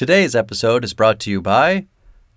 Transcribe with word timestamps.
Today's 0.00 0.34
episode 0.34 0.82
is 0.82 0.94
brought 0.94 1.20
to 1.20 1.30
you 1.30 1.42
by 1.42 1.86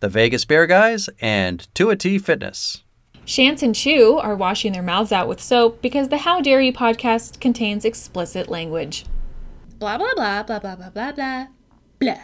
the 0.01 0.09
Vegas 0.09 0.43
Beer 0.43 0.67
Guys 0.67 1.09
and 1.21 1.65
2AT 1.75 2.19
Fitness. 2.21 2.83
Shantz 3.25 3.63
and 3.63 3.73
Chu 3.73 4.19
are 4.21 4.35
washing 4.35 4.73
their 4.73 4.83
mouths 4.83 5.13
out 5.13 5.29
with 5.29 5.41
soap 5.41 5.81
because 5.81 6.09
the 6.09 6.17
How 6.17 6.41
Dare 6.41 6.59
You 6.59 6.73
podcast 6.73 7.39
contains 7.39 7.85
explicit 7.85 8.49
language. 8.49 9.05
Blah, 9.79 9.97
blah, 9.97 10.13
blah, 10.13 10.43
blah, 10.43 10.59
blah, 10.59 10.75
blah, 10.75 10.89
blah, 10.89 11.11
blah. 11.13 11.47
Blah. 11.99 12.19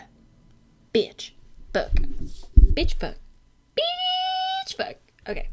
Bitch. 0.93 1.31
Fuck. 1.73 1.93
Bitch, 2.73 2.95
fuck. 2.99 3.15
Bitch, 3.77 4.75
fuck. 4.75 4.97
Okay. 5.25 5.47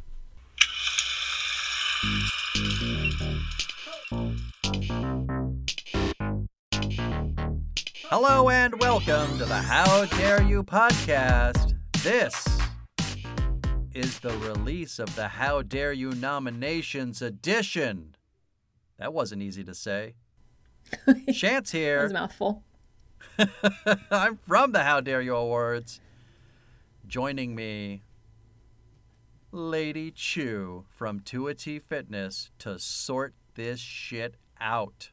Hello 8.09 8.49
and 8.51 8.79
welcome 8.81 9.39
to 9.39 9.45
the 9.45 9.57
How 9.57 10.05
Dare 10.07 10.43
You 10.43 10.63
podcast. 10.63 11.77
This 12.03 12.47
is 13.95 14.19
the 14.21 14.37
release 14.39 14.99
of 14.99 15.15
the 15.17 15.27
How 15.29 15.63
Dare 15.63 15.93
You 15.93 16.13
nominations 16.13 17.21
edition. 17.23 18.15
That 18.99 19.13
wasn't 19.13 19.43
easy 19.43 19.65
to 19.65 19.75
say. 19.75 20.15
Shantz 21.09 21.41
That 21.41 21.61
was 21.63 21.71
here. 21.73 22.07
a 22.07 22.13
mouthful. 22.13 22.63
I'm 24.11 24.37
from 24.47 24.73
the 24.73 24.83
How 24.85 25.01
Dare 25.01 25.23
You 25.23 25.35
Awards. 25.35 26.01
Joining 27.07 27.55
me, 27.55 28.03
Lady 29.53 30.11
Chu 30.11 30.85
from 30.97 31.21
2T 31.21 31.83
Fitness 31.83 32.51
to 32.61 32.79
sort 32.79 33.35
this 33.55 33.81
shit 33.81 34.35
out. 34.61 35.11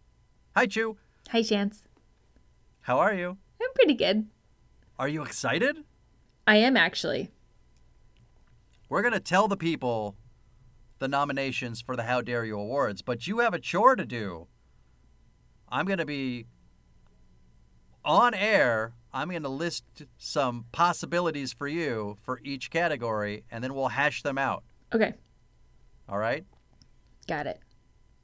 Hi, 0.56 0.66
Chu. 0.68 0.98
Hi, 1.30 1.42
Shantz. 1.42 1.80
How 2.84 3.00
are 3.00 3.14
you? 3.14 3.38
I'm 3.62 3.74
pretty 3.76 3.94
good. 3.94 4.28
Are 5.00 5.08
you 5.08 5.24
excited? 5.24 5.78
I 6.46 6.58
am 6.58 6.76
actually. 6.76 7.32
We're 8.90 9.02
going 9.02 9.14
to 9.14 9.22
tell 9.22 9.48
the 9.48 9.56
people 9.58 10.16
the 11.00 11.08
nominations 11.08 11.82
for 11.82 11.96
the 11.96 12.04
How 12.04 12.22
Dare 12.22 12.44
You 12.44 12.60
Awards, 12.60 13.02
but 13.02 13.26
you 13.26 13.40
have 13.40 13.54
a 13.54 13.60
chore 13.60 13.96
to 13.96 14.06
do. 14.06 14.48
I'm 15.70 15.86
going 15.86 16.00
to 16.00 16.06
be 16.06 16.46
on 18.04 18.34
air. 18.34 18.94
I'm 19.14 19.30
going 19.30 19.44
to 19.44 19.50
list 19.50 19.86
some 20.18 20.66
possibilities 20.74 21.54
for 21.54 21.70
you 21.70 22.18
for 22.22 22.42
each 22.44 22.70
category, 22.70 23.46
and 23.50 23.64
then 23.64 23.74
we'll 23.74 23.88
hash 23.88 24.24
them 24.24 24.38
out. 24.38 24.64
Okay, 24.94 25.14
All 26.10 26.18
right? 26.18 26.46
got 27.28 27.48
it. 27.48 27.62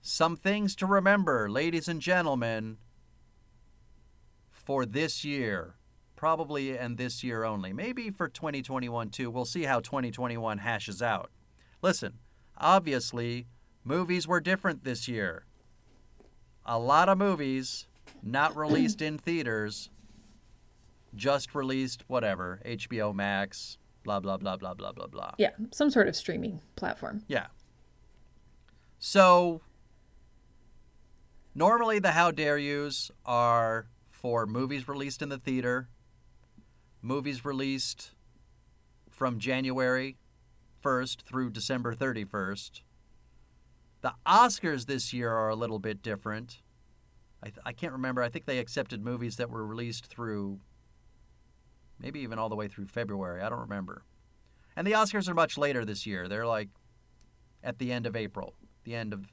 Some 0.02 0.36
things 0.36 0.76
to 0.76 0.86
remember, 0.86 1.50
ladies 1.50 1.88
and 1.88 2.02
gentlemen, 2.02 2.78
for 4.70 4.86
this 4.86 5.26
year. 5.26 5.74
Probably 6.16 6.78
and 6.78 6.96
this 6.96 7.24
year 7.24 7.44
only. 7.44 7.74
Maybe 7.74 8.12
for 8.12 8.28
2021 8.28 9.10
too. 9.10 9.32
We'll 9.32 9.44
see 9.44 9.64
how 9.64 9.80
2021 9.80 10.60
hashes 10.60 11.02
out. 11.02 11.32
Listen, 11.82 12.20
obviously, 12.56 13.48
movies 13.84 14.28
were 14.28 14.40
different 14.40 14.84
this 14.84 15.08
year. 15.08 15.48
A 16.68 16.78
lot 16.78 17.10
of 17.10 17.18
movies 17.18 17.88
not 18.22 18.56
released 18.56 19.02
in 19.02 19.18
theaters, 19.18 19.90
just 21.16 21.56
released 21.56 22.04
whatever, 22.06 22.62
HBO 22.64 23.12
Max, 23.12 23.80
blah, 24.04 24.20
blah, 24.20 24.38
blah, 24.38 24.56
blah, 24.56 24.76
blah, 24.76 24.92
blah, 24.92 25.08
blah. 25.08 25.32
Yeah, 25.40 25.54
some 25.72 25.90
sort 25.90 26.08
of 26.08 26.16
streaming 26.16 26.62
platform. 26.76 27.24
Yeah. 27.28 27.48
So 29.00 29.62
normally 31.56 31.98
the 31.98 32.12
how 32.12 32.30
dare 32.30 32.60
yous 32.60 33.10
are 33.26 33.88
for 34.20 34.46
movies 34.46 34.88
released 34.88 35.22
in 35.22 35.30
the 35.30 35.38
theater, 35.38 35.88
movies 37.02 37.46
released 37.46 38.12
from 39.10 39.40
January 39.40 40.18
1st 40.84 41.22
through 41.22 41.50
December 41.52 41.96
31st. 41.96 42.82
The 44.02 44.14
Oscars 44.26 44.88
this 44.88 45.14
year 45.14 45.32
are 45.32 45.50
a 45.50 45.56
little 45.56 45.80
bit 45.80 46.02
different. 46.02 46.62
I, 47.42 47.48
th- 47.48 47.60
I 47.66 47.72
can't 47.72 47.94
remember. 47.94 48.22
I 48.22 48.28
think 48.28 48.46
they 48.46 48.60
accepted 48.60 49.04
movies 49.04 49.38
that 49.38 49.50
were 49.50 49.66
released 49.66 50.08
through 50.08 50.60
maybe 51.98 52.20
even 52.20 52.38
all 52.40 52.50
the 52.50 52.56
way 52.56 52.68
through 52.68 52.88
February. 52.88 53.42
I 53.42 53.48
don't 53.48 53.60
remember. 53.60 54.04
And 54.76 54.86
the 54.86 54.92
Oscars 54.92 55.30
are 55.30 55.34
much 55.34 55.58
later 55.58 55.86
this 55.86 56.06
year. 56.06 56.28
They're 56.28 56.46
like 56.48 56.70
at 57.64 57.80
the 57.80 57.92
end 57.94 58.06
of 58.06 58.18
April, 58.18 58.54
the 58.84 58.96
end 58.96 59.14
of 59.14 59.28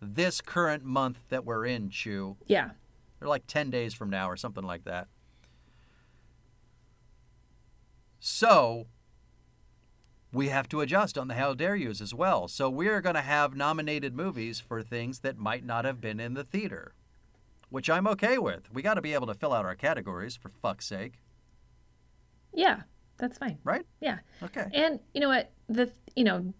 this 0.00 0.40
current 0.40 0.84
month 0.84 1.18
that 1.28 1.44
we're 1.44 1.66
in, 1.66 1.90
Chu. 1.90 2.36
Yeah, 2.46 2.70
They're 3.22 3.28
like 3.28 3.46
10 3.46 3.70
days 3.70 3.94
from 3.94 4.10
now 4.10 4.28
or 4.28 4.36
something 4.36 4.64
like 4.64 4.82
that. 4.82 5.06
So, 8.18 8.88
we 10.32 10.48
have 10.48 10.68
to 10.70 10.80
adjust 10.80 11.16
on 11.16 11.28
the 11.28 11.34
How 11.34 11.54
Dare 11.54 11.76
Yous 11.76 12.00
as 12.00 12.12
well. 12.12 12.48
So, 12.48 12.68
we're 12.68 13.00
going 13.00 13.14
to 13.14 13.20
have 13.22 13.54
nominated 13.54 14.12
movies 14.16 14.58
for 14.58 14.82
things 14.82 15.20
that 15.20 15.38
might 15.38 15.64
not 15.64 15.84
have 15.84 16.00
been 16.00 16.18
in 16.18 16.34
the 16.34 16.42
theater, 16.42 16.94
which 17.70 17.88
I'm 17.88 18.08
okay 18.08 18.38
with. 18.38 18.72
We 18.72 18.82
got 18.82 18.94
to 18.94 19.00
be 19.00 19.14
able 19.14 19.28
to 19.28 19.34
fill 19.34 19.52
out 19.52 19.64
our 19.64 19.76
categories, 19.76 20.34
for 20.34 20.48
fuck's 20.60 20.86
sake, 20.86 21.20
yeah, 22.52 22.80
that's 23.18 23.38
fine. 23.38 23.58
right? 23.62 23.86
Yeah, 24.00 24.18
Okay. 24.42 24.66
and 24.74 24.98
you 25.14 25.20
know 25.20 25.28
what? 25.28 25.52
The 25.68 25.92
you 26.16 26.24
know, 26.24 26.52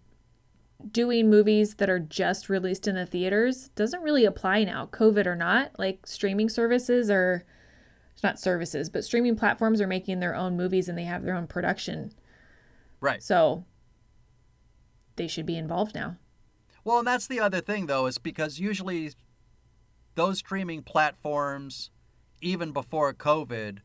doing 0.91 1.29
movies 1.29 1.75
that 1.75 1.89
are 1.89 1.99
just 1.99 2.49
released 2.49 2.87
in 2.87 2.95
the 2.95 3.05
theaters 3.05 3.69
doesn't 3.69 4.01
really 4.01 4.25
apply 4.25 4.63
now, 4.63 4.87
COVID 4.87 5.25
or 5.25 5.35
not. 5.35 5.71
Like 5.77 6.05
streaming 6.05 6.49
services 6.49 7.09
are, 7.09 7.43
it's 8.13 8.23
not 8.23 8.39
services, 8.39 8.89
but 8.89 9.03
streaming 9.03 9.35
platforms 9.35 9.81
are 9.81 9.87
making 9.87 10.19
their 10.19 10.35
own 10.35 10.57
movies 10.57 10.89
and 10.89 10.97
they 10.97 11.03
have 11.03 11.23
their 11.23 11.35
own 11.35 11.47
production. 11.47 12.11
Right. 12.99 13.21
So 13.21 13.65
they 15.15 15.27
should 15.27 15.45
be 15.45 15.57
involved 15.57 15.95
now. 15.95 16.17
Well, 16.83 16.99
and 16.99 17.07
that's 17.07 17.27
the 17.27 17.39
other 17.39 17.61
thing, 17.61 17.85
though, 17.85 18.07
is 18.07 18.17
because 18.17 18.59
usually 18.59 19.11
those 20.15 20.39
streaming 20.39 20.83
platforms, 20.83 21.91
even 22.41 22.71
before 22.71 23.13
COVID, 23.13 23.79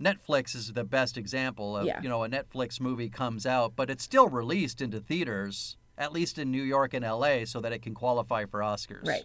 Netflix 0.00 0.54
is 0.54 0.72
the 0.72 0.84
best 0.84 1.16
example 1.16 1.76
of, 1.76 1.86
Yeah. 1.86 2.00
you 2.02 2.08
know, 2.08 2.24
a 2.24 2.28
Netflix 2.28 2.80
movie 2.80 3.08
comes 3.08 3.46
out, 3.46 3.76
but 3.76 3.90
it's 3.90 4.02
still 4.02 4.28
released 4.28 4.80
into 4.80 5.00
theaters, 5.00 5.76
at 5.96 6.12
least 6.12 6.38
in 6.38 6.50
New 6.50 6.62
York 6.62 6.94
and 6.94 7.04
LA, 7.04 7.44
so 7.44 7.60
that 7.60 7.72
it 7.72 7.80
can 7.82 7.94
qualify 7.94 8.44
for 8.44 8.60
Oscars. 8.60 9.06
Right. 9.06 9.24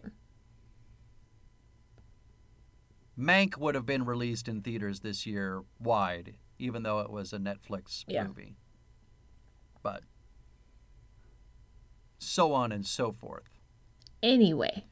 Mank 3.17 3.57
would 3.57 3.75
have 3.75 3.85
been 3.85 4.05
released 4.05 4.47
in 4.47 4.61
theaters 4.61 5.01
this 5.01 5.25
year 5.25 5.63
wide, 5.79 6.35
even 6.57 6.83
though 6.83 6.99
it 6.99 7.09
was 7.09 7.33
a 7.33 7.37
Netflix 7.37 8.05
Yeah. 8.07 8.23
movie. 8.25 8.55
But 9.81 10.03
so 12.17 12.53
on 12.53 12.71
and 12.71 12.85
so 12.85 13.11
forth. 13.11 13.59
Anyway, 14.21 14.85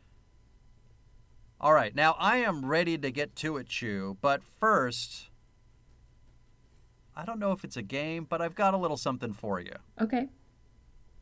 All 1.60 1.74
right, 1.74 1.96
now 1.96 2.16
I 2.20 2.38
am 2.38 2.66
ready 2.68 3.00
to 3.00 3.10
get 3.10 3.36
to 3.38 3.58
it, 3.58 3.68
Chu, 3.68 4.18
but 4.22 4.44
first, 4.44 5.27
I 7.20 7.26
don't 7.26 7.40
know 7.40 7.52
if 7.52 7.64
it's 7.64 7.76
a 7.78 7.82
game, 7.82 8.28
but 8.30 8.42
I've 8.44 8.54
got 8.54 8.76
a 8.76 8.78
little 8.78 8.96
something 8.96 9.34
for 9.34 9.60
you. 9.60 9.74
okay, 10.00 10.28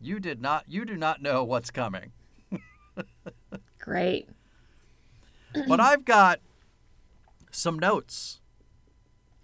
You 0.02 0.20
did 0.20 0.42
not 0.42 0.66
you 0.68 0.84
do 0.84 0.98
not 0.98 1.22
know 1.22 1.44
what's 1.46 1.72
coming. 1.72 2.12
great. 3.80 4.28
but 5.70 5.80
I've 5.80 6.04
got 6.04 6.40
some 7.50 7.80
notes 7.80 8.42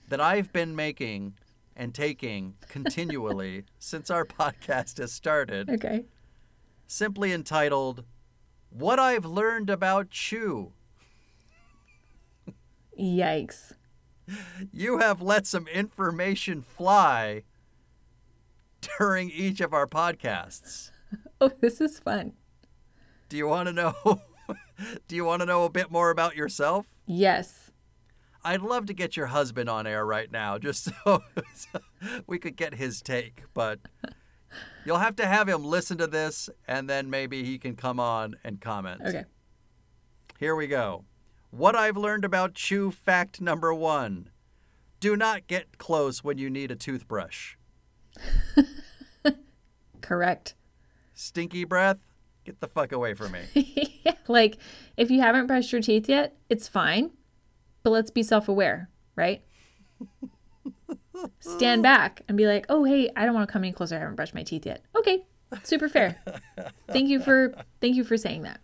that 0.10 0.20
I've 0.20 0.52
been 0.52 0.76
making 0.76 1.36
and 1.74 1.96
taking 1.96 2.56
continually 2.68 3.64
since 3.80 4.10
our 4.12 4.26
podcast 4.26 4.98
has 4.98 5.14
started, 5.14 5.70
Okay. 5.70 6.04
simply 6.86 7.32
entitled 7.32 8.04
What 8.72 9.00
I've 9.00 9.24
Learned 9.24 9.70
About 9.70 10.10
Chu. 10.10 10.74
Yikes. 13.00 13.74
You 14.72 15.00
have 15.00 15.22
let 15.22 15.46
some 15.47 15.68
information 15.68 16.62
fly 16.62 17.44
during 18.97 19.29
each 19.29 19.62
of 19.62 19.73
our 19.73 19.88
podcasts. 19.88 20.91
Oh, 21.41 21.52
this 21.59 21.82
is 21.82 22.00
fun. 22.00 22.34
Do 23.28 23.35
you 23.35 23.46
want 23.46 23.68
to 23.68 23.73
know 23.73 24.22
Do 25.08 25.16
you 25.16 25.26
want 25.26 25.41
to 25.41 25.46
know 25.46 25.66
a 25.66 25.70
bit 25.70 25.91
more 25.91 26.09
about 26.09 26.35
yourself? 26.35 26.85
Yes. 27.06 27.72
I'd 28.44 28.62
love 28.62 28.85
to 28.88 28.94
get 28.94 29.16
your 29.18 29.28
husband 29.28 29.70
on 29.70 29.85
air 29.85 30.06
right 30.06 30.32
now 30.32 30.58
just 30.58 30.85
so, 31.06 31.23
so 31.53 31.79
we 32.28 32.40
could 32.40 32.56
get 32.56 32.76
his 32.76 33.02
take, 33.02 33.44
but 33.53 33.79
you'll 34.85 34.97
have 35.00 35.16
to 35.18 35.26
have 35.26 35.47
him 35.47 35.64
listen 35.64 35.97
to 36.00 36.08
this 36.08 36.50
and 36.68 36.90
then 36.90 37.09
maybe 37.09 37.44
he 37.44 37.58
can 37.58 37.76
come 37.76 38.00
on 38.00 38.35
and 38.44 38.62
comment. 38.62 39.02
Okay. 39.06 39.26
Here 40.40 40.56
we 40.56 40.68
go. 40.68 41.06
What 41.52 41.76
I've 41.76 41.98
learned 41.98 42.24
about 42.24 42.53
Chu 42.53 42.92
fact 42.92 43.42
number 43.42 43.74
1. 43.74 44.30
Do 45.02 45.18
not 45.18 45.48
get 45.48 45.78
close 45.78 46.24
when 46.24 46.38
you 46.38 46.50
need 46.50 46.72
a 46.72 46.78
toothbrush. 46.78 47.56
Correct. 50.02 50.56
Stinky 51.14 51.66
breath? 51.66 51.98
Get 52.46 52.62
the 52.62 52.70
fuck 52.70 52.94
away 52.94 53.16
from 53.16 53.34
me. 53.34 54.02
like, 54.30 54.59
if 54.96 55.12
you 55.12 55.20
haven't 55.20 55.48
brushed 55.48 55.74
your 55.74 55.82
teeth 55.82 56.08
yet, 56.08 56.38
it's 56.50 56.70
fine, 56.70 57.12
but 57.84 57.90
let's 57.90 58.12
be 58.12 58.24
self 58.24 58.47
aware, 58.47 58.90
right? 59.18 59.44
stand 61.40 61.84
back 61.84 62.22
and 62.30 62.38
be 62.38 62.47
like, 62.47 62.66
"Oh, 62.70 62.86
hey, 62.86 63.09
I 63.16 63.26
don't 63.26 63.36
want 63.36 63.47
to 63.47 63.52
come 63.52 63.64
any 63.64 63.74
closer. 63.74 63.97
I 63.97 64.00
haven't 64.00 64.16
brushed 64.16 64.34
my 64.34 64.44
teeth 64.44 64.66
yet." 64.66 64.84
Okay, 64.96 65.26
super 65.64 65.90
fair. 65.90 66.18
thank 66.88 67.09
you 67.09 67.20
for 67.20 67.54
thank 67.80 67.96
you 67.96 68.04
for 68.04 68.18
saying 68.18 68.44
that. 68.44 68.62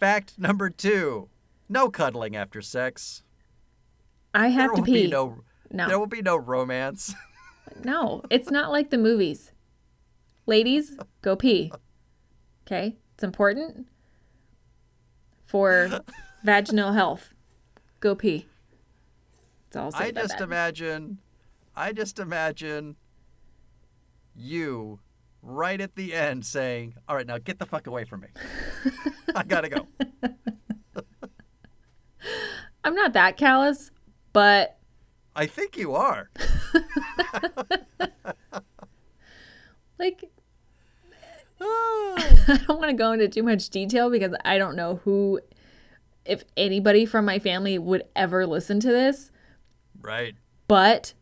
Fact 0.00 0.38
number 0.38 0.70
two 0.70 1.28
no 1.68 1.88
cuddling 1.88 2.34
after 2.34 2.60
sex. 2.60 3.22
I 4.34 4.48
have 4.48 4.70
there 4.74 4.76
to 4.76 4.82
pee. 4.82 5.06
no, 5.06 5.42
No. 5.70 5.86
There 5.86 5.98
will 5.98 6.06
be 6.06 6.22
no 6.22 6.36
romance. 6.36 7.14
No, 7.84 8.22
it's 8.30 8.50
not 8.50 8.72
like 8.72 8.90
the 8.90 8.98
movies. 8.98 9.52
Ladies, 10.44 10.96
go 11.22 11.36
pee. 11.36 11.72
Okay? 12.66 12.96
It's 13.14 13.22
important 13.22 13.86
for 15.46 16.00
vaginal 16.42 16.92
health. 16.92 17.32
Go 18.00 18.16
pee. 18.16 18.46
That's 19.70 19.94
all 19.94 20.02
I 20.02 20.10
just 20.10 20.40
imagine, 20.40 21.18
I 21.76 21.92
just 21.92 22.18
imagine 22.18 22.96
you 24.34 24.98
right 25.42 25.80
at 25.80 25.94
the 25.96 26.14
end 26.14 26.44
saying, 26.44 26.94
"All 27.08 27.16
right, 27.16 27.26
now 27.26 27.38
get 27.38 27.58
the 27.58 27.66
fuck 27.66 27.86
away 27.86 28.04
from 28.04 28.20
me. 28.20 28.28
I 29.34 29.42
gotta 29.42 29.68
go." 29.68 29.86
I'm 32.84 32.94
not 32.94 33.12
that 33.14 33.36
callous, 33.36 33.90
but 34.32 34.78
I 35.34 35.46
think 35.46 35.76
you 35.76 35.94
are. 35.94 36.30
like. 39.98 40.24
I 42.50 42.58
don't 42.66 42.80
want 42.80 42.90
to 42.90 42.96
go 42.96 43.12
into 43.12 43.28
too 43.28 43.42
much 43.42 43.68
detail 43.70 44.10
because 44.10 44.34
I 44.44 44.58
don't 44.58 44.74
know 44.74 45.00
who 45.04 45.40
if 46.24 46.42
anybody 46.56 47.06
from 47.06 47.24
my 47.24 47.38
family 47.38 47.78
would 47.78 48.04
ever 48.16 48.46
listen 48.46 48.80
to 48.80 48.88
this, 48.88 49.30
right. 50.00 50.34
but 50.68 51.14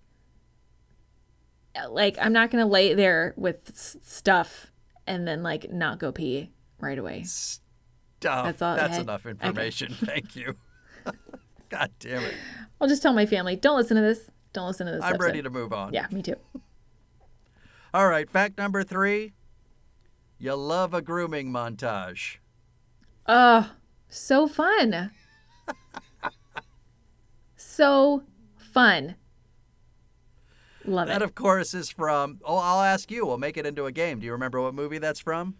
like 1.90 2.16
I'm 2.20 2.32
not 2.32 2.50
going 2.50 2.64
to 2.64 2.70
lay 2.70 2.94
there 2.94 3.34
with 3.36 3.70
s- 3.70 3.96
stuff 4.02 4.70
and 5.06 5.26
then 5.26 5.42
like 5.42 5.70
not 5.70 5.98
go 5.98 6.12
pee 6.12 6.50
right 6.80 6.98
away. 6.98 7.22
Stuff. 7.24 8.44
That's 8.46 8.62
all- 8.62 8.76
That's 8.76 8.94
okay. 8.94 9.02
enough 9.02 9.26
information. 9.26 9.92
Thank 10.04 10.36
you. 10.36 10.54
God 11.68 11.90
damn 12.00 12.22
it. 12.22 12.34
I'll 12.80 12.88
just 12.88 13.02
tell 13.02 13.12
my 13.12 13.26
family, 13.26 13.56
don't 13.56 13.76
listen 13.76 13.96
to 13.96 14.02
this. 14.02 14.30
Don't 14.52 14.66
listen 14.66 14.86
to 14.86 14.92
this. 14.92 15.02
I'm 15.02 15.14
episode." 15.14 15.26
ready 15.26 15.42
to 15.42 15.50
move 15.50 15.72
on. 15.72 15.92
Yeah, 15.92 16.06
me 16.10 16.22
too. 16.22 16.36
All 17.94 18.08
right. 18.08 18.28
Fact 18.28 18.56
number 18.58 18.82
three. 18.82 19.34
You 20.38 20.54
love 20.54 20.94
a 20.94 21.02
grooming 21.02 21.50
montage. 21.52 22.36
Oh, 23.26 23.72
so 24.08 24.46
fun. 24.46 25.10
so 27.56 28.22
fun. 28.72 29.16
Love 30.88 31.08
That, 31.08 31.16
it. 31.16 31.18
That, 31.20 31.24
of 31.24 31.34
course, 31.34 31.74
is 31.74 31.90
from. 31.90 32.40
Oh, 32.44 32.56
I'll 32.56 32.82
ask 32.82 33.10
you. 33.10 33.26
We'll 33.26 33.38
make 33.38 33.56
it 33.56 33.66
into 33.66 33.86
a 33.86 33.92
game. 33.92 34.20
Do 34.20 34.26
you 34.26 34.32
remember 34.32 34.60
what 34.60 34.74
movie 34.74 34.98
that's 34.98 35.20
from? 35.20 35.54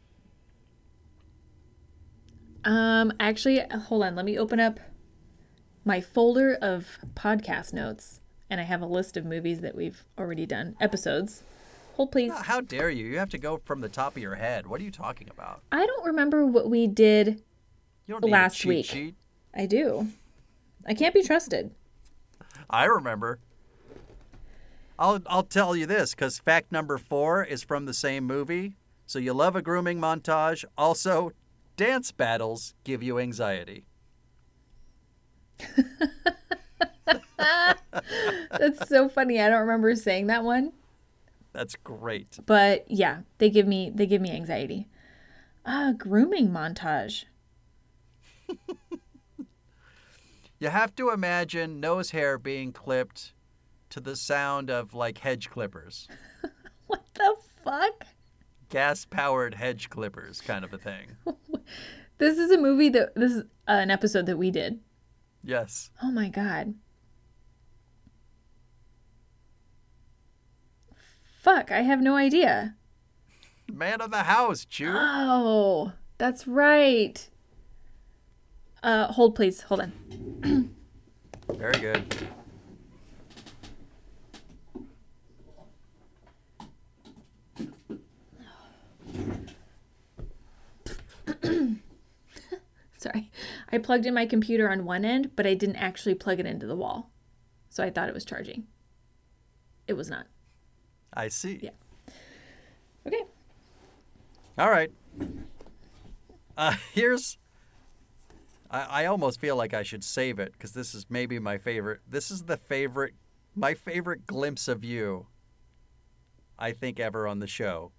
Um, 2.65 3.13
actually, 3.21 3.61
hold 3.87 4.03
on. 4.05 4.15
Let 4.17 4.25
me 4.25 4.39
open 4.39 4.61
up 4.61 4.81
my 5.85 6.01
folder 6.01 6.55
of 6.61 6.99
podcast 7.15 7.73
notes, 7.73 8.21
and 8.51 8.61
I 8.61 8.65
have 8.65 8.83
a 8.83 8.87
list 8.87 9.17
of 9.17 9.25
movies 9.25 9.61
that 9.61 9.75
we've 9.75 10.05
already 10.19 10.45
done 10.47 10.77
episodes. 10.81 11.43
Hold, 11.95 12.13
please. 12.13 12.33
How 12.33 12.61
dare 12.61 12.91
you? 12.91 13.07
You 13.07 13.19
have 13.19 13.31
to 13.31 13.39
go 13.39 13.61
from 13.65 13.81
the 13.81 13.89
top 13.89 14.17
of 14.17 14.23
your 14.23 14.35
head. 14.37 14.67
What 14.67 14.81
are 14.81 14.85
you 14.85 14.91
talking 14.91 15.29
about? 15.31 15.63
I 15.73 15.85
don't 15.87 16.07
remember 16.07 16.47
what 16.47 16.69
we 16.71 16.87
did. 16.87 17.43
You 18.07 18.15
don't 18.15 18.25
need 18.25 18.33
Last 18.33 18.57
a 18.57 18.59
cheat 18.59 18.69
week. 18.69 18.87
sheet. 18.87 19.15
I 19.55 19.67
do. 19.67 20.09
I 20.87 20.95
can't 20.95 21.15
be 21.15 21.23
trusted. 21.23 21.75
I 22.71 22.85
remember. 22.85 23.41
I'll 24.99 25.21
I'll 25.27 25.43
tell 25.45 25.77
you 25.77 25.87
this 25.87 26.11
because 26.15 26.39
fact 26.39 26.73
number 26.73 26.99
four 26.99 27.45
is 27.45 27.63
from 27.63 27.87
the 27.87 27.95
same 27.95 28.25
movie. 28.25 28.77
So 29.07 29.19
you 29.19 29.33
love 29.33 29.57
a 29.57 29.63
grooming 29.63 29.99
montage. 30.01 30.65
Also, 30.77 31.33
dance 31.77 32.13
battles 32.13 32.75
give 32.85 33.03
you 33.03 33.19
anxiety. 33.19 33.85
That's 37.39 38.89
so 38.89 39.09
funny. 39.09 39.41
I 39.41 39.49
don't 39.49 39.61
remember 39.61 39.95
saying 39.95 40.27
that 40.29 40.45
one. 40.45 40.73
That's 41.53 41.75
great. 41.77 42.39
but 42.47 42.85
yeah 42.89 43.23
they 43.39 43.51
give 43.51 43.67
me 43.67 43.91
they 43.93 44.07
give 44.07 44.21
me 44.23 44.31
anxiety 44.31 44.87
ah 45.67 45.93
grooming 45.97 46.51
montage 46.51 47.25
You 50.61 50.69
have 50.69 50.95
to 50.97 51.11
imagine 51.11 51.81
nose 51.81 52.11
hair 52.11 52.39
being 52.39 52.71
clipped 52.73 53.33
to 53.91 54.01
the 54.01 54.17
sound 54.17 54.71
of 54.71 54.95
like 54.95 55.19
hedge 55.19 55.51
clippers, 55.51 56.09
what 56.87 57.03
the 57.15 57.35
fuck 57.65 58.07
gas 58.69 59.05
powered 59.05 59.55
hedge 59.55 59.89
clippers, 59.91 60.41
kind 60.41 60.65
of 60.65 60.73
a 60.75 60.79
thing. 60.79 61.17
this 62.19 62.37
is 62.39 62.51
a 62.51 62.59
movie 62.59 62.89
that 62.91 63.15
this 63.15 63.33
is 63.33 63.45
an 63.67 63.91
episode 63.91 64.27
that 64.27 64.37
we 64.39 64.51
did 64.51 64.81
Yes. 65.45 65.91
oh 66.03 66.11
my 66.11 66.29
god 66.29 66.75
fuck 71.41 71.71
i 71.71 71.83
have 71.83 72.01
no 72.01 72.17
idea 72.17 72.75
Man 73.73 74.01
of 74.01 74.11
the 74.11 74.23
house, 74.25 74.65
Chu. 74.65 74.91
oh 74.95 75.93
that's 76.19 76.47
right 76.47 77.29
uh 78.83 79.13
hold 79.13 79.35
please 79.35 79.63
hold 79.63 79.81
on 79.81 80.75
Very 81.55 81.81
good. 81.81 82.15
sorry 92.99 93.31
i 93.73 93.79
plugged 93.79 94.07
in 94.07 94.15
my 94.15 94.27
computer 94.27 94.71
on 94.71 94.85
one 94.85 95.05
end 95.05 95.31
but 95.37 95.47
i 95.47 95.55
didn't 95.55 95.77
actually 95.77 96.15
plug 96.15 96.41
it 96.41 96.47
into 96.47 96.67
the 96.67 96.77
wall 96.77 97.11
so 97.69 97.83
i 97.83 97.91
thought 97.91 98.09
it 98.09 98.15
was 98.15 98.25
charging 98.25 98.67
it 99.87 99.95
was 99.95 100.11
not 100.11 100.27
I 101.13 101.29
see. 101.29 101.59
Yeah. 101.63 101.71
okay 103.07 103.23
All 104.57 104.71
right. 104.71 104.91
Uh, 106.57 106.75
here's. 106.93 107.39
I, 108.71 109.03
I 109.03 109.07
almost 109.07 109.41
feel 109.41 109.57
like 109.57 109.75
I 109.75 109.83
should 109.83 110.05
save 110.05 110.39
it 110.39 110.53
because 110.53 110.73
this 110.73 110.95
is 110.95 111.07
maybe 111.09 111.39
my 111.39 111.59
favorite. 111.59 112.01
This 112.09 112.31
is 112.31 112.43
the 112.43 112.57
favorite, 112.57 113.15
my 113.55 113.75
favorite 113.75 114.27
glimpse 114.27 114.69
of 114.69 114.85
you. 114.85 115.27
I 116.59 116.73
think 116.73 117.01
ever 117.01 117.27
on 117.27 117.39
the 117.39 117.47
show. 117.47 117.93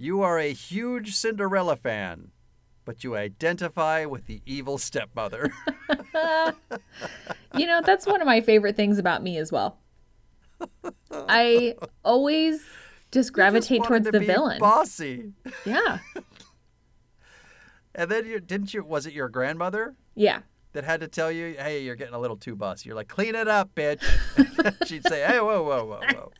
You 0.00 0.22
are 0.22 0.38
a 0.38 0.50
huge 0.54 1.14
Cinderella 1.14 1.76
fan, 1.76 2.30
but 2.86 3.04
you 3.04 3.16
identify 3.16 4.06
with 4.06 4.26
the 4.26 4.40
evil 4.46 4.78
stepmother. 4.78 5.52
You 7.54 7.66
know, 7.66 7.82
that's 7.84 8.06
one 8.06 8.20
of 8.20 8.26
my 8.26 8.40
favorite 8.40 8.76
things 8.76 8.98
about 8.98 9.22
me 9.24 9.36
as 9.36 9.50
well. 9.50 9.78
I 11.10 11.74
always 12.04 12.64
just 13.10 13.32
gravitate 13.32 13.78
Just 13.80 13.88
towards 13.88 14.06
to 14.06 14.12
the 14.12 14.20
villain. 14.20 14.60
Bossy. 14.60 15.32
Yeah. 15.66 15.98
And 17.94 18.08
then 18.10 18.24
you 18.26 18.38
didn't 18.38 18.72
you? 18.72 18.84
Was 18.84 19.04
it 19.06 19.12
your 19.12 19.28
grandmother? 19.28 19.96
Yeah. 20.14 20.40
that 20.72 20.84
had 20.84 21.00
to 21.00 21.08
tell 21.08 21.30
you, 21.32 21.56
hey, 21.58 21.82
you're 21.82 21.96
getting 21.96 22.14
a 22.14 22.20
little 22.20 22.36
too 22.36 22.54
bossy. 22.54 22.88
You're 22.88 22.96
like, 22.96 23.08
clean 23.08 23.34
it 23.34 23.48
up, 23.48 23.74
bitch. 23.74 24.00
She'd 24.86 25.04
say, 25.08 25.26
hey, 25.26 25.40
whoa, 25.40 25.62
whoa, 25.64 25.84
whoa, 25.84 26.00
whoa. 26.14 26.32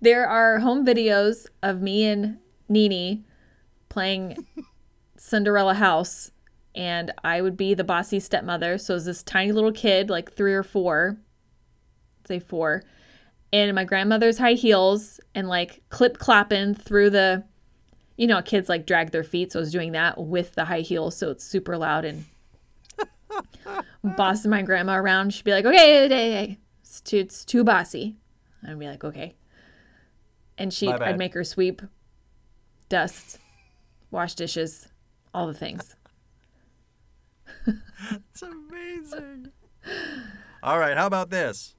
There 0.00 0.26
are 0.28 0.60
home 0.60 0.86
videos 0.86 1.46
of 1.62 1.82
me 1.82 2.04
and 2.04 2.38
Nini 2.70 3.24
playing 3.88 4.46
Cinderella 5.18 5.74
House, 5.74 6.30
and 6.74 7.12
I 7.22 7.42
would 7.42 7.56
be 7.56 7.74
the 7.74 7.84
bossy 7.84 8.20
stepmother. 8.20 8.78
So 8.78 8.94
it 8.94 8.96
was 8.96 9.04
this 9.04 9.22
tiny 9.22 9.52
little 9.52 9.72
kid, 9.72 10.08
like 10.08 10.32
three 10.32 10.54
or 10.54 10.62
four, 10.62 11.18
say 12.26 12.38
four, 12.38 12.84
in 13.52 13.74
my 13.74 13.84
grandmother's 13.84 14.38
high 14.38 14.54
heels 14.54 15.20
and 15.34 15.48
like 15.48 15.82
clip 15.90 16.18
clapping 16.18 16.74
through 16.74 17.10
the, 17.10 17.44
you 18.16 18.26
know, 18.26 18.40
kids 18.40 18.68
like 18.68 18.86
drag 18.86 19.10
their 19.10 19.24
feet. 19.24 19.52
So 19.52 19.58
I 19.58 19.60
was 19.60 19.72
doing 19.72 19.92
that 19.92 20.16
with 20.18 20.54
the 20.54 20.64
high 20.64 20.80
heels, 20.80 21.16
so 21.16 21.30
it's 21.30 21.44
super 21.44 21.76
loud 21.76 22.04
and 22.04 22.24
bossing 24.16 24.50
my 24.50 24.62
grandma 24.62 24.96
around. 24.96 25.34
She'd 25.34 25.44
be 25.44 25.52
like, 25.52 25.64
"Okay, 25.64 25.76
hey, 25.76 26.08
hey, 26.08 26.30
hey, 26.30 26.58
it's 26.80 27.00
too, 27.00 27.18
it's 27.18 27.44
too 27.44 27.64
bossy." 27.64 28.16
I'd 28.66 28.78
be 28.78 28.86
like, 28.86 29.02
"Okay." 29.02 29.34
And 30.56 30.72
she, 30.72 30.86
My 30.86 30.98
I'd 31.08 31.18
make 31.18 31.32
her 31.34 31.42
sweep, 31.42 31.80
dust, 32.90 33.38
wash 34.10 34.34
dishes, 34.34 34.88
all 35.32 35.46
the 35.46 35.54
things. 35.54 35.96
It's 37.66 38.42
amazing. 38.42 39.52
All 40.62 40.78
right, 40.78 40.96
how 40.96 41.06
about 41.06 41.30
this? 41.30 41.74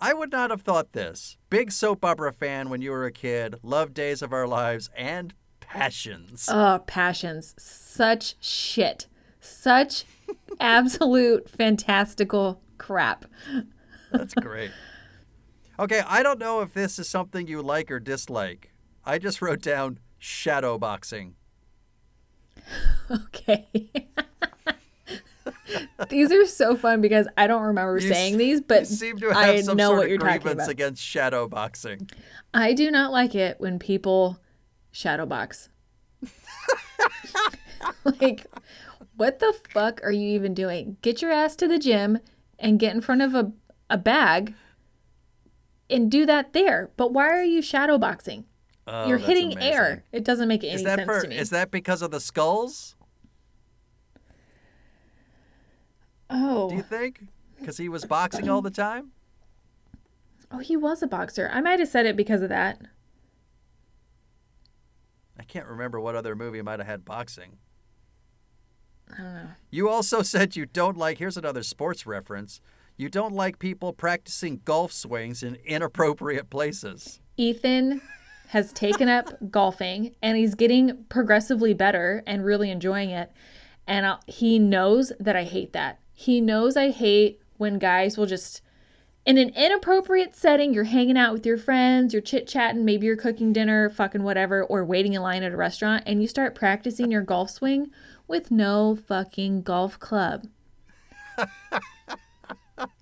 I 0.00 0.14
would 0.14 0.32
not 0.32 0.50
have 0.50 0.62
thought 0.62 0.92
this. 0.92 1.36
Big 1.50 1.70
soap 1.70 2.04
opera 2.04 2.32
fan 2.32 2.70
when 2.70 2.80
you 2.80 2.90
were 2.90 3.04
a 3.04 3.12
kid, 3.12 3.56
loved 3.62 3.94
Days 3.94 4.22
of 4.22 4.32
Our 4.32 4.46
Lives 4.46 4.90
and 4.96 5.34
Passions. 5.60 6.48
Oh, 6.50 6.82
passions, 6.86 7.54
such 7.58 8.36
shit, 8.40 9.06
such 9.40 10.04
absolute 10.60 11.50
fantastical 11.50 12.62
crap. 12.78 13.26
That's 14.12 14.34
great. 14.34 14.70
Okay, 15.78 16.02
I 16.06 16.22
don't 16.22 16.38
know 16.38 16.60
if 16.62 16.72
this 16.72 16.98
is 16.98 17.08
something 17.08 17.46
you 17.46 17.60
like 17.60 17.90
or 17.90 18.00
dislike. 18.00 18.72
I 19.08 19.18
just 19.18 19.40
wrote 19.40 19.62
down 19.62 19.98
shadow 20.18 20.78
boxing. 20.78 21.34
Okay. 23.10 23.66
these 26.10 26.30
are 26.30 26.44
so 26.44 26.76
fun 26.76 27.00
because 27.00 27.26
I 27.38 27.46
don't 27.46 27.62
remember 27.62 27.98
You 27.98 28.12
saying 28.12 28.36
these, 28.36 28.58
you 28.58 28.64
but 28.68 28.86
seem 28.86 29.16
to 29.20 29.28
have 29.28 29.36
I 29.36 29.60
some 29.62 29.78
know 29.78 29.88
sort 29.88 29.96
what 29.98 30.04
of 30.04 30.10
you're 30.10 30.18
talking 30.18 30.52
about. 30.52 30.68
against 30.68 31.02
shadow 31.02 31.48
boxing. 31.48 32.10
I 32.52 32.74
do 32.74 32.90
not 32.90 33.10
like 33.10 33.34
it 33.34 33.58
when 33.58 33.78
people 33.78 34.38
shadow 34.90 35.24
box. 35.24 35.70
like, 38.20 38.46
what 39.16 39.38
the 39.38 39.54
fuck 39.72 40.02
are 40.04 40.12
you 40.12 40.28
even 40.28 40.52
doing? 40.52 40.98
Get 41.00 41.22
your 41.22 41.32
ass 41.32 41.56
to 41.56 41.66
the 41.66 41.78
gym 41.78 42.18
and 42.58 42.78
get 42.78 42.94
in 42.94 43.00
front 43.00 43.22
of 43.22 43.34
a, 43.34 43.52
a 43.88 43.96
bag 43.96 44.54
and 45.88 46.10
do 46.10 46.26
that 46.26 46.52
there. 46.52 46.90
But 46.98 47.14
why 47.14 47.28
are 47.28 47.42
you 47.42 47.62
shadow 47.62 47.96
boxing? 47.96 48.44
Oh, 48.90 49.06
You're 49.06 49.18
hitting 49.18 49.52
amazing. 49.52 49.72
air. 49.72 50.04
It 50.12 50.24
doesn't 50.24 50.48
make 50.48 50.64
any 50.64 50.72
Is 50.72 50.82
that 50.84 50.98
sense 51.00 51.06
for? 51.06 51.20
to 51.22 51.28
me. 51.28 51.36
Is 51.36 51.50
that 51.50 51.70
because 51.70 52.00
of 52.00 52.10
the 52.10 52.20
skulls? 52.20 52.96
oh. 56.30 56.70
Do 56.70 56.76
you 56.76 56.82
think? 56.82 57.26
Because 57.58 57.76
he 57.76 57.88
was 57.88 58.04
boxing 58.04 58.48
all 58.48 58.62
the 58.62 58.70
time. 58.70 59.10
oh, 60.52 60.58
he 60.58 60.76
was 60.76 61.02
a 61.02 61.06
boxer. 61.06 61.50
I 61.52 61.60
might 61.60 61.80
have 61.80 61.88
said 61.88 62.06
it 62.06 62.16
because 62.16 62.42
of 62.42 62.48
that. 62.48 62.80
I 65.38 65.42
can't 65.44 65.66
remember 65.66 66.00
what 66.00 66.14
other 66.16 66.34
movie 66.34 66.62
might 66.62 66.78
have 66.80 66.86
had 66.86 67.04
boxing. 67.04 67.58
I 69.12 69.16
don't 69.22 69.34
know. 69.34 69.48
You 69.70 69.88
also 69.88 70.22
said 70.22 70.56
you 70.56 70.66
don't 70.66 70.96
like. 70.96 71.18
Here's 71.18 71.36
another 71.36 71.62
sports 71.62 72.06
reference. 72.06 72.60
You 72.96 73.08
don't 73.08 73.34
like 73.34 73.58
people 73.58 73.92
practicing 73.92 74.60
golf 74.64 74.92
swings 74.92 75.42
in 75.42 75.56
inappropriate 75.64 76.50
places. 76.50 77.20
Ethan 77.36 78.00
has 78.48 78.72
taken 78.72 79.08
up 79.08 79.30
golfing 79.50 80.14
and 80.22 80.36
he's 80.36 80.54
getting 80.54 81.04
progressively 81.08 81.74
better 81.74 82.22
and 82.26 82.44
really 82.44 82.70
enjoying 82.70 83.10
it. 83.10 83.30
And 83.86 84.06
i 84.06 84.16
he 84.26 84.58
knows 84.58 85.12
that 85.18 85.36
I 85.36 85.44
hate 85.44 85.72
that. 85.72 86.00
He 86.12 86.40
knows 86.40 86.76
I 86.76 86.90
hate 86.90 87.40
when 87.56 87.78
guys 87.78 88.16
will 88.16 88.26
just, 88.26 88.60
in 89.24 89.38
an 89.38 89.50
inappropriate 89.50 90.34
setting, 90.34 90.72
you're 90.72 90.84
hanging 90.84 91.16
out 91.16 91.32
with 91.32 91.46
your 91.46 91.58
friends, 91.58 92.12
you're 92.12 92.22
chit 92.22 92.46
chatting, 92.46 92.84
maybe 92.84 93.06
you're 93.06 93.16
cooking 93.16 93.52
dinner, 93.52 93.88
fucking 93.90 94.22
whatever, 94.22 94.62
or 94.62 94.84
waiting 94.84 95.12
in 95.12 95.22
line 95.22 95.42
at 95.42 95.52
a 95.52 95.56
restaurant, 95.56 96.02
and 96.06 96.22
you 96.22 96.28
start 96.28 96.54
practicing 96.54 97.10
your 97.10 97.22
golf 97.22 97.50
swing 97.50 97.90
with 98.26 98.50
no 98.50 98.96
fucking 98.96 99.62
golf 99.62 99.98
club. 99.98 100.46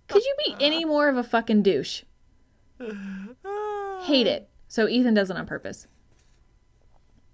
Could 0.08 0.24
you 0.24 0.34
be 0.44 0.56
any 0.60 0.84
more 0.84 1.08
of 1.08 1.16
a 1.16 1.24
fucking 1.24 1.62
douche? 1.62 2.02
Hate 2.78 4.26
it. 4.26 4.48
So 4.68 4.88
Ethan 4.88 5.14
does 5.14 5.30
it 5.30 5.37
on 5.37 5.46
purpose. 5.46 5.87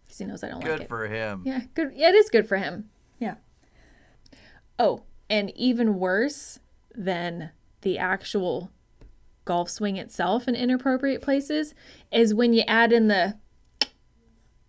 Because 0.05 0.19
he 0.19 0.25
knows 0.25 0.45
I 0.45 0.49
don't 0.49 0.61
like 0.61 0.69
it. 0.73 0.79
Good 0.81 0.89
for 0.89 1.07
him. 1.07 1.43
yeah, 1.45 1.63
good. 1.75 1.93
Yeah, 1.95 2.11
it 2.11 2.15
is 2.15 2.29
good 2.29 2.47
for 2.47 2.59
him. 2.59 2.91
Yeah. 3.19 3.37
Oh, 4.79 5.03
and 5.31 5.51
even 5.57 5.99
worse 5.99 6.59
than 6.95 7.51
the 7.83 7.99
actual 7.99 8.71
golf 9.45 9.69
swing 9.69 9.97
itself 9.97 10.47
in 10.47 10.55
inappropriate 10.55 11.23
places 11.23 11.75
is 12.13 12.35
when 12.35 12.53
you 12.53 12.63
add 12.69 12.93
in 12.93 13.09
the 13.09 13.37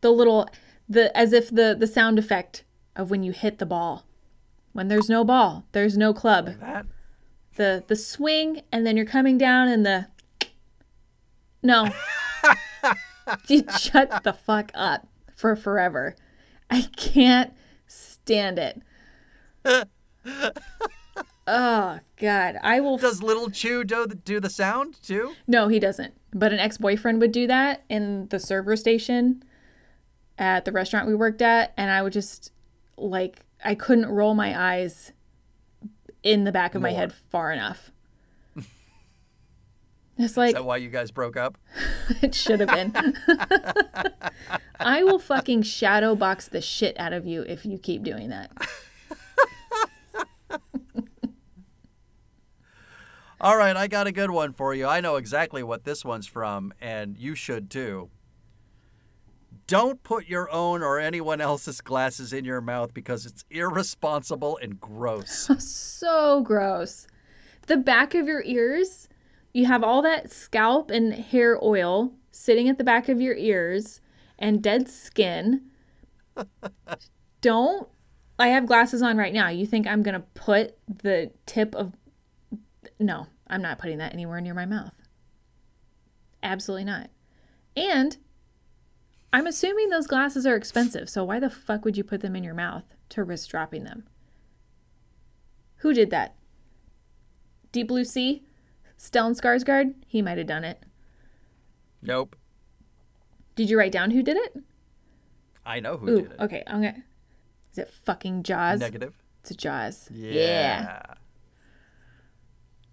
the 0.01 0.09
little 0.11 0.49
the 0.89 1.15
as 1.17 1.33
if 1.33 1.49
the 1.49 1.75
the 1.77 1.87
sound 1.87 2.17
effect 2.17 2.63
of 2.95 3.09
when 3.11 3.23
you 3.23 3.31
hit 3.31 3.59
the 3.59 3.65
ball. 3.65 4.05
When 4.71 4.87
there's 4.87 5.09
no 5.09 5.23
ball, 5.23 5.65
there's 5.71 5.97
no 5.97 6.13
club 6.13 6.59
That 6.59 6.85
the 7.55 7.83
the 7.87 7.95
swing 7.95 8.61
and 8.71 8.85
then 8.85 8.97
you're 8.97 9.05
coming 9.05 9.37
down 9.37 9.67
and 9.67 9.85
the 9.85 10.07
no 11.61 11.89
you 13.47 13.63
shut 13.79 14.23
the 14.23 14.33
fuck 14.33 14.71
up 14.73 15.07
for 15.35 15.55
forever. 15.55 16.15
I 16.69 16.83
can't 16.95 17.53
stand 17.87 18.59
it. 18.59 18.81
Oh 21.45 21.99
god. 22.15 22.57
I 22.63 22.79
will 22.79 22.97
does 22.97 23.21
Little 23.21 23.49
Chu 23.49 23.83
do 23.83 24.07
the, 24.07 24.15
do 24.15 24.39
the 24.39 24.49
sound 24.49 25.01
too? 25.03 25.33
no 25.45 25.67
he 25.67 25.77
doesn't. 25.77 26.13
But 26.33 26.53
an 26.53 26.59
ex-boyfriend 26.59 27.19
would 27.19 27.33
do 27.33 27.47
that 27.47 27.83
in 27.89 28.29
the 28.29 28.39
server 28.39 28.77
station 28.77 29.43
at 30.37 30.65
the 30.65 30.71
restaurant 30.71 31.07
we 31.07 31.13
worked 31.15 31.41
at 31.41 31.73
and 31.77 31.91
i 31.91 32.01
would 32.01 32.13
just 32.13 32.51
like 32.97 33.41
i 33.63 33.75
couldn't 33.75 34.07
roll 34.07 34.33
my 34.33 34.59
eyes 34.59 35.11
in 36.23 36.43
the 36.43 36.51
back 36.51 36.73
of 36.73 36.81
my 36.81 36.91
head 36.91 37.13
far 37.13 37.51
enough 37.51 37.91
it's 40.23 40.37
Is 40.37 40.53
that 40.53 40.65
why 40.65 40.77
you 40.77 40.89
guys 40.89 41.11
broke 41.11 41.37
up? 41.37 41.57
It 42.21 42.35
should 42.35 42.59
have 42.59 42.69
been. 42.69 42.93
I 44.79 45.03
will 45.03 45.19
fucking 45.19 45.63
shadow 45.63 46.15
box 46.15 46.49
the 46.49 46.61
shit 46.61 46.99
out 46.99 47.13
of 47.13 47.25
you 47.25 47.43
if 47.43 47.65
you 47.65 47.77
keep 47.77 48.03
doing 48.03 48.29
that. 48.29 48.51
All 53.41 53.57
right, 53.57 53.75
I 53.75 53.87
got 53.87 54.07
a 54.07 54.11
good 54.11 54.31
one 54.31 54.53
for 54.53 54.73
you. 54.73 54.85
I 54.85 55.01
know 55.01 55.15
exactly 55.15 55.63
what 55.63 55.83
this 55.83 56.05
one's 56.05 56.27
from, 56.27 56.73
and 56.81 57.17
you 57.17 57.35
should 57.35 57.69
too. 57.69 58.09
Don't 59.67 60.03
put 60.03 60.27
your 60.27 60.49
own 60.51 60.83
or 60.83 60.99
anyone 60.99 61.41
else's 61.41 61.81
glasses 61.81 62.33
in 62.33 62.45
your 62.45 62.61
mouth 62.61 62.93
because 62.93 63.25
it's 63.25 63.43
irresponsible 63.49 64.57
and 64.61 64.79
gross. 64.79 65.49
So 65.59 66.41
gross. 66.41 67.07
The 67.67 67.77
back 67.77 68.13
of 68.13 68.27
your 68.27 68.43
ears, 68.43 69.07
you 69.53 69.65
have 69.67 69.83
all 69.83 70.01
that 70.01 70.31
scalp 70.31 70.89
and 70.89 71.13
hair 71.13 71.57
oil 71.63 72.13
sitting 72.31 72.67
at 72.67 72.77
the 72.77 72.83
back 72.83 73.07
of 73.07 73.21
your 73.21 73.35
ears 73.35 74.01
and 74.39 74.61
dead 74.61 74.89
skin. 74.89 75.61
Don't. 77.41 77.87
I 78.39 78.47
have 78.47 78.65
glasses 78.65 79.01
on 79.01 79.15
right 79.17 79.33
now. 79.33 79.49
You 79.49 79.67
think 79.67 79.85
I'm 79.85 80.01
going 80.01 80.15
to 80.15 80.25
put 80.33 80.75
the 80.87 81.31
tip 81.45 81.75
of. 81.75 81.93
No, 82.99 83.27
I'm 83.47 83.61
not 83.61 83.77
putting 83.77 83.99
that 83.99 84.13
anywhere 84.13 84.41
near 84.41 84.55
my 84.55 84.65
mouth. 84.65 84.93
Absolutely 86.41 86.85
not. 86.85 87.09
And 87.75 88.17
I'm 89.31 89.47
assuming 89.47 89.89
those 89.89 90.07
glasses 90.07 90.45
are 90.45 90.55
expensive, 90.55 91.09
so 91.09 91.23
why 91.23 91.39
the 91.39 91.49
fuck 91.49 91.85
would 91.85 91.97
you 91.97 92.03
put 92.03 92.21
them 92.21 92.35
in 92.35 92.43
your 92.43 92.53
mouth 92.53 92.83
to 93.09 93.23
risk 93.23 93.49
dropping 93.49 93.83
them? 93.83 94.05
Who 95.77 95.93
did 95.93 96.11
that? 96.11 96.35
Deep 97.71 97.87
Blue 97.87 98.05
Sea? 98.05 98.43
Stellan 98.97 99.39
Skarsgård? 99.39 99.93
He 100.07 100.21
might 100.21 100.37
have 100.37 100.47
done 100.47 100.63
it. 100.63 100.81
nope. 102.01 102.35
Did 103.55 103.69
you 103.69 103.77
write 103.77 103.91
down 103.91 104.11
who 104.11 104.23
did 104.23 104.35
it? 104.37 104.55
I 105.65 105.79
know 105.79 105.97
who 105.97 106.09
Ooh, 106.09 106.21
did 106.23 106.31
it. 106.31 106.39
okay. 106.39 106.63
I'm 106.65 106.81
gonna. 106.81 107.03
Is 107.71 107.77
it 107.77 107.89
fucking 108.05 108.43
Jaws? 108.43 108.79
Negative. 108.79 109.13
It's 109.41 109.51
a 109.51 109.55
Jaws. 109.55 110.09
Yeah. 110.11 111.01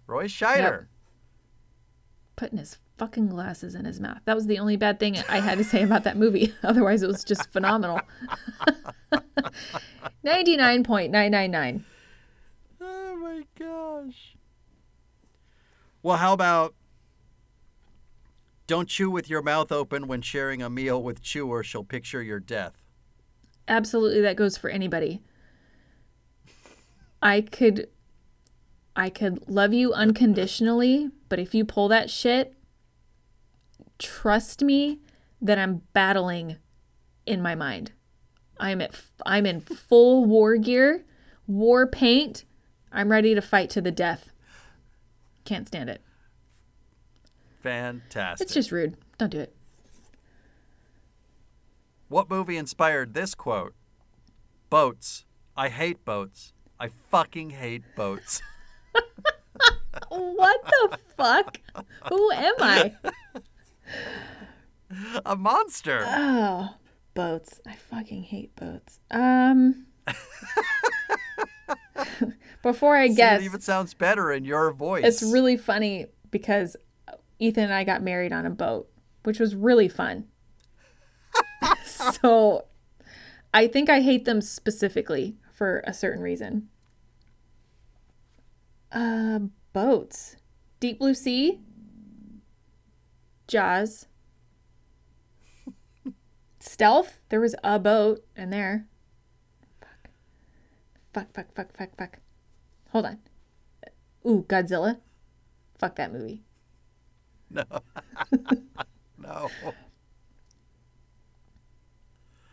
Roy 0.05 0.25
Scheider. 0.25 0.85
Putting 2.35 2.59
his 2.59 2.77
fucking 2.97 3.27
glasses 3.29 3.73
in 3.73 3.85
his 3.85 3.99
mouth. 3.99 4.19
That 4.25 4.35
was 4.35 4.45
the 4.47 4.59
only 4.59 4.75
bad 4.75 4.99
thing 4.99 5.17
I 5.27 5.39
had 5.39 5.57
to 5.57 5.63
say 5.63 5.81
about 5.81 6.03
that 6.03 6.17
movie. 6.17 6.53
Otherwise, 6.63 7.01
it 7.01 7.07
was 7.07 7.23
just 7.23 7.51
phenomenal. 7.51 7.99
99.999. 10.25 11.83
Oh 12.79 13.15
my 13.17 13.43
gosh. 13.57 14.35
Well, 16.03 16.17
how 16.17 16.33
about 16.33 16.73
don't 18.67 18.87
chew 18.87 19.09
with 19.09 19.29
your 19.29 19.41
mouth 19.41 19.71
open 19.71 20.07
when 20.07 20.21
sharing 20.21 20.61
a 20.61 20.69
meal 20.69 21.01
with 21.03 21.21
chewer, 21.21 21.63
she'll 21.63 21.83
picture 21.83 22.23
your 22.23 22.39
death. 22.39 22.81
Absolutely, 23.67 24.21
that 24.21 24.35
goes 24.35 24.57
for 24.57 24.69
anybody. 24.69 25.21
I 27.21 27.41
could. 27.41 27.87
I 28.95 29.09
could 29.09 29.47
love 29.47 29.73
you 29.73 29.93
unconditionally, 29.93 31.09
but 31.29 31.39
if 31.39 31.53
you 31.53 31.63
pull 31.63 31.87
that 31.87 32.09
shit, 32.09 32.53
trust 33.99 34.61
me 34.61 34.99
that 35.41 35.57
I'm 35.57 35.83
battling 35.93 36.57
in 37.25 37.41
my 37.41 37.55
mind. 37.55 37.93
I'm 38.59 38.81
at 38.81 38.99
I'm 39.25 39.45
in 39.45 39.61
full 39.61 40.25
war 40.25 40.57
gear, 40.57 41.05
war 41.47 41.87
paint. 41.87 42.45
I'm 42.91 43.09
ready 43.09 43.33
to 43.33 43.41
fight 43.41 43.69
to 43.71 43.81
the 43.81 43.91
death. 43.91 44.30
Can't 45.45 45.67
stand 45.67 45.89
it. 45.89 46.01
Fantastic. 47.61 48.45
It's 48.45 48.53
just 48.53 48.71
rude. 48.71 48.97
Don't 49.17 49.29
do 49.29 49.39
it. 49.39 49.53
What 52.07 52.29
movie 52.29 52.57
inspired 52.57 53.13
this 53.13 53.35
quote? 53.35 53.73
Boats. 54.69 55.25
I 55.55 55.69
hate 55.69 56.03
boats. 56.03 56.53
I 56.79 56.89
fucking 57.09 57.51
hate 57.51 57.83
boats. 57.95 58.41
What 60.09 60.61
the 60.63 60.97
fuck? 61.15 61.59
Who 62.09 62.31
am 62.31 62.55
I? 62.59 62.93
a 65.25 65.35
monster. 65.35 66.03
Oh, 66.05 66.75
boats. 67.13 67.59
I 67.65 67.75
fucking 67.75 68.23
hate 68.23 68.55
boats. 68.55 68.99
Um 69.09 69.85
before 72.63 72.95
I 72.97 73.07
See, 73.09 73.15
guess, 73.15 73.41
it 73.41 73.45
even 73.45 73.61
sounds 73.61 73.93
better 73.93 74.31
in 74.31 74.45
your 74.45 74.71
voice. 74.71 75.03
it's 75.05 75.23
really 75.23 75.57
funny 75.57 76.07
because 76.29 76.75
Ethan 77.39 77.65
and 77.65 77.73
I 77.73 77.83
got 77.83 78.01
married 78.03 78.31
on 78.33 78.45
a 78.45 78.49
boat, 78.49 78.89
which 79.23 79.39
was 79.39 79.55
really 79.55 79.87
fun. 79.87 80.25
so 81.85 82.65
I 83.53 83.67
think 83.67 83.89
I 83.89 84.01
hate 84.01 84.25
them 84.25 84.41
specifically 84.41 85.37
for 85.53 85.83
a 85.85 85.93
certain 85.93 86.21
reason. 86.21 86.69
Uh, 88.91 89.39
boats. 89.73 90.35
Deep 90.79 90.99
Blue 90.99 91.13
Sea. 91.13 91.61
Jaws. 93.47 94.07
Stealth. 96.59 97.19
There 97.29 97.39
was 97.41 97.55
a 97.63 97.79
boat 97.79 98.23
in 98.35 98.49
there. 98.49 98.87
Fuck. 101.13 101.33
Fuck, 101.33 101.53
fuck, 101.55 101.75
fuck, 101.77 101.95
fuck. 101.97 102.17
Hold 102.91 103.05
on. 103.05 103.19
Ooh, 104.25 104.45
Godzilla. 104.47 104.99
Fuck 105.77 105.95
that 105.95 106.13
movie. 106.13 106.43
No. 107.49 107.63
no. 109.17 109.49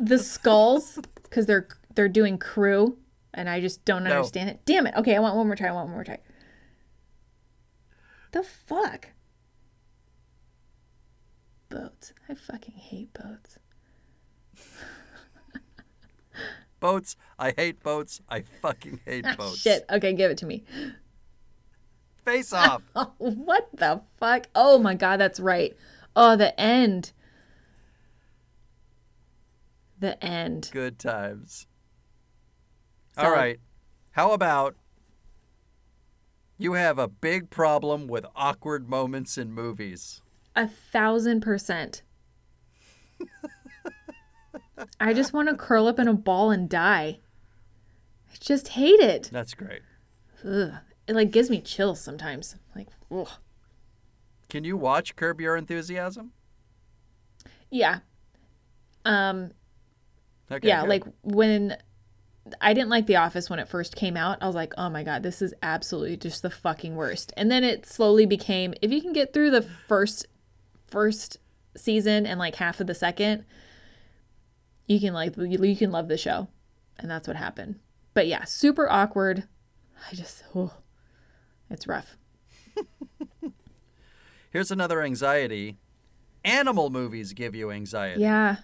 The 0.00 0.18
skulls, 0.18 0.98
because 1.22 1.46
they're 1.46 1.68
they're 1.94 2.08
doing 2.08 2.38
crew, 2.38 2.98
and 3.34 3.48
I 3.48 3.60
just 3.60 3.84
don't 3.84 4.04
No. 4.04 4.10
understand 4.10 4.50
it. 4.50 4.60
Damn 4.64 4.86
it. 4.86 4.94
Okay, 4.96 5.14
I 5.16 5.18
want 5.18 5.36
one 5.36 5.46
more 5.46 5.56
try. 5.56 5.68
I 5.68 5.72
want 5.72 5.86
one 5.88 5.94
more 5.96 6.04
try. 6.04 6.18
The 8.32 8.42
fuck? 8.42 9.08
Boats. 11.68 12.12
I 12.28 12.34
fucking 12.34 12.74
hate 12.74 13.12
boats. 13.12 13.58
Boats. 16.80 17.16
I 17.38 17.52
hate 17.56 17.82
boats. 17.82 18.20
I 18.28 18.42
fucking 18.62 19.00
hate 19.04 19.24
Ah, 19.26 19.34
boats. 19.36 19.58
shit. 19.58 19.84
Okay, 19.90 20.12
give 20.12 20.30
it 20.30 20.38
to 20.38 20.46
me. 20.46 20.62
Face 22.24 22.52
off. 22.52 22.82
What 23.18 23.68
the 23.74 24.02
fuck? 24.18 24.46
Oh 24.54 24.78
my 24.78 24.94
god, 24.94 25.18
that's 25.18 25.40
right. 25.40 25.76
Oh, 26.14 26.36
the 26.36 26.58
end. 26.60 27.12
The 29.98 30.22
end. 30.24 30.70
Good 30.72 30.98
times. 30.98 31.66
So- 33.16 33.22
All 33.24 33.32
right. 33.32 33.58
How 34.12 34.32
about 34.32 34.76
you 36.56 36.72
have 36.74 36.98
a 36.98 37.08
big 37.08 37.50
problem 37.50 38.06
with 38.06 38.26
awkward 38.36 38.88
moments 38.88 39.38
in 39.38 39.52
movies? 39.52 40.20
A 40.56 40.66
thousand 40.68 41.40
percent. 41.40 42.02
I 45.00 45.12
just 45.12 45.32
want 45.32 45.48
to 45.48 45.54
curl 45.56 45.86
up 45.86 45.98
in 45.98 46.08
a 46.08 46.14
ball 46.14 46.50
and 46.50 46.68
die. 46.68 47.18
I 48.30 48.34
just 48.40 48.68
hate 48.68 49.00
it. 49.00 49.30
That's 49.32 49.54
great. 49.54 49.82
Ugh. 50.44 50.72
It 51.06 51.14
like 51.14 51.30
gives 51.30 51.50
me 51.50 51.60
chills 51.60 52.00
sometimes. 52.00 52.56
Like, 52.76 52.88
ugh. 53.10 53.28
Can 54.48 54.64
you 54.64 54.76
watch 54.76 55.16
Curb 55.16 55.40
Your 55.40 55.56
Enthusiasm? 55.56 56.32
yeah. 57.70 57.98
Um, 59.04 59.52
Okay. 60.50 60.66
yeah, 60.68 60.80
good. 60.82 60.88
like 60.88 61.04
when 61.22 61.76
I 62.62 62.72
didn't 62.72 62.88
like 62.88 63.06
The 63.06 63.16
Office 63.16 63.50
when 63.50 63.58
it 63.58 63.68
first 63.68 63.94
came 63.96 64.16
out. 64.16 64.38
I 64.40 64.46
was 64.46 64.54
like, 64.54 64.72
oh 64.78 64.88
my 64.88 65.02
God, 65.02 65.22
this 65.22 65.42
is 65.42 65.52
absolutely 65.62 66.16
just 66.16 66.40
the 66.42 66.48
fucking 66.50 66.96
worst. 66.96 67.32
And 67.36 67.50
then 67.50 67.64
it 67.64 67.84
slowly 67.86 68.24
became 68.26 68.72
if 68.80 68.90
you 68.90 69.02
can 69.02 69.12
get 69.12 69.32
through 69.34 69.50
the 69.50 69.62
first 69.62 70.26
first 70.86 71.38
season 71.76 72.24
and 72.26 72.38
like 72.38 72.54
half 72.56 72.80
of 72.80 72.86
the 72.86 72.94
second, 72.94 73.44
you 74.88 74.98
can 74.98 75.14
like 75.14 75.36
you, 75.36 75.62
you 75.62 75.76
can 75.76 75.92
love 75.92 76.08
the 76.08 76.18
show. 76.18 76.48
And 76.98 77.08
that's 77.08 77.28
what 77.28 77.36
happened. 77.36 77.78
But 78.14 78.26
yeah, 78.26 78.44
super 78.44 78.90
awkward. 78.90 79.44
I 80.10 80.14
just 80.16 80.42
oh, 80.54 80.72
it's 81.70 81.86
rough. 81.86 82.16
Here's 84.50 84.70
another 84.70 85.02
anxiety. 85.02 85.76
Animal 86.44 86.90
movies 86.90 87.34
give 87.34 87.54
you 87.54 87.70
anxiety. 87.70 88.22
Yeah. 88.22 88.56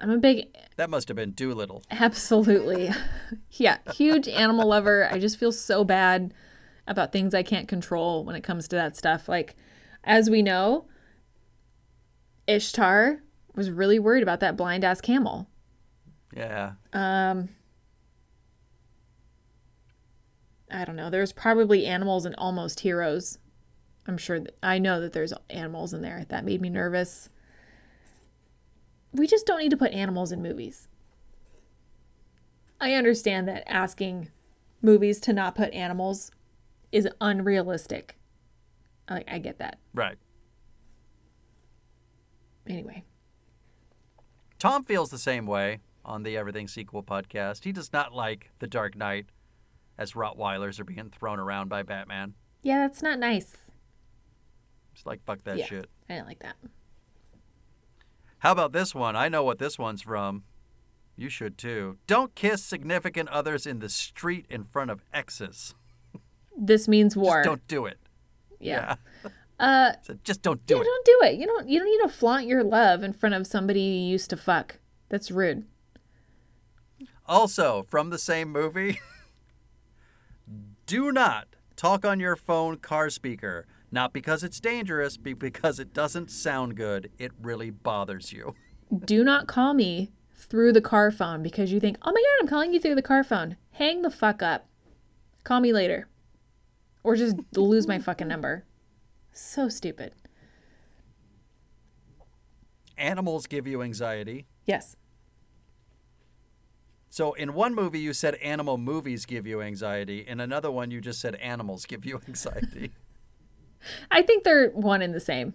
I'm 0.00 0.10
a 0.10 0.18
big 0.18 0.46
That 0.76 0.90
must 0.90 1.08
have 1.08 1.16
been 1.16 1.32
Dolittle. 1.32 1.82
Absolutely. 1.90 2.90
yeah, 3.52 3.78
huge 3.92 4.28
animal 4.28 4.68
lover. 4.68 5.08
I 5.10 5.18
just 5.18 5.38
feel 5.38 5.52
so 5.52 5.84
bad 5.84 6.34
about 6.86 7.12
things 7.12 7.34
I 7.34 7.42
can't 7.42 7.68
control 7.68 8.24
when 8.24 8.36
it 8.36 8.42
comes 8.42 8.68
to 8.68 8.76
that 8.76 8.96
stuff. 8.96 9.28
Like, 9.28 9.56
as 10.04 10.30
we 10.30 10.42
know, 10.42 10.86
Ishtar 12.46 13.22
was 13.56 13.70
really 13.70 13.98
worried 13.98 14.22
about 14.22 14.40
that 14.40 14.56
blind 14.56 14.84
ass 14.84 15.00
camel. 15.00 15.48
Yeah. 16.34 16.72
Um, 16.92 17.48
I 20.70 20.84
don't 20.84 20.96
know. 20.96 21.10
There's 21.10 21.32
probably 21.32 21.86
animals 21.86 22.24
and 22.24 22.34
Almost 22.36 22.80
Heroes. 22.80 23.38
I'm 24.06 24.18
sure 24.18 24.38
that 24.38 24.56
I 24.62 24.78
know 24.78 25.00
that 25.00 25.12
there's 25.12 25.32
animals 25.50 25.92
in 25.92 26.02
there. 26.02 26.24
That 26.28 26.44
made 26.44 26.60
me 26.60 26.68
nervous. 26.68 27.28
We 29.12 29.26
just 29.26 29.46
don't 29.46 29.60
need 29.60 29.70
to 29.70 29.76
put 29.76 29.92
animals 29.92 30.30
in 30.30 30.42
movies. 30.42 30.88
I 32.80 32.92
understand 32.92 33.48
that 33.48 33.64
asking 33.66 34.28
movies 34.82 35.18
to 35.20 35.32
not 35.32 35.54
put 35.54 35.72
animals 35.72 36.30
is 36.92 37.08
unrealistic. 37.20 38.18
I, 39.08 39.24
I 39.26 39.38
get 39.38 39.58
that. 39.58 39.78
Right. 39.94 40.18
Anyway, 42.68 43.04
Tom 44.58 44.84
feels 44.84 45.10
the 45.10 45.18
same 45.18 45.46
way 45.46 45.80
on 46.04 46.22
the 46.22 46.36
Everything 46.36 46.68
Sequel 46.68 47.02
podcast. 47.02 47.64
He 47.64 47.72
does 47.72 47.92
not 47.92 48.12
like 48.14 48.50
The 48.58 48.66
Dark 48.66 48.96
Knight 48.96 49.26
as 49.98 50.12
Rottweilers 50.12 50.78
are 50.80 50.84
being 50.84 51.10
thrown 51.10 51.38
around 51.38 51.68
by 51.68 51.82
Batman. 51.82 52.34
yeah, 52.62 52.78
that's 52.86 53.02
not 53.02 53.18
nice. 53.18 53.56
It's 54.94 55.04
like, 55.06 55.22
fuck 55.24 55.42
that 55.44 55.58
Yeah. 55.58 55.66
shit. 55.66 55.90
I 56.08 56.14
didn't 56.14 56.26
like 56.28 56.38
that. 56.40 56.56
How 58.38 58.52
about 58.52 58.72
this 58.72 58.94
one? 58.94 59.14
I 59.16 59.28
know 59.28 59.42
what 59.44 59.58
this 59.58 59.78
one's 59.78 60.02
from. 60.02 60.44
You 61.16 61.28
should 61.28 61.56
too. 61.58 61.98
Don't 62.06 62.34
kiss 62.34 62.62
significant 62.62 63.28
others 63.30 63.66
in 63.66 63.78
the 63.78 63.88
street 63.88 64.46
in 64.50 64.64
front 64.64 64.90
of 64.90 65.02
exes. 65.12 65.74
This 66.56 66.88
means 66.88 67.16
war. 67.16 67.36
Just 67.42 67.46
don't 67.46 67.68
do 67.68 67.86
it. 67.86 67.98
yeah. 68.60 68.96
Uh, 69.58 69.92
So 70.02 70.18
just 70.22 70.42
don't 70.42 70.64
do 70.66 70.74
yeah, 70.74 70.80
it. 70.80 70.84
don't 70.84 71.04
do 71.06 71.20
it. 71.22 71.34
You 71.36 71.46
don't. 71.46 71.68
You 71.68 71.78
don't 71.78 71.88
need 71.88 72.02
to 72.02 72.08
flaunt 72.08 72.46
your 72.46 72.62
love 72.62 73.02
in 73.02 73.12
front 73.12 73.34
of 73.34 73.46
somebody 73.46 73.80
you 73.80 74.10
used 74.10 74.30
to 74.30 74.36
fuck. 74.36 74.78
That's 75.08 75.30
rude. 75.30 75.64
Also, 77.26 77.84
from 77.88 78.10
the 78.10 78.18
same 78.18 78.50
movie, 78.52 79.00
do 80.86 81.10
not 81.10 81.48
talk 81.74 82.04
on 82.04 82.20
your 82.20 82.36
phone 82.36 82.76
car 82.76 83.10
speaker. 83.10 83.66
Not 83.90 84.12
because 84.12 84.42
it's 84.44 84.60
dangerous, 84.60 85.16
but 85.16 85.38
because 85.38 85.78
it 85.78 85.94
doesn't 85.94 86.30
sound 86.30 86.76
good. 86.76 87.10
It 87.18 87.32
really 87.40 87.70
bothers 87.70 88.32
you. 88.32 88.54
do 89.04 89.24
not 89.24 89.46
call 89.46 89.74
me 89.74 90.10
through 90.34 90.72
the 90.72 90.80
car 90.80 91.10
phone 91.10 91.42
because 91.42 91.72
you 91.72 91.80
think, 91.80 91.96
oh 92.02 92.12
my 92.12 92.20
god, 92.20 92.42
I'm 92.42 92.48
calling 92.48 92.72
you 92.74 92.80
through 92.80 92.94
the 92.96 93.02
car 93.02 93.24
phone. 93.24 93.56
Hang 93.72 94.02
the 94.02 94.10
fuck 94.10 94.42
up. 94.42 94.68
Call 95.44 95.60
me 95.60 95.72
later, 95.72 96.08
or 97.04 97.14
just 97.16 97.36
lose 97.54 97.86
my 97.86 97.98
fucking 97.98 98.28
number. 98.28 98.64
So 99.36 99.68
stupid. 99.68 100.14
Animals 102.96 103.46
give 103.46 103.66
you 103.66 103.82
anxiety. 103.82 104.46
Yes. 104.64 104.96
So 107.10 107.34
in 107.34 107.52
one 107.52 107.74
movie 107.74 107.98
you 107.98 108.14
said 108.14 108.36
animal 108.36 108.78
movies 108.78 109.26
give 109.26 109.46
you 109.46 109.60
anxiety. 109.60 110.26
In 110.26 110.40
another 110.40 110.70
one 110.70 110.90
you 110.90 111.02
just 111.02 111.20
said 111.20 111.34
animals 111.34 111.84
give 111.84 112.06
you 112.06 112.18
anxiety. 112.28 112.92
I 114.10 114.22
think 114.22 114.44
they're 114.44 114.70
one 114.70 115.02
and 115.02 115.14
the 115.14 115.20
same. 115.20 115.52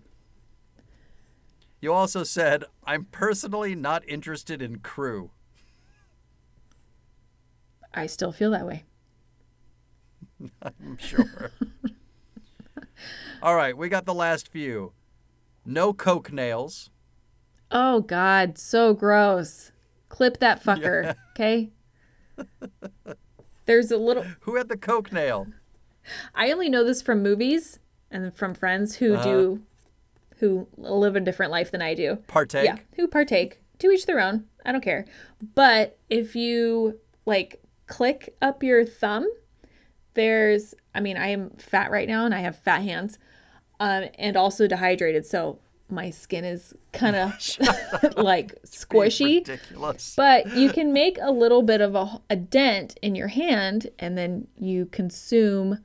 you 1.82 1.92
also 1.92 2.24
said 2.24 2.64
I'm 2.86 3.06
personally 3.06 3.74
not 3.74 4.08
interested 4.08 4.62
in 4.62 4.78
crew. 4.78 5.32
I 7.96 8.06
still 8.06 8.32
feel 8.32 8.52
that 8.52 8.68
way. 8.68 8.84
I'm 10.62 10.98
sure. 10.98 11.52
All 13.44 13.56
right, 13.56 13.76
we 13.76 13.90
got 13.90 14.06
the 14.06 14.14
last 14.14 14.48
few. 14.48 14.94
No 15.66 15.94
coke 15.94 16.32
nails. 16.32 16.92
Oh 17.72 18.02
god, 18.02 18.58
so 18.58 18.94
gross. 18.94 19.72
Clip 20.10 20.40
that 20.40 20.64
fucker, 20.64 21.16
okay? 21.32 21.72
There's 23.66 23.92
a 23.92 23.98
little 23.98 24.24
Who 24.42 24.56
had 24.56 24.70
the 24.70 24.78
coke 24.78 25.12
nail? 25.12 25.48
I 26.36 26.52
only 26.52 26.70
know 26.70 26.84
this 26.84 27.02
from 27.02 27.24
movies 27.24 27.80
and 28.12 28.34
from 28.36 28.54
friends 28.54 28.98
who 28.98 29.18
do 29.22 29.62
uh-huh. 29.62 30.38
who 30.38 30.68
live 30.78 31.16
a 31.16 31.20
different 31.20 31.52
life 31.52 31.72
than 31.72 31.82
I 31.82 31.94
do. 31.94 32.18
Partake. 32.28 32.66
Yeah, 32.66 32.78
who 32.96 33.08
partake. 33.08 33.60
To 33.80 33.90
each 33.90 34.06
their 34.06 34.20
own. 34.20 34.46
I 34.64 34.72
don't 34.72 34.84
care. 34.84 35.06
But 35.56 35.98
if 36.10 36.36
you 36.36 37.00
like 37.26 37.64
click 37.88 38.36
up 38.42 38.62
your 38.62 38.86
thumb, 38.86 39.28
there's 40.14 40.76
I 40.94 41.00
mean, 41.00 41.18
I 41.18 41.30
am 41.30 41.52
fat 41.52 41.90
right 41.90 42.08
now 42.08 42.26
and 42.26 42.36
I 42.36 42.40
have 42.40 42.58
fat 42.58 42.82
hands. 42.82 43.18
Um, 43.82 44.10
and 44.20 44.38
also 44.38 44.68
dehydrated. 44.68 45.26
So 45.26 45.58
my 45.90 46.12
skin 46.12 46.46
is 46.46 46.74
kind 46.94 47.16
of 47.16 47.32
like 48.18 48.62
squishy. 48.64 49.40
Ridiculous. 49.40 50.14
But 50.16 50.56
you 50.56 50.72
can 50.72 50.94
make 50.94 51.18
a 51.20 51.32
little 51.32 51.64
bit 51.64 51.82
of 51.82 51.96
a, 51.96 52.22
a 52.30 52.36
dent 52.36 52.98
in 53.02 53.16
your 53.16 53.30
hand 53.30 53.88
and 53.98 54.16
then 54.16 54.48
you 54.56 54.86
consume 54.86 55.80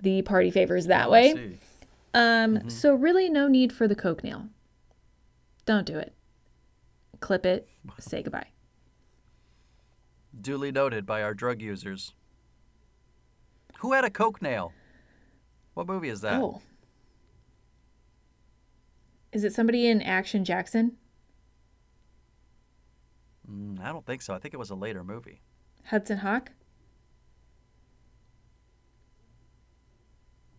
the 0.00 0.22
party 0.22 0.50
favors 0.52 0.86
that 0.86 1.08
Oh, 1.08 1.10
way. 1.10 1.58
Um, 2.14 2.70
so 2.70 2.94
really 2.94 3.28
no 3.28 3.48
need 3.48 3.72
for 3.72 3.88
the 3.88 3.96
coke 3.96 4.22
nail. 4.22 4.48
Don't 5.66 5.86
do 5.86 5.98
it. 5.98 6.14
Clip 7.18 7.44
it, 7.44 7.68
say 7.98 8.22
goodbye. 8.22 8.46
Duly 10.40 10.70
noted 10.70 11.04
by 11.04 11.22
our 11.22 11.34
drug 11.34 11.60
users. 11.60 12.14
Who 13.78 13.92
had 13.92 14.04
a 14.04 14.10
coke 14.10 14.40
nail? 14.40 14.72
What 15.74 15.86
movie 15.88 16.08
is 16.08 16.20
that? 16.20 16.40
Oh. 16.40 16.60
Is 19.32 19.44
it 19.44 19.52
somebody 19.52 19.86
in 19.86 20.02
Action 20.02 20.44
Jackson? 20.44 20.98
Mm, 23.50 23.80
I 23.80 23.88
don't 23.88 24.04
think 24.04 24.22
so. 24.22 24.34
I 24.34 24.38
think 24.38 24.54
it 24.54 24.58
was 24.58 24.70
a 24.70 24.74
later 24.74 25.02
movie. 25.02 25.40
Hudson 25.86 26.18
Hawk? 26.18 26.50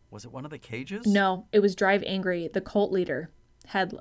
Was 0.09 0.25
it 0.25 0.31
one 0.31 0.45
of 0.45 0.51
the 0.51 0.59
cages? 0.59 1.07
No, 1.07 1.47
it 1.51 1.59
was 1.59 1.75
Drive 1.75 2.03
Angry. 2.05 2.47
The 2.47 2.62
cult 2.62 2.91
leader 2.91 3.31
had, 3.65 3.95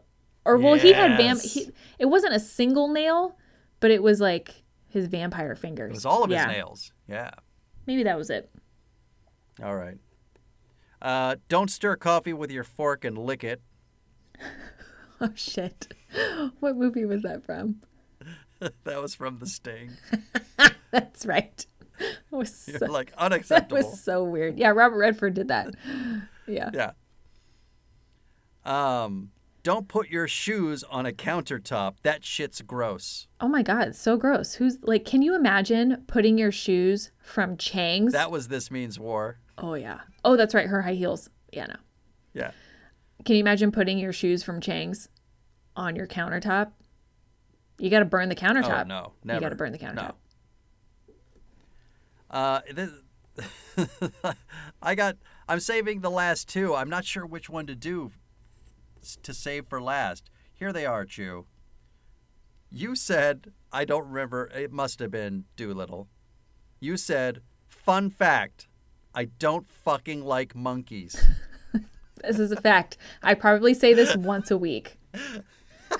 or 0.44 0.58
well, 0.58 0.74
he 0.74 0.92
had 0.92 1.16
vamp. 1.16 1.40
He, 1.40 1.70
it 1.98 2.06
wasn't 2.06 2.34
a 2.34 2.40
single 2.40 2.88
nail, 2.88 3.38
but 3.80 3.90
it 3.90 4.02
was 4.02 4.20
like 4.20 4.62
his 4.88 5.06
vampire 5.06 5.56
fingers. 5.56 5.90
It 5.90 5.94
was 5.94 6.04
all 6.04 6.22
of 6.22 6.30
yeah, 6.30 6.48
his 6.48 6.56
nails. 6.56 6.92
Yeah. 7.08 7.30
Maybe 7.86 8.02
that 8.02 8.18
was 8.18 8.28
it. 8.28 8.50
All 9.62 9.74
right. 9.74 9.96
Uh, 11.00 11.36
don't 11.48 11.70
stir 11.70 11.96
coffee 11.96 12.32
with 12.32 12.50
your 12.50 12.64
fork 12.64 13.04
and 13.04 13.16
lick 13.16 13.42
it. 13.42 13.62
Oh 15.20 15.30
shit! 15.36 15.86
What 16.58 16.76
movie 16.76 17.04
was 17.04 17.22
that 17.22 17.44
from? 17.44 17.76
that 18.58 19.00
was 19.00 19.14
from 19.14 19.38
The 19.38 19.46
Sting. 19.46 19.92
That's 20.90 21.24
right. 21.24 21.64
It 22.00 22.16
was 22.32 22.52
so, 22.52 22.86
like 22.86 23.14
that 23.16 23.70
was 23.70 24.02
so 24.02 24.24
weird. 24.24 24.58
Yeah, 24.58 24.70
Robert 24.70 24.98
Redford 24.98 25.34
did 25.34 25.46
that. 25.46 25.74
Yeah. 26.48 26.70
Yeah. 26.74 26.90
Um, 28.64 29.30
don't 29.62 29.86
put 29.86 30.08
your 30.10 30.26
shoes 30.26 30.82
on 30.82 31.06
a 31.06 31.12
countertop. 31.12 31.94
That 32.02 32.24
shit's 32.24 32.60
gross. 32.60 33.28
Oh 33.40 33.46
my 33.46 33.62
god, 33.62 33.94
so 33.94 34.16
gross. 34.16 34.54
Who's 34.54 34.78
like? 34.82 35.04
Can 35.04 35.22
you 35.22 35.36
imagine 35.36 36.02
putting 36.08 36.36
your 36.36 36.50
shoes 36.50 37.12
from 37.22 37.56
Chang's? 37.56 38.12
That 38.12 38.32
was 38.32 38.48
This 38.48 38.72
Means 38.72 38.98
War. 38.98 39.38
oh 39.58 39.74
yeah. 39.74 40.00
Oh, 40.24 40.36
that's 40.36 40.52
right. 40.54 40.66
Her 40.66 40.82
high 40.82 40.94
heels. 40.94 41.30
Yeah, 41.52 41.66
no. 41.66 41.76
Yeah. 42.34 42.50
Can 43.24 43.36
you 43.36 43.40
imagine 43.40 43.72
putting 43.72 43.98
your 43.98 44.12
shoes 44.12 44.42
from 44.42 44.60
Chang's 44.60 45.08
on 45.76 45.96
your 45.96 46.06
countertop? 46.06 46.72
You 47.78 47.90
got 47.90 48.00
to 48.00 48.04
burn 48.04 48.28
the 48.28 48.34
countertop. 48.34 48.84
Oh, 48.84 48.88
no. 48.88 49.12
Never. 49.24 49.36
You 49.36 49.40
got 49.40 49.48
to 49.50 49.56
burn 49.56 49.72
the 49.72 49.78
countertop. 49.78 49.94
No. 49.94 50.14
Uh, 52.30 52.60
this, 52.72 52.90
I 54.82 54.94
got. 54.94 55.16
I'm 55.48 55.60
saving 55.60 56.00
the 56.00 56.10
last 56.10 56.48
two. 56.48 56.74
I'm 56.74 56.88
not 56.88 57.04
sure 57.04 57.26
which 57.26 57.50
one 57.50 57.66
to 57.66 57.74
do 57.74 58.12
to 59.22 59.34
save 59.34 59.66
for 59.66 59.82
last. 59.82 60.30
Here 60.54 60.72
they 60.72 60.86
are, 60.86 61.04
Chu. 61.04 61.46
You 62.70 62.94
said 62.94 63.52
I 63.72 63.84
don't 63.84 64.08
remember. 64.08 64.50
It 64.54 64.72
must 64.72 64.98
have 65.00 65.10
been 65.10 65.44
Dolittle. 65.56 66.08
You 66.80 66.96
said, 66.96 67.42
"Fun 67.68 68.10
fact: 68.10 68.68
I 69.14 69.24
don't 69.24 69.68
fucking 69.68 70.24
like 70.24 70.54
monkeys." 70.54 71.22
This 72.22 72.38
is 72.38 72.52
a 72.52 72.60
fact. 72.60 72.96
I 73.22 73.34
probably 73.34 73.74
say 73.74 73.94
this 73.94 74.16
once 74.16 74.50
a 74.50 74.58
week. 74.58 74.98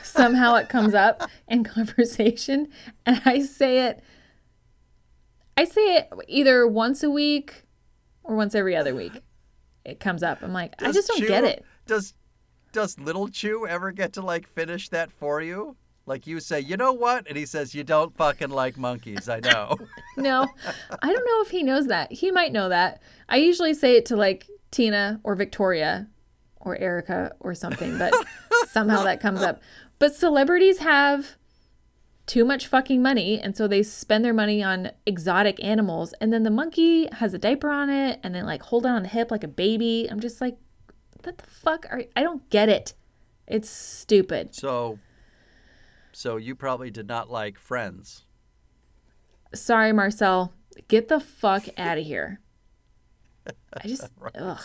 Somehow 0.02 0.54
it 0.54 0.68
comes 0.68 0.94
up 0.94 1.28
in 1.48 1.64
conversation, 1.64 2.68
and 3.04 3.20
I 3.24 3.40
say 3.40 3.87
it. 3.87 4.02
I 5.56 5.64
say 5.64 5.96
it 5.96 6.08
either 6.28 6.66
once 6.66 7.02
a 7.02 7.11
week 7.11 7.64
or 8.24 8.35
once 8.37 8.54
every 8.54 8.74
other 8.74 8.94
week. 8.94 9.20
It 9.85 10.00
comes 10.00 10.22
up. 10.22 10.42
I'm 10.42 10.52
like, 10.52 10.74
I 10.80 10.92
just 10.92 11.08
don't 11.08 11.18
Chu- 11.18 11.28
get 11.28 11.44
it. 11.44 11.64
Does 11.87 12.14
Does 12.72 12.98
Little 12.98 13.28
Chu 13.28 13.66
ever 13.66 13.92
get 13.92 14.12
to 14.14 14.22
like 14.22 14.48
finish 14.48 14.88
that 14.90 15.12
for 15.12 15.42
you? 15.42 15.76
Like 16.06 16.26
you 16.26 16.40
say, 16.40 16.58
you 16.58 16.76
know 16.76 16.92
what? 16.92 17.28
And 17.28 17.37
he 17.37 17.46
says, 17.46 17.74
you 17.74 17.85
don't 17.85 18.16
fucking 18.16 18.50
like 18.50 18.76
monkeys. 18.76 19.28
I 19.28 19.40
know. 19.40 19.76
No, 20.14 20.46
I 21.00 21.11
don't 21.11 21.24
know 21.24 21.40
if 21.40 21.48
he 21.48 21.62
knows 21.62 21.87
that. 21.87 22.12
He 22.12 22.30
might 22.30 22.52
know 22.52 22.68
that. 22.68 23.00
I 23.30 23.37
usually 23.37 23.72
say 23.72 23.96
it 23.96 24.04
to 24.06 24.16
like 24.16 24.46
Tina 24.70 25.18
or 25.24 25.35
Victoria 25.35 26.06
or 26.62 26.77
Erica 26.79 27.33
or 27.40 27.55
something, 27.55 27.98
but 27.98 28.14
somehow 28.68 29.03
that 29.05 29.20
comes 29.20 29.42
up. 29.42 29.61
But 29.98 30.14
celebrities 30.14 30.79
have 30.79 31.37
too 32.27 32.44
much 32.44 32.66
fucking 32.66 33.03
money, 33.03 33.40
and 33.40 33.57
so 33.57 33.66
they 33.66 33.83
spend 33.83 34.25
their 34.25 34.33
money 34.33 34.62
on 34.62 34.90
exotic 35.07 35.62
animals, 35.62 36.14
and 36.20 36.33
then 36.33 36.42
the 36.42 36.51
monkey 36.51 37.09
has 37.12 37.35
a 37.35 37.38
diaper 37.38 37.70
on 37.70 37.90
it, 37.90 38.20
and 38.22 38.35
then 38.35 38.46
like 38.46 38.62
hold 38.62 38.87
it 38.87 38.90
on 38.90 39.03
the 39.03 39.09
hip 39.09 39.31
like 39.31 39.44
a 39.44 39.48
baby. 39.48 40.09
I'm 40.11 40.20
just 40.20 40.40
like, 40.40 40.57
what 41.22 41.38
the 41.38 41.44
fuck 41.44 41.87
are? 41.90 42.01
You? 42.01 42.09
I 42.16 42.22
don't 42.22 42.48
get 42.51 42.68
it. 42.68 42.94
It's 43.46 43.68
stupid. 43.68 44.55
So, 44.55 44.98
so 46.12 46.37
you 46.37 46.55
probably 46.55 46.90
did 46.90 47.07
not 47.07 47.31
like 47.31 47.59
Friends. 47.59 48.25
Sorry, 49.55 49.92
Marcel. 49.92 50.53
Get 50.88 51.09
the 51.09 51.20
fuck 51.20 51.64
out 51.77 51.98
of 51.98 52.05
here. 52.05 52.40
I 53.46 53.87
just, 53.87 54.09
ugh. 54.35 54.61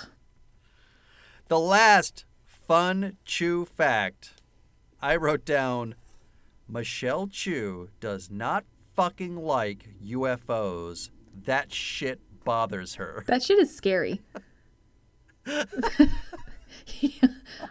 The 1.48 1.60
last 1.60 2.26
fun 2.46 3.16
Chu 3.24 3.66
fact 3.66 4.34
I 5.02 5.16
wrote 5.16 5.46
down 5.46 5.96
Michelle 6.68 7.28
Chu 7.28 7.90
does 8.02 8.30
not 8.30 8.66
fucking 8.96 9.38
like 9.38 9.88
UFOs. 10.04 11.10
That 11.46 11.72
shit 11.72 12.20
bothers 12.44 12.96
her. 12.96 13.24
That 13.28 13.44
shit 13.44 13.60
is 13.60 13.74
scary. 13.76 14.22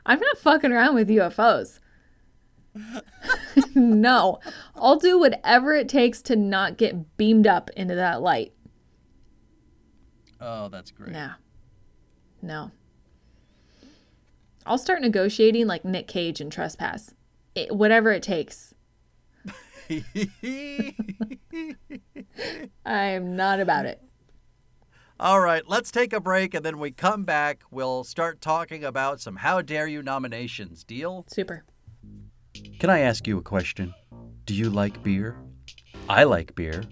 I'm 0.07 0.21
not 0.21 0.39
fucking 0.39 0.73
around 0.73 0.95
with 0.95 1.09
UFOs. 1.09 1.81
no. 3.75 4.41
I'll 4.75 4.99
do 4.99 5.19
whatever 5.19 5.75
it 5.75 5.89
takes 5.89 6.23
to 6.23 6.37
not 6.37 6.79
get 6.79 7.17
beamed 7.19 7.47
up 7.47 7.69
into 7.77 7.95
that 7.95 8.23
light. 8.23 8.55
Oh, 10.41 10.69
that's 10.69 10.91
great. 10.91 11.12
No. 11.12 11.33
No. 12.41 12.71
I'll 14.66 14.79
start 14.79 15.00
negotiating 15.00 15.68
like 15.68 15.85
Nick 15.85 16.09
Cage 16.09 16.40
and 16.40 16.50
Trespass. 16.50 17.14
It, 17.55 17.74
whatever 17.74 18.11
it 18.11 18.22
takes. 18.22 18.74
I 22.85 22.85
am 22.85 23.37
not 23.37 23.61
about 23.61 23.87
it. 23.87 24.02
All 25.18 25.40
right, 25.40 25.62
let's 25.66 25.90
take 25.90 26.12
a 26.12 26.20
break 26.20 26.52
and 26.52 26.64
then 26.64 26.79
we 26.79 26.90
come 26.90 27.24
back. 27.24 27.62
We'll 27.70 28.02
start 28.05 28.40
talking 28.40 28.85
about 28.85 29.20
some 29.20 29.37
How 29.37 29.62
Dare 29.62 29.87
You 29.87 30.02
nominations. 30.02 30.83
Deal? 30.83 31.24
Super. 31.29 31.64
Can 32.81 32.90
I 32.90 32.98
ask 32.98 33.26
you 33.26 33.38
a 33.38 33.42
question? 33.42 33.94
Do 34.44 34.55
you 34.55 34.68
like 34.68 35.02
beer? 35.02 35.37
I 36.09 36.24
like 36.24 36.55
beer. 36.55 36.83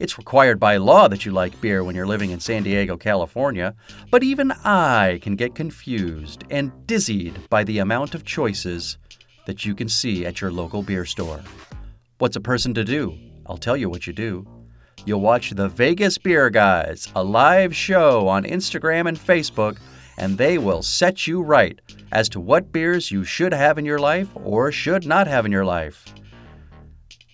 It's 0.00 0.16
required 0.16 0.58
by 0.58 0.78
law 0.78 1.08
that 1.08 1.26
you 1.26 1.30
like 1.30 1.60
beer 1.60 1.84
when 1.84 1.94
you're 1.94 2.06
living 2.06 2.30
in 2.30 2.40
San 2.40 2.62
Diego, 2.62 2.96
California, 2.96 3.74
but 4.10 4.22
even 4.22 4.50
I 4.64 5.18
can 5.20 5.36
get 5.36 5.54
confused 5.54 6.44
and 6.48 6.72
dizzied 6.86 7.50
by 7.50 7.64
the 7.64 7.80
amount 7.80 8.14
of 8.14 8.24
choices 8.24 8.96
that 9.44 9.66
you 9.66 9.74
can 9.74 9.90
see 9.90 10.24
at 10.24 10.40
your 10.40 10.50
local 10.50 10.82
beer 10.82 11.04
store. 11.04 11.42
What's 12.16 12.36
a 12.36 12.40
person 12.40 12.72
to 12.74 12.82
do? 12.82 13.14
I'll 13.44 13.58
tell 13.58 13.76
you 13.76 13.90
what 13.90 14.06
you 14.06 14.14
do. 14.14 14.46
You'll 15.04 15.20
watch 15.20 15.50
the 15.50 15.68
Vegas 15.68 16.16
Beer 16.16 16.48
Guys, 16.48 17.12
a 17.14 17.22
live 17.22 17.76
show 17.76 18.26
on 18.26 18.44
Instagram 18.44 19.06
and 19.06 19.18
Facebook, 19.18 19.76
and 20.16 20.38
they 20.38 20.56
will 20.56 20.82
set 20.82 21.26
you 21.26 21.42
right 21.42 21.78
as 22.10 22.30
to 22.30 22.40
what 22.40 22.72
beers 22.72 23.10
you 23.10 23.22
should 23.22 23.52
have 23.52 23.76
in 23.76 23.84
your 23.84 23.98
life 23.98 24.28
or 24.34 24.72
should 24.72 25.04
not 25.04 25.26
have 25.26 25.44
in 25.44 25.52
your 25.52 25.66
life. 25.66 26.06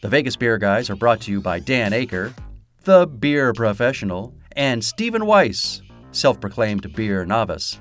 The 0.02 0.08
Vegas 0.08 0.34
Beer 0.34 0.58
Guys 0.58 0.90
are 0.90 0.96
brought 0.96 1.20
to 1.22 1.30
you 1.30 1.40
by 1.40 1.60
Dan 1.60 1.92
Aker, 1.92 2.34
the 2.86 3.04
beer 3.04 3.52
professional, 3.52 4.32
and 4.52 4.82
Stephen 4.82 5.26
Weiss, 5.26 5.82
self 6.12 6.40
proclaimed 6.40 6.94
beer 6.94 7.26
novice. 7.26 7.80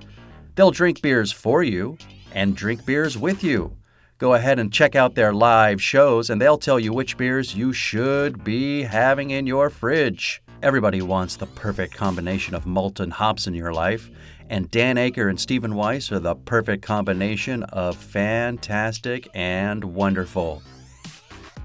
They'll 0.55 0.71
drink 0.71 1.01
beers 1.03 1.31
for 1.31 1.61
you 1.61 1.97
and 2.33 2.55
drink 2.55 2.85
beers 2.87 3.15
with 3.15 3.43
you. 3.43 3.77
Go 4.17 4.33
ahead 4.33 4.57
and 4.57 4.73
check 4.73 4.95
out 4.95 5.13
their 5.13 5.31
live 5.31 5.79
shows, 5.79 6.31
and 6.31 6.41
they'll 6.41 6.57
tell 6.57 6.79
you 6.79 6.91
which 6.91 7.17
beers 7.17 7.53
you 7.53 7.71
should 7.71 8.43
be 8.43 8.81
having 8.81 9.29
in 9.29 9.45
your 9.45 9.69
fridge. 9.69 10.41
Everybody 10.63 11.03
wants 11.03 11.35
the 11.35 11.45
perfect 11.45 11.93
combination 11.93 12.55
of 12.55 12.65
malt 12.65 12.99
and 12.99 13.13
hops 13.13 13.45
in 13.45 13.53
your 13.53 13.73
life, 13.73 14.09
and 14.49 14.71
Dan 14.71 14.95
Aker 14.95 15.29
and 15.29 15.39
Stephen 15.39 15.75
Weiss 15.75 16.11
are 16.11 16.19
the 16.19 16.35
perfect 16.35 16.81
combination 16.81 17.61
of 17.63 17.95
fantastic 17.95 19.29
and 19.35 19.83
wonderful. 19.83 20.63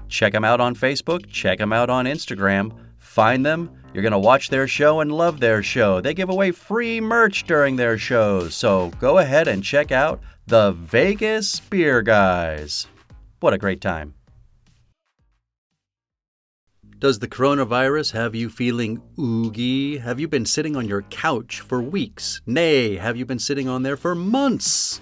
Check 0.09 0.33
them 0.33 0.45
out 0.45 0.61
on 0.61 0.75
Facebook, 0.75 1.27
check 1.27 1.57
them 1.57 1.73
out 1.73 1.89
on 1.89 2.05
Instagram, 2.05 2.77
find 3.11 3.45
them, 3.45 3.69
You're 3.93 4.03
going 4.03 4.13
to 4.13 4.19
watch 4.19 4.49
their 4.49 4.69
show 4.69 5.01
and 5.01 5.11
love 5.11 5.41
their 5.41 5.61
show. 5.61 5.99
They 5.99 6.13
give 6.13 6.29
away 6.29 6.51
free 6.51 7.01
merch 7.01 7.43
during 7.43 7.75
their 7.75 7.97
shows. 7.97 8.55
So 8.55 8.89
go 8.99 9.17
ahead 9.17 9.49
and 9.49 9.61
check 9.61 9.91
out 9.91 10.21
the 10.47 10.71
Vegas 10.71 11.59
Beer 11.59 12.01
Guys. 12.01 12.87
What 13.41 13.53
a 13.53 13.57
great 13.57 13.81
time. 13.81 14.13
Does 16.99 17.19
the 17.19 17.27
coronavirus 17.27 18.13
have 18.13 18.33
you 18.33 18.49
feeling 18.49 19.01
oogie? 19.19 19.97
Have 19.97 20.19
you 20.19 20.29
been 20.29 20.45
sitting 20.45 20.77
on 20.77 20.87
your 20.87 21.01
couch 21.03 21.59
for 21.59 21.81
weeks? 21.81 22.41
Nay, 22.45 22.95
have 22.95 23.17
you 23.17 23.25
been 23.25 23.39
sitting 23.39 23.67
on 23.67 23.83
there 23.83 23.97
for 23.97 24.15
months? 24.15 25.01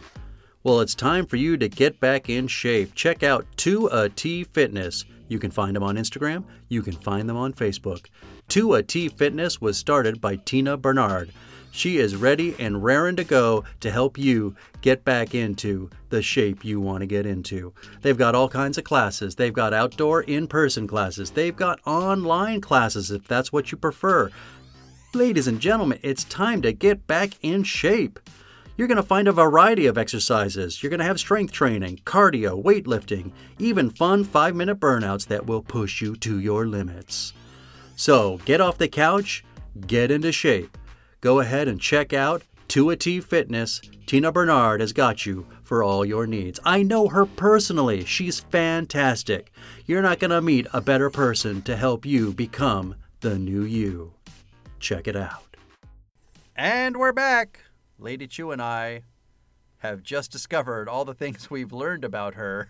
Well, 0.64 0.80
it's 0.80 0.96
time 0.96 1.28
for 1.28 1.36
you 1.36 1.58
to 1.58 1.70
get 1.70 2.00
back 2.00 2.28
in 2.30 2.48
shape. 2.48 2.96
Check 2.96 3.22
out 3.22 3.46
2A 3.58 4.16
T 4.16 4.46
Fitness. 4.46 5.06
You 5.30 5.40
can 5.40 5.52
find 5.52 5.76
them 5.76 5.84
on 5.84 5.96
Instagram, 5.96 6.44
you 6.68 6.82
can 6.82 6.94
find 6.94 7.30
them 7.30 7.38
on 7.38 7.54
Facebook. 7.54 8.08
Tua 8.50 8.84
T 8.84 9.08
Fitness 9.08 9.62
was 9.62 9.78
started 9.78 10.20
by 10.20 10.36
Tina 10.36 10.76
Bernard. 10.76 11.32
She 11.72 11.98
is 11.98 12.16
ready 12.16 12.56
and 12.58 12.84
raring 12.84 13.16
to 13.18 13.24
go 13.24 13.64
to 13.82 13.92
help 13.92 14.18
you 14.18 14.56
get 14.82 15.06
back 15.06 15.36
into 15.36 15.90
the 16.10 16.22
shape 16.22 16.66
you 16.66 16.82
want 16.82 17.02
to 17.02 17.06
get 17.06 17.28
into. 17.28 17.74
They've 18.02 18.18
got 18.18 18.34
all 18.34 18.50
kinds 18.50 18.80
of 18.80 18.84
classes. 18.84 19.36
They've 19.36 19.54
got 19.54 19.74
outdoor 19.74 20.24
in 20.24 20.48
person 20.48 20.88
classes. 20.88 21.32
They've 21.32 21.56
got 21.56 21.80
online 21.86 22.60
classes 22.60 23.12
if 23.12 23.28
that's 23.28 23.54
what 23.54 23.72
you 23.72 23.78
prefer. 23.78 24.32
Ladies 25.14 25.48
and 25.48 25.60
gentlemen, 25.60 26.00
it's 26.02 26.24
time 26.24 26.62
to 26.64 26.74
get 26.74 27.06
back 27.06 27.32
in 27.44 27.64
shape. 27.64 28.20
You're 28.80 28.88
going 28.88 28.96
to 28.96 29.04
find 29.04 29.28
a 29.28 29.34
variety 29.34 29.88
of 29.88 29.98
exercises. 29.98 30.82
You're 30.82 30.90
going 30.90 31.02
to 31.02 31.06
have 31.06 31.20
strength 31.20 31.52
training, 31.52 31.98
cardio, 32.06 32.64
weightlifting, 32.64 33.34
even 33.58 33.90
fun 33.90 34.24
five 34.24 34.56
minute 34.56 34.80
burnouts 34.80 35.28
that 35.28 35.46
will 35.46 35.62
push 35.62 36.00
you 36.00 36.16
to 36.16 36.40
your 36.40 36.66
limits. 36.66 37.34
So 37.98 38.38
get 38.46 38.62
off 38.62 38.78
the 38.78 38.88
couch, 38.88 39.44
get 39.86 40.12
into 40.12 40.32
shape. 40.32 40.78
Go 41.20 41.42
ahead 41.42 41.68
and 41.68 41.82
check 41.82 42.14
out 42.14 42.44
2A 42.70 43.22
Fitness. 43.22 43.82
Tina 44.06 44.32
Bernard 44.32 44.80
has 44.80 44.94
got 44.94 45.26
you 45.26 45.46
for 45.62 45.84
all 45.84 46.06
your 46.06 46.26
needs. 46.26 46.58
I 46.64 46.82
know 46.82 47.10
her 47.10 47.26
personally. 47.26 48.06
She's 48.06 48.40
fantastic. 48.40 49.52
You're 49.88 50.02
not 50.02 50.20
going 50.20 50.32
to 50.32 50.42
meet 50.42 50.68
a 50.72 50.80
better 50.80 51.10
person 51.10 51.62
to 51.64 51.76
help 51.76 52.06
you 52.06 52.32
become 52.32 52.96
the 53.20 53.38
new 53.38 53.64
you. 53.64 54.14
Check 54.80 55.10
it 55.10 55.18
out. 55.18 55.58
And 56.56 56.96
we're 56.96 57.12
back. 57.12 57.60
Lady 58.00 58.28
Chu 58.28 58.52
and 58.52 58.62
I 58.62 59.04
have 59.80 60.04
just 60.04 60.32
discovered 60.32 60.88
all 60.88 61.06
the 61.06 61.14
things 61.14 61.50
we've 61.50 61.74
learned 61.74 62.06
about 62.06 62.36
her 62.36 62.70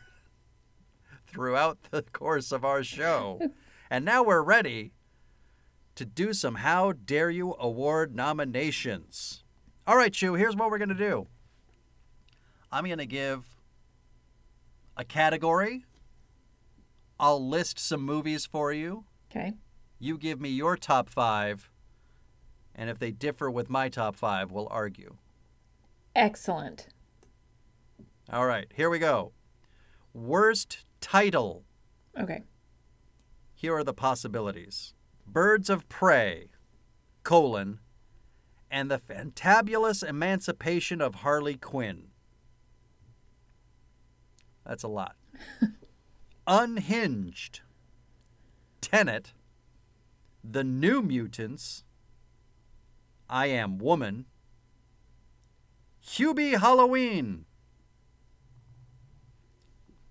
throughout 1.27 1.77
the 1.91 2.01
course 2.13 2.51
of 2.51 2.65
our 2.65 2.83
show. 2.83 3.39
and 3.89 4.03
now 4.03 4.23
we're 4.23 4.41
ready 4.41 4.91
to 5.95 6.05
do 6.05 6.33
some 6.33 6.55
How 6.55 6.93
Dare 6.93 7.29
You 7.29 7.55
Award 7.59 8.15
nominations. 8.15 9.43
All 9.85 9.97
right, 9.97 10.13
Chu, 10.13 10.33
here's 10.33 10.55
what 10.55 10.71
we're 10.71 10.77
going 10.77 10.89
to 10.89 10.95
do 10.95 11.27
I'm 12.71 12.85
going 12.85 12.97
to 12.97 13.05
give 13.05 13.45
a 14.97 15.03
category, 15.03 15.85
I'll 17.19 17.45
list 17.45 17.79
some 17.79 18.01
movies 18.01 18.45
for 18.45 18.73
you. 18.73 19.05
Okay. 19.29 19.53
You 19.99 20.17
give 20.17 20.39
me 20.41 20.49
your 20.49 20.77
top 20.77 21.09
five, 21.09 21.68
and 22.79 22.89
if 22.89 22.97
they 22.97 23.11
differ 23.11 23.51
with 23.51 23.69
my 23.69 23.89
top 23.89 24.15
five, 24.15 24.53
we'll 24.53 24.69
argue. 24.71 25.17
Excellent. 26.15 26.87
All 28.31 28.45
right, 28.45 28.71
here 28.73 28.89
we 28.89 28.99
go. 28.99 29.33
Worst 30.13 30.85
title. 31.01 31.65
Okay. 32.17 32.43
Here 33.53 33.75
are 33.75 33.83
the 33.83 33.93
possibilities 33.93 34.93
Birds 35.27 35.69
of 35.69 35.89
Prey, 35.89 36.51
colon, 37.23 37.79
and 38.71 38.89
the 38.89 38.97
fantabulous 38.97 40.01
emancipation 40.01 41.01
of 41.01 41.15
Harley 41.15 41.57
Quinn. 41.57 42.07
That's 44.65 44.83
a 44.83 44.87
lot. 44.87 45.17
Unhinged, 46.47 47.59
Tenet, 48.79 49.33
The 50.41 50.63
New 50.63 51.01
Mutants, 51.01 51.83
I 53.29 53.47
Am 53.47 53.77
Woman, 53.77 54.25
Hubie 56.03 56.59
Halloween, 56.59 57.45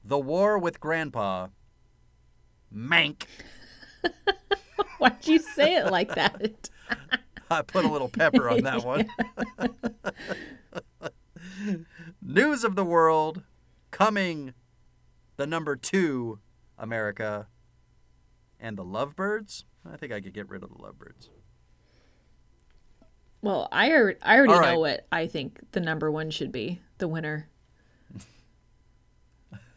The 0.05 0.19
War 0.19 0.57
with 0.57 0.79
Grandpa, 0.79 1.49
Mank. 2.73 3.25
Why'd 4.99 5.27
you 5.27 5.41
say 5.41 5.75
it 5.77 5.91
like 5.91 6.15
that? 6.15 6.71
I 7.51 7.63
put 7.63 7.85
a 7.85 7.89
little 7.89 8.09
pepper 8.09 8.49
on 8.49 8.63
that 8.63 8.85
one. 8.85 9.09
News 12.23 12.63
of 12.63 12.77
the 12.77 12.85
world 12.85 13.43
coming 13.91 14.55
the 15.37 15.47
number 15.47 15.75
two 15.75 16.39
America 16.79 17.49
and 18.61 18.77
the 18.77 18.85
lovebirds. 18.85 19.65
I 19.91 19.97
think 19.97 20.13
I 20.13 20.21
could 20.21 20.35
get 20.35 20.49
rid 20.49 20.63
of 20.63 20.71
the 20.71 20.81
lovebirds. 20.81 21.31
Well, 23.41 23.69
I 23.71 23.93
already, 23.93 24.19
I 24.23 24.37
already 24.37 24.53
All 24.55 24.61
know 24.63 24.79
what 24.81 25.07
I 25.13 25.27
think 25.27 25.61
the 25.73 25.81
number 25.81 26.11
one 26.11 26.31
should 26.31 26.51
be. 26.53 26.81
The 26.99 27.07
winner. 27.09 27.49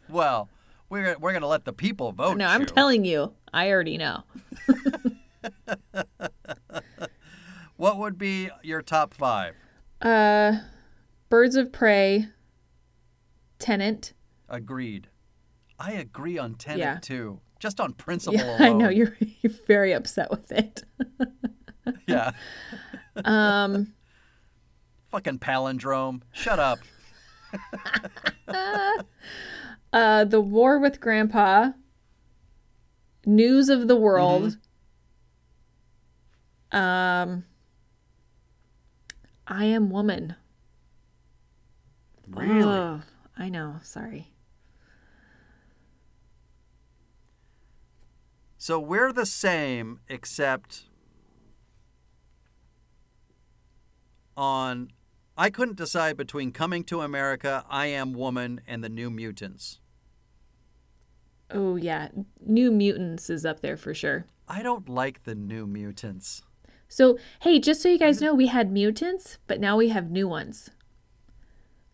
Well, 0.08 0.48
we're 0.90 1.16
we're 1.18 1.32
gonna 1.32 1.46
let 1.46 1.64
the 1.64 1.72
people 1.72 2.12
vote. 2.12 2.36
No, 2.36 2.46
I'm 2.46 2.66
telling 2.66 3.04
you. 3.04 3.32
I 3.52 3.70
already 3.70 3.98
know. 3.98 4.24
What 7.76 7.98
would 7.98 8.16
be 8.16 8.48
your 8.62 8.80
top 8.80 9.12
five? 9.12 9.56
Uh, 10.00 10.58
Birds 11.28 11.56
of 11.56 11.72
Prey. 11.72 12.28
Tenet. 13.58 14.12
Agreed. 14.48 15.08
I 15.80 15.92
agree 15.94 16.38
on 16.38 16.54
Tenet 16.54 16.78
Yeah. 16.78 16.98
too. 17.02 17.40
Just 17.58 17.80
on 17.80 17.92
principle 17.94 18.38
Yeah, 18.38 18.56
alone. 18.58 18.60
I 18.62 18.72
know 18.72 18.88
you're, 18.88 19.16
you're 19.40 19.52
very 19.66 19.92
upset 19.92 20.30
with 20.30 20.52
it. 20.52 20.84
Yeah. 22.06 22.30
Um, 23.24 23.92
Fucking 25.10 25.38
palindrome. 25.38 26.22
Shut 26.32 26.58
up. 26.58 26.78
uh, 29.92 30.24
The 30.24 30.40
War 30.40 30.78
with 30.78 31.00
Grandpa. 31.00 31.72
News 33.24 33.68
of 33.68 33.88
the 33.88 33.96
World. 33.96 34.56
Um, 36.72 37.44
I 39.46 39.66
Am 39.66 39.90
Woman. 39.90 40.34
Really? 42.26 42.62
Oh, 42.62 43.02
I 43.36 43.48
know. 43.48 43.76
Sorry. 43.82 44.32
So 48.56 48.78
we're 48.80 49.12
the 49.12 49.26
same, 49.26 50.00
except 50.08 50.84
on. 54.36 54.92
I 55.36 55.50
couldn't 55.50 55.76
decide 55.76 56.16
between 56.16 56.52
Coming 56.52 56.84
to 56.84 57.00
America, 57.00 57.64
I 57.68 57.86
Am 57.86 58.12
Woman, 58.12 58.60
and 58.66 58.84
The 58.84 58.88
New 58.88 59.10
Mutants. 59.10 59.80
Oh 61.50 61.76
yeah, 61.76 62.08
New 62.44 62.70
Mutants 62.70 63.28
is 63.30 63.44
up 63.44 63.60
there 63.60 63.76
for 63.76 63.94
sure. 63.94 64.26
I 64.48 64.62
don't 64.62 64.88
like 64.88 65.24
The 65.24 65.34
New 65.34 65.66
Mutants. 65.66 66.42
So 66.88 67.18
hey, 67.40 67.58
just 67.58 67.80
so 67.82 67.88
you 67.88 67.98
guys 67.98 68.20
know, 68.20 68.34
we 68.34 68.48
had 68.48 68.70
mutants, 68.70 69.38
but 69.46 69.60
now 69.60 69.76
we 69.76 69.88
have 69.88 70.10
new 70.10 70.28
ones. 70.28 70.70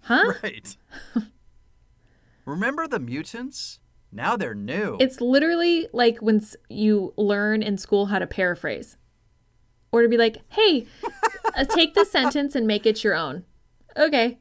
Huh? 0.03 0.33
Right. 0.43 0.77
Remember 2.45 2.89
the 2.89 2.99
mutants? 2.99 3.79
Now 4.11 4.37
they're 4.37 4.55
new. 4.55 4.97
It's 5.01 5.21
literally 5.21 5.87
like 5.93 6.19
when 6.19 6.41
you 6.71 7.13
learn 7.17 7.63
in 7.63 7.77
school 7.77 8.07
how 8.07 8.19
to 8.19 8.27
paraphrase, 8.27 8.97
or 9.93 10.03
to 10.03 10.09
be 10.09 10.17
like, 10.17 10.39
"Hey, 10.49 10.87
uh, 11.59 11.65
take 11.65 11.95
the 11.95 12.05
sentence 12.05 12.55
and 12.55 12.67
make 12.67 12.87
it 12.87 13.05
your 13.05 13.15
own." 13.15 13.45
Okay. 13.97 14.39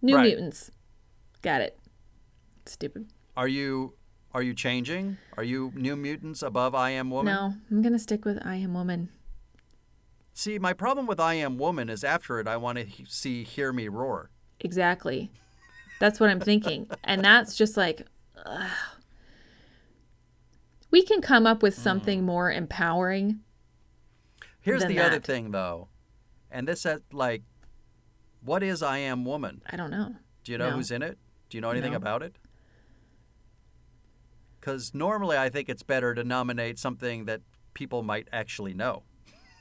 New 0.00 0.16
Right. 0.16 0.24
mutants. 0.28 0.70
Got 1.42 1.60
it. 1.60 1.78
Stupid. 2.66 3.06
Are 3.36 3.48
you 3.48 3.94
are 4.34 4.42
you 4.42 4.54
changing? 4.54 5.18
Are 5.36 5.44
you 5.44 5.72
New 5.74 5.94
Mutants 5.94 6.42
above 6.42 6.74
I 6.74 6.90
Am 6.90 7.10
Woman? 7.10 7.34
No, 7.34 7.54
I'm 7.70 7.82
gonna 7.82 7.98
stick 7.98 8.24
with 8.24 8.38
I 8.44 8.56
am 8.56 8.72
woman. 8.72 9.10
See, 10.32 10.58
my 10.58 10.72
problem 10.72 11.06
with 11.06 11.20
I 11.20 11.34
Am 11.34 11.58
Woman 11.58 11.90
is 11.90 12.02
after 12.02 12.40
it, 12.40 12.48
I 12.48 12.56
want 12.56 12.78
to 12.78 12.84
he- 12.84 13.04
see 13.06 13.44
Hear 13.44 13.72
Me 13.72 13.88
Roar. 13.88 14.30
Exactly. 14.60 15.30
That's 16.00 16.18
what 16.18 16.30
I'm 16.30 16.40
thinking. 16.40 16.88
And 17.04 17.22
that's 17.22 17.54
just 17.56 17.76
like, 17.76 18.06
ugh. 18.46 18.70
we 20.90 21.02
can 21.02 21.20
come 21.20 21.46
up 21.46 21.62
with 21.62 21.74
something 21.74 22.24
more 22.24 22.50
empowering. 22.50 23.40
Here's 24.62 24.84
the 24.84 24.98
other 25.00 25.20
thing, 25.20 25.50
though, 25.50 25.88
and 26.50 26.66
this 26.66 26.86
at 26.86 27.02
like, 27.12 27.42
what 28.44 28.62
is 28.62 28.82
I 28.82 28.98
Am 28.98 29.24
Woman? 29.24 29.62
I 29.70 29.76
don't 29.76 29.90
know. 29.90 30.14
Do 30.44 30.52
you 30.52 30.58
know 30.58 30.70
No. 30.70 30.76
who's 30.76 30.90
in 30.90 31.02
it? 31.02 31.18
Do 31.50 31.56
you 31.56 31.60
know 31.60 31.70
anything 31.70 31.92
No. 31.92 31.96
about 31.98 32.22
it? 32.22 32.36
Because 34.60 34.94
normally 34.94 35.36
I 35.36 35.48
think 35.48 35.68
it's 35.68 35.82
better 35.82 36.14
to 36.14 36.22
nominate 36.24 36.78
something 36.78 37.24
that 37.26 37.40
people 37.74 38.02
might 38.02 38.28
actually 38.32 38.74
know. 38.74 39.02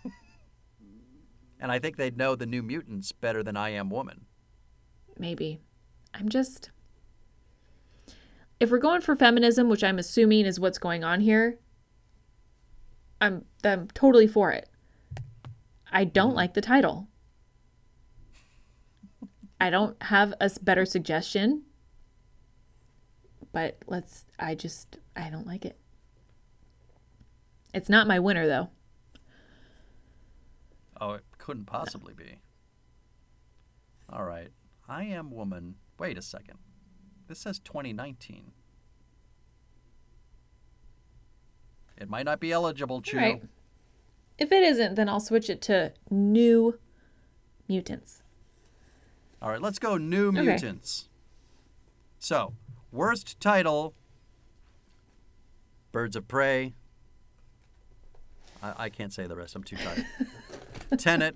and 1.59 1.71
I 1.71 1.79
think 1.79 1.97
they'd 1.97 2.17
know 2.17 2.35
the 2.35 2.45
New 2.45 2.61
Mutants 2.61 3.11
better 3.11 3.41
than 3.43 3.57
I 3.57 3.69
Am 3.69 3.89
Woman. 3.89 4.25
Maybe. 5.17 5.59
I'm 6.13 6.29
just. 6.29 6.69
If 8.59 8.69
we're 8.69 8.77
going 8.77 9.01
for 9.01 9.15
feminism, 9.15 9.69
which 9.69 9.83
I'm 9.83 9.97
assuming 9.97 10.45
is 10.45 10.59
what's 10.59 10.77
going 10.77 11.03
on 11.03 11.21
here, 11.21 11.57
I'm 13.19 13.45
I'm 13.63 13.87
totally 13.89 14.27
for 14.27 14.51
it. 14.51 14.69
I 15.91 16.05
don't 16.05 16.35
like 16.35 16.53
the 16.53 16.61
title. 16.61 17.07
I 19.59 19.69
don't 19.69 20.01
have 20.03 20.33
a 20.39 20.49
better 20.61 20.85
suggestion. 20.85 21.63
But 23.51 23.79
let's 23.87 24.25
I 24.39 24.55
just 24.55 24.97
I 25.15 25.29
don't 25.29 25.45
like 25.45 25.65
it. 25.65 25.77
It's 27.73 27.89
not 27.89 28.07
my 28.07 28.19
winner 28.19 28.47
though. 28.47 28.69
Oh, 30.99 31.13
it 31.13 31.23
couldn't 31.37 31.65
possibly 31.65 32.13
be. 32.13 32.39
All 34.09 34.23
right. 34.23 34.49
I 34.87 35.03
Am 35.05 35.31
Woman. 35.31 35.75
Wait 35.97 36.17
a 36.17 36.21
second. 36.21 36.57
This 37.27 37.39
says 37.39 37.59
2019. 37.59 38.51
It 41.97 42.09
might 42.09 42.25
not 42.25 42.39
be 42.39 42.51
eligible, 42.51 43.01
Chu. 43.01 43.17
Right. 43.17 43.41
If 44.41 44.51
it 44.51 44.63
isn't, 44.63 44.95
then 44.95 45.07
I'll 45.07 45.19
switch 45.19 45.51
it 45.51 45.61
to 45.61 45.93
New 46.09 46.79
Mutants. 47.69 48.23
All 49.39 49.49
right, 49.51 49.61
let's 49.61 49.77
go 49.77 49.97
New 49.97 50.29
Okay. 50.29 50.41
Mutants. 50.41 51.07
So, 52.17 52.55
worst 52.91 53.39
title 53.39 53.93
Birds 55.91 56.15
of 56.15 56.27
Prey. 56.27 56.73
I, 58.63 58.85
I 58.85 58.89
can't 58.89 59.13
say 59.13 59.27
the 59.27 59.35
rest, 59.35 59.55
I'm 59.55 59.63
too 59.63 59.75
tired. 59.75 60.05
Tenet, 60.97 61.35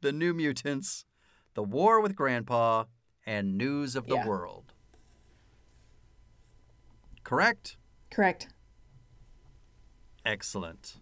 The 0.00 0.12
New 0.12 0.32
Mutants, 0.34 1.06
The 1.54 1.64
War 1.64 2.00
with 2.00 2.14
Grandpa, 2.14 2.84
and 3.26 3.58
News 3.58 3.96
of 3.96 4.06
the 4.06 4.14
Yeah. 4.14 4.28
World. 4.28 4.74
Correct? 7.24 7.76
Correct. 8.12 8.46
Excellent. 10.24 10.98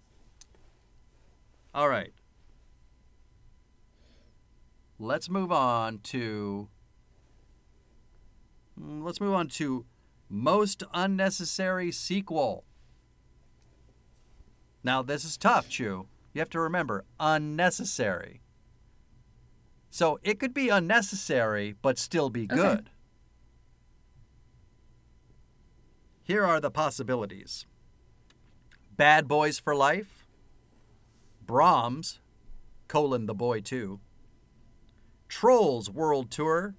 All 1.77 1.91
right. 1.91 2.15
Let's 4.99 5.29
move 5.29 5.53
on 5.53 5.99
to. 6.05 6.69
Mm, 8.81 9.05
Let's 9.05 9.21
move 9.21 9.35
on 9.35 9.49
to 9.49 9.85
most 10.31 10.83
unnecessary 10.95 11.93
sequel. 11.93 12.65
Now, 14.83 15.03
this 15.03 15.23
is 15.23 15.37
tough, 15.37 15.69
Chu. 15.69 16.07
You 16.33 16.39
have 16.39 16.49
to 16.51 16.61
remember 16.61 17.05
unnecessary. 17.21 18.41
So 19.91 20.19
it 20.23 20.41
could 20.41 20.55
be 20.55 20.71
unnecessary, 20.71 21.75
but 21.83 21.99
still 21.99 22.31
be 22.31 22.47
good. 22.47 22.59
Okay. 22.59 22.75
good. 22.77 22.91
Here 26.23 26.45
are 26.45 26.59
the 26.61 26.71
possibilities. 26.71 27.67
Bad 28.97 29.29
Boys 29.29 29.59
for 29.59 29.75
Life, 29.75 30.16
Brahms, 31.47 32.21
colon 32.89 33.27
the 33.27 33.35
boy 33.35 33.61
too, 33.61 34.01
Trolls 35.29 35.91
World 35.91 36.31
Tour, 36.31 36.75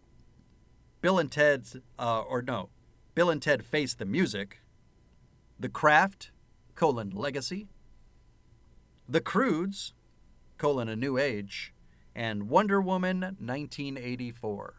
Bill 1.01 1.19
and 1.19 1.31
Ted's, 1.31 1.77
uh, 1.97 2.21
or 2.21 2.41
no, 2.41 2.69
Bill 3.15 3.29
and 3.29 3.41
Ted 3.41 3.63
Face 3.63 3.93
the 3.93 4.05
Music, 4.05 4.59
The 5.59 5.69
Craft, 5.69 6.31
colon 6.75 7.11
Legacy, 7.11 7.67
The 9.07 9.21
Croods, 9.21 9.93
colon 10.57 10.89
A 10.89 10.95
New 10.95 11.17
Age, 11.17 11.73
and 12.15 12.49
Wonder 12.49 12.81
Woman 12.81 13.21
1984. 13.21 14.73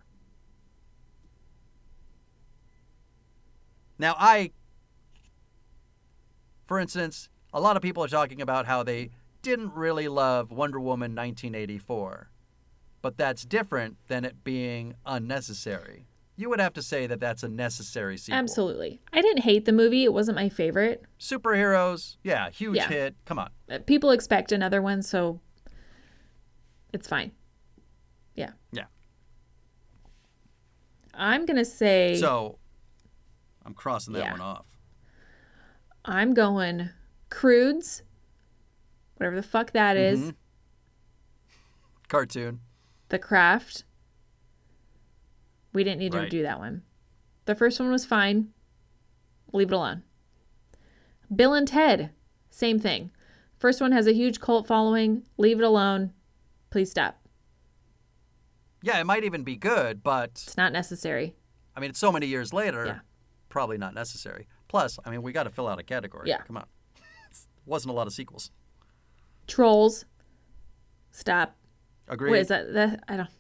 Now, 3.99 4.15
I 4.19 4.53
for 6.69 6.79
instance, 6.79 7.31
a 7.53 7.61
lot 7.61 7.77
of 7.77 7.83
people 7.83 8.05
are 8.05 8.09
talking 8.09 8.43
about 8.43 8.67
how 8.67 8.83
they 8.83 9.11
didn't 9.49 9.73
really 9.75 10.09
love 10.09 10.51
Wonder 10.51 10.79
Woman 10.81 11.13
1984. 11.15 12.31
But 13.01 13.17
that's 13.17 13.45
different 13.45 13.97
than 14.09 14.25
it 14.25 14.43
being 14.45 14.95
unnecessary. 15.07 16.07
You 16.37 16.49
would 16.51 16.61
have 16.61 16.73
to 16.75 16.83
say 16.83 17.07
that 17.07 17.19
that's 17.21 17.43
a 17.43 17.49
necessary 17.49 18.17
sequel. 18.17 18.39
Absolutely. 18.39 19.01
I 19.13 19.21
didn't 19.23 19.43
hate 19.43 19.65
the 19.65 19.73
movie. 19.73 20.05
It 20.05 20.13
wasn't 20.13 20.37
my 20.37 20.49
favorite. 20.49 21.05
Superheroes, 21.19 22.17
yeah, 22.23 22.51
huge 22.51 22.77
Yeah. 22.77 22.89
hit. 22.89 23.17
Come 23.25 23.39
on. 23.41 23.51
Uh, 23.71 23.79
People 23.87 24.11
expect 24.11 24.53
another 24.53 24.81
one, 24.83 25.03
so 25.03 25.41
it's 26.93 27.09
fine. 27.09 27.33
Yeah. 28.35 28.51
Yeah. 28.73 28.85
I'm 31.15 31.45
going 31.47 31.57
to 31.57 31.65
say 31.65 32.17
So 32.21 32.59
I'm 33.65 33.75
crossing 33.75 34.15
that 34.15 34.21
Yeah. 34.25 34.31
one 34.33 34.41
off. 34.41 34.67
I'm 36.05 36.35
going 36.35 36.91
Croods, 37.31 38.03
whatever 39.19 39.37
the 39.37 39.43
fuck 39.43 39.73
that 39.73 39.97
is, 39.97 40.33
Mhm. 40.33 40.35
Cartoon. 42.09 42.61
The 43.11 43.19
Craft. 43.19 43.85
We 45.73 45.85
didn't 45.85 45.99
need 46.01 46.13
to 46.13 46.29
do 46.29 46.43
that 46.43 46.59
one. 46.59 46.83
The 47.45 47.55
first 47.55 47.79
one 47.79 47.91
was 47.91 48.05
fine. 48.05 48.53
Leave 49.53 49.71
it 49.71 49.75
alone. 49.75 50.03
Bill 51.35 51.55
and 51.55 51.69
Ted, 51.69 52.13
same 52.51 52.79
thing. 52.79 53.11
First 53.59 53.81
one 53.81 53.93
has 53.93 54.07
a 54.07 54.13
huge 54.15 54.41
cult 54.41 54.67
following. 54.67 55.27
Leave 55.37 55.59
it 55.59 55.65
alone. 55.65 56.13
Please 56.71 56.91
stop. 56.91 57.21
Yeah, 58.83 59.01
it 59.01 59.05
might 59.05 59.25
even 59.25 59.43
be 59.43 59.57
good, 59.57 60.03
but 60.03 60.31
It's 60.31 60.57
not 60.57 60.73
necessary. 60.73 61.35
I 61.77 61.81
mean, 61.81 61.91
it's 61.91 61.99
so 61.99 62.13
many 62.13 62.27
years 62.27 62.53
later, 62.53 62.87
Yeah. 62.87 63.01
probably 63.49 63.77
not 63.79 63.95
necessary. 63.95 64.47
Plus, 64.69 64.99
I 65.05 65.11
mean, 65.11 65.23
we 65.23 65.33
got 65.33 65.45
to 65.45 65.51
fill 65.51 65.67
out 65.69 65.79
a 65.79 65.83
category. 65.83 66.29
Yeah. 66.29 66.43
Come 66.43 66.57
on. 66.59 66.67
It 66.97 67.03
wasn't 67.67 67.91
a 67.91 67.95
lot 67.95 68.07
of 68.07 68.13
sequels. 68.13 68.51
Trolls. 69.49 70.05
Stop. 71.11 71.57
Agreed. 72.07 72.31
Wait, 72.31 72.41
is 72.41 72.49
that 72.49 72.73
that? 72.75 73.03
I 73.09 73.17
don't. 73.17 73.31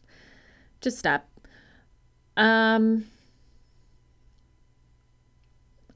Just 0.81 0.99
stop. 0.99 1.29
Um. 2.37 3.05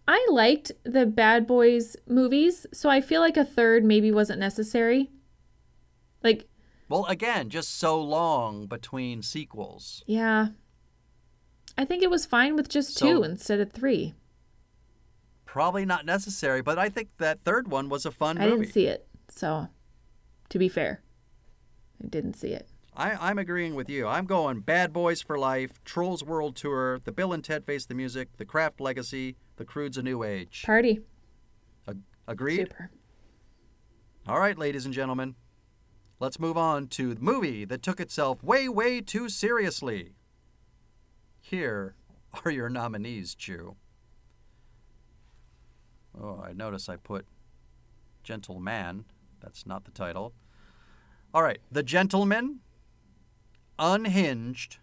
I 0.09 0.27
liked 0.31 0.73
the 0.85 1.07
Bad 1.07 1.47
Boys 1.47 1.97
movies, 2.07 2.67
so 2.73 2.91
I 2.91 3.01
feel 3.01 3.21
like 3.21 3.37
a 3.37 3.45
third 3.45 3.85
maybe 3.85 4.11
wasn't 4.11 4.41
necessary. 4.41 5.11
Like, 6.23 6.49
Well, 6.89 7.07
again, 7.07 7.49
just 7.51 7.77
so 7.79 8.01
long 8.01 8.67
between 8.67 9.23
sequels. 9.23 10.03
yeah. 10.07 10.49
I 11.79 11.87
think 11.87 12.03
it 12.03 12.11
was 12.11 12.27
fine 12.27 12.55
with 12.57 12.69
just 12.69 12.99
So- 12.99 13.07
two 13.07 13.23
instead 13.23 13.59
of 13.61 13.73
three. 13.73 14.15
Probably 15.47 15.87
not 15.87 16.05
necessary, 16.05 16.61
but 16.63 16.79
I 16.79 16.89
think 16.91 17.09
that 17.19 17.45
third 17.45 17.69
one 17.69 17.89
was 17.89 18.05
a 18.05 18.11
fun 18.11 18.37
movie. 18.37 18.47
I 18.47 18.51
movie. 18.51 18.63
didn't 18.65 18.75
see 18.75 18.87
it, 18.89 19.09
so 19.29 19.69
to 20.53 20.59
be 20.59 20.69
fair, 20.69 21.01
I 22.03 22.09
didn't 22.09 22.35
see 22.35 22.49
it. 22.49 22.69
I, 22.95 23.31
I'm 23.31 23.39
agreeing 23.39 23.75
with 23.75 23.89
you. 23.89 24.07
I'm 24.07 24.27
going 24.27 24.61
Bad 24.61 24.93
Boys 24.93 25.23
for 25.23 25.39
Life, 25.39 25.83
Trolls 25.83 26.23
World 26.23 26.57
Tour, 26.57 27.01
The 27.05 27.11
Bill 27.11 27.33
and 27.33 27.43
Ted 27.43 27.65
Face 27.65 27.87
the 27.87 27.95
Music, 27.95 28.29
The 28.37 28.45
Craft 28.45 28.79
Legacy, 28.79 29.37
The 29.57 29.65
Croods 29.65 29.97
A 29.97 30.03
New 30.03 30.23
Age. 30.23 30.63
Party. 30.67 31.01
Ag- 31.89 32.03
Agreed? 32.29 32.69
Super. 32.69 32.91
All 34.29 34.39
right, 34.39 34.59
ladies 34.59 34.85
and 34.85 34.93
gentlemen. 34.93 35.37
Let's 36.21 36.39
move 36.39 36.59
on 36.59 36.87
to 36.89 37.15
the 37.15 37.23
movie 37.23 37.65
that 37.65 37.83
took 37.83 37.99
itself 37.99 38.45
way, 38.45 38.69
way 38.69 39.01
too 39.01 39.31
seriously. 39.31 40.13
Here 41.41 41.97
are 42.45 42.51
your 42.51 42.69
nominees, 42.69 43.35
Chu. 43.35 43.77
Oh, 46.21 46.43
I 46.45 46.53
notice 46.53 46.91
I 46.91 46.97
put 46.97 47.25
Gentleman. 48.23 49.07
That's 49.41 49.67
not 49.67 49.85
the 49.85 49.91
title. 49.91 50.35
All 51.35 51.43
right, 51.43 51.61
The 51.71 51.83
Gentleman, 51.83 52.61
Unhinged, 53.79 54.77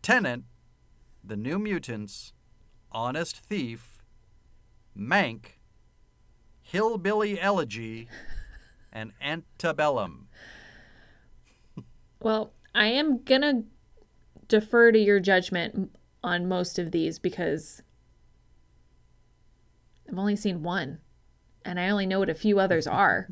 Tenet, 0.00 0.40
The 1.22 1.36
New 1.36 1.58
Mutants, 1.58 2.32
Honest 2.90 3.36
Thief, 3.36 4.02
Mank, 4.96 5.58
Hillbilly 6.62 7.38
Elegy, 7.38 8.08
and 8.90 9.12
Antebellum. 9.20 10.28
Well, 12.22 12.54
I 12.74 12.86
am 12.86 13.22
gonna 13.22 13.64
defer 14.48 14.92
to 14.92 14.98
your 14.98 15.20
judgment 15.20 15.94
on 16.24 16.48
most 16.48 16.78
of 16.78 16.92
these 16.92 17.18
because 17.18 17.82
I've 20.08 20.18
only 20.18 20.36
seen 20.36 20.62
one, 20.62 21.00
and 21.62 21.78
I 21.78 21.90
only 21.90 22.06
know 22.06 22.20
what 22.20 22.30
a 22.30 22.34
few 22.34 22.58
others 22.58 22.86
are. 22.86 23.28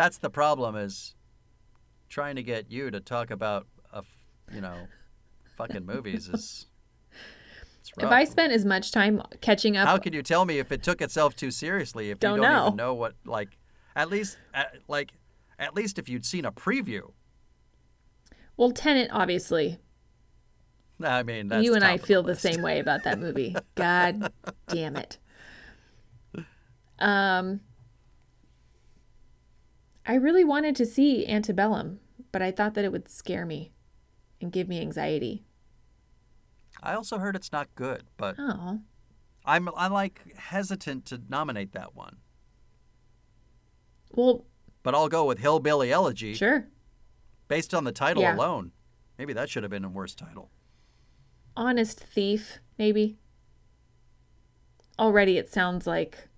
That's 0.00 0.16
the 0.16 0.30
problem 0.30 0.76
is 0.76 1.14
trying 2.08 2.36
to 2.36 2.42
get 2.42 2.70
you 2.70 2.90
to 2.90 3.00
talk 3.00 3.30
about 3.30 3.66
a, 3.92 3.98
f- 3.98 4.06
you 4.50 4.62
know, 4.62 4.86
fucking 5.58 5.84
movies 5.84 6.26
is 6.28 6.66
If. 7.98 8.04
I 8.10 8.24
spent 8.24 8.52
as 8.54 8.64
much 8.64 8.92
time 8.92 9.20
catching 9.42 9.76
up, 9.76 9.86
How 9.86 9.98
can 9.98 10.14
you 10.14 10.22
tell 10.22 10.46
me 10.46 10.58
if 10.58 10.72
it 10.72 10.82
took 10.82 11.02
itself 11.02 11.36
too 11.36 11.50
seriously 11.50 12.08
if 12.10 12.18
Don't 12.18 12.36
you 12.36 12.42
don't 12.42 12.50
know. 12.52 12.66
even 12.68 12.76
know 12.76 12.94
what 12.94 13.14
like 13.26 13.58
at 13.94 14.08
least 14.08 14.38
at, 14.54 14.76
like 14.88 15.12
at 15.58 15.74
least 15.74 15.98
if 15.98 16.08
you'd 16.08 16.24
seen 16.24 16.46
a 16.46 16.52
preview. 16.52 17.02
well, 18.56 18.70
Tenet, 18.72 19.10
obviously, 19.12 19.78
I 21.02 21.22
mean, 21.24 21.48
that's 21.48 21.62
you 21.62 21.74
and 21.74 21.84
I 21.84 21.98
the 21.98 22.06
feel 22.06 22.22
the 22.22 22.28
list. 22.28 22.40
same 22.42 22.62
way 22.62 22.78
about 22.80 23.04
that 23.04 23.18
movie. 23.18 23.54
God 23.74 24.32
damn 24.68 24.96
it. 24.96 25.18
Um, 26.98 27.60
I 30.06 30.14
really 30.14 30.44
wanted 30.44 30.74
to 30.76 30.86
see 30.86 31.26
Antebellum, 31.26 32.00
but 32.32 32.42
I 32.42 32.50
thought 32.50 32.74
that 32.74 32.84
it 32.84 32.92
would 32.92 33.08
scare 33.08 33.44
me 33.46 33.72
and 34.40 34.50
give 34.52 34.68
me 34.68 34.80
anxiety. 34.80 35.44
I 36.82 36.94
also 36.94 37.18
heard 37.18 37.36
it's 37.36 37.52
not 37.52 37.68
good, 37.74 38.04
but 38.16 38.36
Oh, 38.38 38.80
I'm 39.44 39.68
I'm 39.76 39.92
like 39.92 40.34
hesitant 40.36 41.04
to 41.06 41.20
nominate 41.28 41.72
that 41.72 41.94
one. 41.94 42.16
well, 44.12 44.46
But 44.82 44.94
I'll 44.94 45.08
go 45.08 45.26
with 45.26 45.38
Hillbilly 45.38 45.92
Elegy 45.92 46.34
sure. 46.34 46.66
based 47.48 47.74
on 47.74 47.84
the 47.84 47.92
title 47.92 48.22
Yeah. 48.22 48.34
alone. 48.34 48.72
Maybe 49.18 49.32
that 49.34 49.50
should 49.50 49.62
have 49.62 49.70
been 49.70 49.84
a 49.84 49.88
worse 49.90 50.14
title. 50.14 50.50
Honest 51.56 52.00
Thief, 52.00 52.60
maybe. 52.78 53.18
Already 54.98 55.36
it 55.36 55.52
sounds 55.52 55.86
like. 55.86 56.28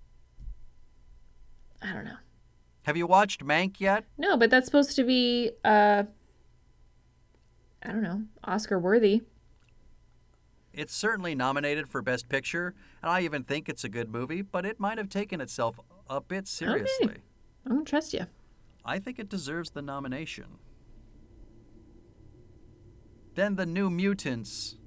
I 1.81 1.93
don't 1.93 2.03
know. 2.05 2.17
Have 2.83 2.97
you 2.97 3.07
watched 3.07 3.43
Mank 3.45 3.79
yet? 3.79 4.05
No, 4.17 4.37
but 4.37 4.49
that's 4.49 4.65
supposed 4.65 4.95
to 4.97 5.03
be, 5.03 5.51
uh, 5.63 6.03
I 7.81 7.87
don't 7.87 8.03
know, 8.03 8.23
Oscar 8.43 8.77
worthy. 8.77 9.21
It's 10.73 10.93
certainly 10.93 11.35
nominated 11.35 11.87
for 11.87 12.01
Best 12.01 12.27
Picture, 12.27 12.73
and 13.01 13.09
I 13.11 13.21
even 13.21 13.43
think 13.43 13.69
it's 13.69 13.83
a 13.83 13.89
good 13.89 14.09
movie, 14.09 14.41
but 14.41 14.65
it 14.65 14.79
might 14.79 14.97
have 14.97 15.07
taken 15.07 15.39
itself 15.39 15.79
a 16.09 16.19
bit 16.19 16.47
seriously. 16.47 17.05
Okay. 17.05 17.21
I'm 17.65 17.73
gonna 17.73 17.85
trust 17.85 18.13
you. 18.13 18.25
I 18.83 18.99
think 18.99 19.19
it 19.19 19.29
deserves 19.29 19.69
the 19.69 19.81
nomination. 19.81 20.57
Then 23.35 23.55
The 23.55 23.65
New 23.65 23.89
Mutants. 23.89 24.77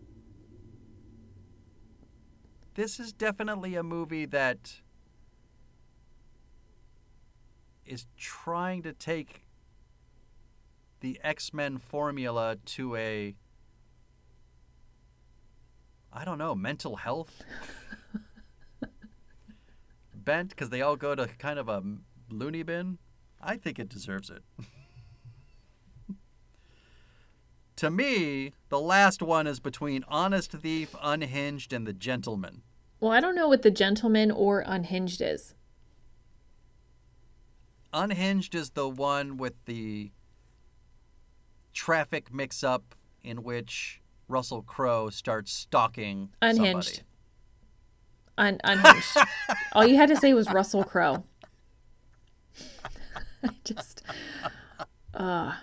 This 2.75 3.01
is 3.01 3.13
definitely 3.13 3.75
a 3.75 3.83
movie 3.83 4.27
that 4.27 4.83
is 7.87 8.07
trying 8.17 8.83
to 8.83 8.93
take 8.93 9.43
the 11.01 11.21
X 11.23 11.53
Men 11.53 11.79
formula 11.79 12.57
to 12.65 12.97
a, 12.97 13.35
I 16.13 16.25
don't 16.25 16.39
know, 16.39 16.55
mental 16.55 16.97
health 16.97 17.43
bent 20.15 20.51
because 20.51 20.71
they 20.71 20.83
all 20.83 20.97
go 20.97 21.15
to 21.15 21.27
kind 21.39 21.59
of 21.59 21.69
a 21.69 21.83
loony 22.31 22.63
bin. 22.63 22.99
I 23.41 23.57
think 23.57 23.79
it 23.79 23.89
deserves 23.89 24.31
it. 24.31 24.43
to 27.77 27.91
me, 27.91 28.53
the 28.69 28.81
last 28.81 29.23
one 29.23 29.47
is 29.47 29.61
between 29.61 30.05
Honest 30.09 30.53
Thief, 30.53 30.95
Unhinged, 31.01 31.73
and 31.73 31.87
The 31.87 31.93
Gentleman. 31.93 32.63
Well, 32.99 33.13
I 33.13 33.21
don't 33.21 33.35
know 33.35 33.49
what 33.49 33.63
The 33.63 33.71
Gentleman 33.71 34.31
or 34.31 34.65
Unhinged 34.67 35.21
is. 35.21 35.55
Unhinged 37.97 38.55
is 38.55 38.71
the 38.71 38.87
one 38.87 39.39
with 39.39 39.55
the 39.65 40.11
traffic 41.73 42.33
mix 42.33 42.63
up 42.63 42.95
in 43.25 43.43
which 43.43 44.03
Russell 44.29 44.61
Crowe 44.61 45.09
starts 45.09 45.51
stalking 45.51 46.29
Unhinged. 46.43 47.03
somebody. 48.37 48.59
Un- 48.61 48.61
unhinged. 48.65 49.17
All 49.73 49.87
you 49.87 49.97
had 49.97 50.11
to 50.11 50.17
say 50.17 50.35
was 50.35 50.51
Russell 50.53 50.85
Crowe. 50.85 51.25
I 53.43 53.49
just. 53.65 54.03
Uh, 55.15 55.55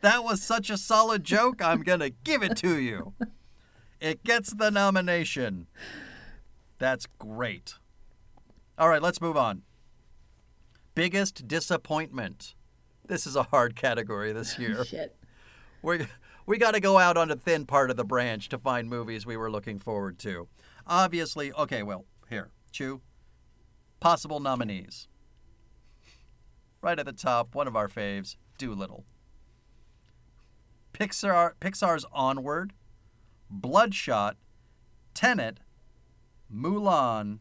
That 0.00 0.24
was 0.24 0.40
such 0.40 0.70
a 0.70 0.78
solid 0.78 1.24
joke, 1.24 1.60
I'm 1.62 1.82
going 1.82 2.00
to 2.00 2.08
give 2.08 2.42
it 2.42 2.56
to 2.58 2.78
you. 2.78 3.12
It 4.00 4.24
gets 4.24 4.54
the 4.54 4.70
nomination. 4.70 5.66
That's 6.78 7.06
great. 7.18 7.74
All 8.78 8.88
right, 8.88 9.02
let's 9.02 9.20
move 9.20 9.36
on. 9.36 9.60
Biggest 10.94 11.46
disappointment. 11.46 12.54
This 13.06 13.26
is 13.26 13.36
a 13.36 13.44
hard 13.44 13.76
category 13.76 14.32
this 14.32 14.56
oh, 14.58 14.62
year. 14.62 14.84
shit. 14.84 15.16
we 15.82 16.06
we 16.46 16.58
got 16.58 16.74
to 16.74 16.80
go 16.80 16.98
out 16.98 17.16
on 17.16 17.30
a 17.30 17.36
thin 17.36 17.66
part 17.66 17.90
of 17.90 17.96
the 17.96 18.04
branch 18.04 18.48
to 18.48 18.58
find 18.58 18.88
movies 18.88 19.24
we 19.24 19.36
were 19.36 19.50
looking 19.50 19.78
forward 19.78 20.18
to. 20.20 20.48
Obviously, 20.86 21.52
okay, 21.52 21.82
well, 21.82 22.06
here, 22.28 22.50
Chu. 22.72 23.00
Possible 24.00 24.40
nominees. 24.40 25.08
Right 26.82 26.98
at 26.98 27.06
the 27.06 27.12
top, 27.12 27.54
one 27.54 27.68
of 27.68 27.76
our 27.76 27.88
faves, 27.88 28.36
Dolittle. 28.58 29.04
Pixar 30.92 31.52
Pixar's 31.60 32.04
Onward, 32.12 32.72
Bloodshot, 33.48 34.36
Tenet, 35.14 35.60
Mulan, 36.52 37.38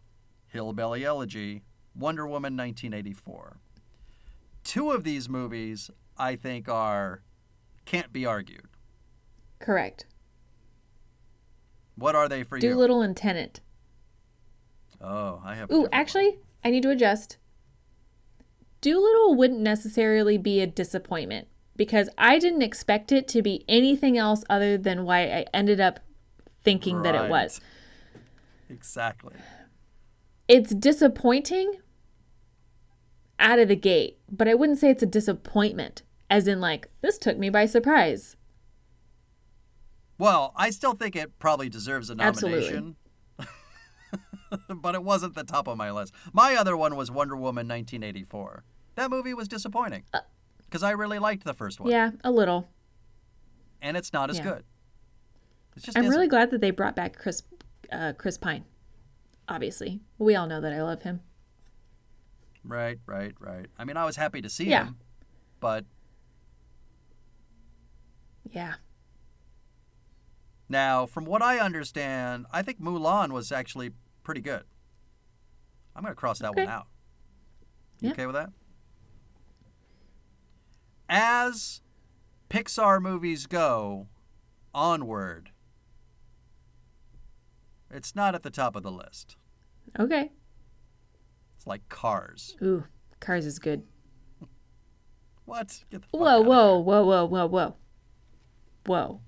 Hillbilly 0.48 1.04
Elegy, 1.04 1.64
Wonder 2.00 2.26
Woman 2.26 2.56
1984. 2.56 3.58
Two 4.64 4.92
of 4.92 5.04
these 5.04 5.28
movies 5.28 5.92
I 6.18 6.36
think 6.36 6.70
are 6.70 7.22
can't 7.86 8.14
be 8.14 8.26
argued. 8.26 8.68
Correct. 9.60 10.06
What 11.96 12.16
are 12.16 12.30
they 12.30 12.44
for 12.44 12.58
you? 12.58 12.70
Dolittle 12.70 13.02
and 13.02 13.16
Tenet. 13.16 13.60
Oh, 15.02 15.42
I 15.44 15.56
have. 15.56 15.70
Ooh, 15.70 15.84
different 15.84 15.92
one. 15.92 16.00
actually, 16.00 16.40
I 16.64 16.70
need 16.70 16.84
to 16.84 16.90
adjust. 16.90 17.38
Dolittle 18.82 19.36
wouldn't 19.36 19.60
necessarily 19.60 20.38
be 20.38 20.62
a 20.62 20.68
disappointment 20.68 21.50
because 21.76 22.10
I 22.18 22.40
didn't 22.40 22.62
expect 22.62 23.12
it 23.12 23.28
to 23.30 23.42
be 23.42 23.66
anything 23.68 24.18
else 24.18 24.44
other 24.50 24.78
than 24.78 25.04
why 25.04 25.24
I 25.24 25.46
ended 25.54 25.82
up 25.82 26.00
thinking 26.64 27.02
that 27.02 27.16
it 27.16 27.30
was. 27.30 27.60
Exactly. 28.70 29.36
It's 30.48 30.74
disappointing 30.74 31.80
out 33.40 33.60
of 33.60 33.68
the 33.68 33.76
gate, 33.76 34.18
but 34.30 34.48
I 34.48 34.54
wouldn't 34.54 34.78
say 34.80 34.90
it's 34.90 35.04
a 35.04 35.08
disappointment, 35.08 36.04
as 36.30 36.48
in, 36.48 36.60
like, 36.62 36.90
this 37.02 37.18
took 37.18 37.38
me 37.38 37.50
by 37.50 37.66
surprise. 37.66 38.36
Well, 40.18 40.52
I 40.56 40.70
still 40.70 40.94
think 40.94 41.16
it 41.16 41.40
probably 41.40 41.70
deserves 41.70 42.10
a 42.10 42.16
nomination. 42.16 42.98
but 44.70 44.96
it 44.96 45.04
wasn't 45.04 45.36
the 45.36 45.44
top 45.44 45.68
of 45.68 45.78
my 45.78 45.92
list. 45.92 46.14
My 46.34 46.56
other 46.56 46.76
one 46.76 46.96
was 46.96 47.10
Wonder 47.12 47.36
Woman 47.36 47.68
1984. 47.68 48.64
That 48.96 49.10
movie 49.10 49.34
was 49.34 49.48
disappointing 49.48 50.04
because 50.66 50.84
I 50.84 50.92
really 50.92 51.20
liked 51.20 51.46
the 51.46 51.54
first 51.54 51.80
one, 51.80 51.88
Uh, 51.90 51.92
Yeah, 51.96 52.12
a 52.24 52.32
little. 52.32 52.68
and 53.82 53.96
it's 53.96 54.12
not 54.12 54.30
as 54.30 54.38
Yeah. 54.38 54.44
good. 54.44 54.64
It's 55.78 55.86
just 55.86 55.98
I'm 55.98 56.04
isn't. 56.04 56.14
really 56.16 56.28
glad 56.28 56.52
that 56.52 56.60
they 56.60 56.72
brought 56.72 56.96
back 56.96 57.18
Chris, 57.18 57.44
uh, 57.92 58.12
Chris 58.18 58.38
Pine. 58.38 58.66
Obviously, 59.48 60.02
we 60.18 60.36
all 60.36 60.48
know 60.48 60.60
that 60.60 60.74
I 60.74 60.82
love 60.84 61.04
him. 61.04 61.22
Right, 62.70 63.00
right, 63.06 63.34
right. 63.40 63.66
I 63.78 63.84
mean, 63.84 63.98
I 63.98 64.06
was 64.06 64.16
happy 64.16 64.42
to 64.42 64.50
see 64.50 64.66
Yeah. 64.70 64.86
him, 64.86 64.98
but 65.60 65.86
Yeah. 68.50 68.76
now, 70.70 71.06
from 71.06 71.26
what 71.26 71.42
I 71.42 71.60
understand, 71.60 72.46
I 72.52 72.62
think 72.62 72.80
Mulan 72.80 73.32
was 73.32 73.52
actually 73.52 73.92
pretty 74.24 74.42
good. 74.42 74.64
I'm 75.96 76.04
going 76.04 76.14
to 76.14 76.20
cross 76.20 76.40
that 76.40 76.56
one 76.56 76.68
out. 76.68 76.88
You 78.00 78.08
Yeah. 78.08 78.12
okay 78.14 78.26
with 78.26 78.36
that? 78.36 78.52
As 81.10 81.82
Pixar 82.50 83.02
movies 83.02 83.48
go, 83.48 84.08
onward. 84.74 85.52
It's 87.92 88.16
not 88.16 88.36
at 88.36 88.44
the 88.44 88.52
top 88.52 88.76
of 88.76 88.84
the 88.84 88.92
list. 88.92 89.36
Okay. 90.00 90.32
It's 91.60 91.68
like 91.68 91.90
Cars. 91.90 92.56
Ooh, 92.62 92.86
Cars 93.20 93.46
is 93.46 93.60
good. 93.60 93.84
What? 95.44 95.84
Whoa, 96.12 96.40
whoa, 96.40 96.78
whoa, 96.80 97.04
whoa, 97.04 97.26
whoa, 97.26 97.48
whoa. 97.48 97.76
Whoa. 98.86 99.20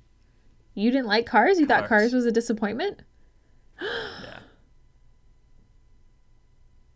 You 0.74 0.92
didn't 0.92 1.08
like 1.08 1.26
Cars? 1.26 1.60
You 1.60 1.66
thought 1.66 1.90
Cars. 1.90 2.04
Cars 2.04 2.14
was 2.14 2.26
a 2.26 2.32
disappointment? 2.32 3.02
Yeah. 3.82 4.40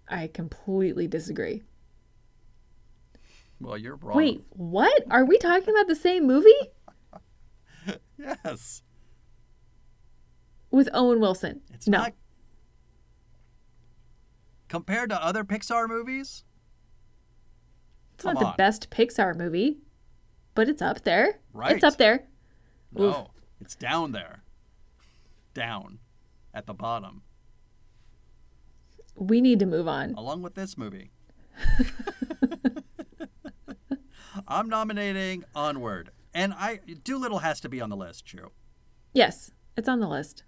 I 0.07 0.27
completely 0.27 1.07
disagree. 1.07 1.63
Well, 3.59 3.77
you're 3.77 3.97
wrong. 3.97 4.15
Wait, 4.15 4.45
what? 4.51 5.03
Are 5.11 5.25
we 5.25 5.37
talking 5.37 5.69
about 5.69 5.87
the 5.87 5.95
same 5.95 6.25
movie? 6.25 6.49
Yes. 8.17 8.81
With 10.71 10.87
Owen 10.93 11.19
Wilson. 11.19 11.61
It's 11.73 11.87
no. 11.87 11.97
not. 11.97 12.13
Compared 14.75 15.09
to 15.09 15.23
other 15.23 15.45
Pixar 15.45 15.87
movies, 15.87 16.43
it's 18.15 18.25
not 18.25 18.33
come 18.35 18.43
the 18.43 18.49
on. 18.49 18.55
best 18.57 18.89
Pixar 18.89 19.33
movie, 19.33 19.77
but 20.53 20.67
it's 20.67 20.81
up 20.81 21.05
there. 21.05 21.39
Right. 21.53 21.75
It's 21.75 21.83
up 21.85 21.95
there. 21.95 22.25
no, 22.91 23.29
it's 23.61 23.75
down 23.75 24.11
there. 24.11 24.43
down 25.53 25.99
at 26.53 26.65
the 26.65 26.73
bottom, 26.73 27.21
We 29.15 29.39
need 29.39 29.59
to 29.59 29.65
move 29.65 29.87
on. 29.87 30.13
along 30.15 30.41
with 30.41 30.55
this 30.55 30.77
movie. 30.77 31.11
I'm 34.47 34.67
nominating 34.67 35.45
Onward. 35.55 36.09
And 36.33 36.53
I 36.53 36.81
Dolittle 37.05 37.39
has 37.39 37.61
to 37.61 37.69
be 37.69 37.79
on 37.79 37.89
the 37.89 37.95
list, 37.95 38.25
Chu. 38.25 38.51
Yes, 39.13 39.51
it's 39.77 39.87
on 39.87 40.01
the 40.01 40.09
list. 40.09 40.43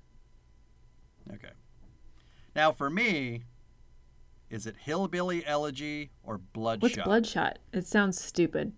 Okay. 1.34 1.54
Now 2.58 2.74
for 2.74 2.90
me, 2.90 3.44
is 4.50 4.66
it 4.68 4.76
Hillbilly 4.78 5.46
Elegy 5.46 6.12
or 6.24 6.38
Bloodshot? 6.38 6.82
What's 6.82 6.98
Bloodshot? 6.98 7.60
It 7.74 7.88
sounds 7.88 8.22
stupid. 8.22 8.74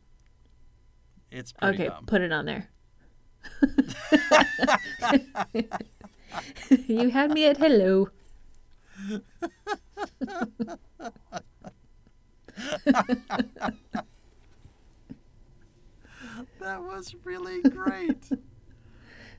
It's 1.32 1.52
pretty 1.54 1.76
Okay, 1.84 1.88
dumb. 1.90 2.06
put 2.06 2.22
it 2.22 2.32
on 2.32 2.46
there. 2.46 2.70
you 6.88 7.10
had 7.10 7.32
me 7.32 7.46
at 7.46 7.58
hello. 7.58 8.10
That 16.60 16.84
was 16.84 17.16
really 17.24 17.62
great. 17.62 18.30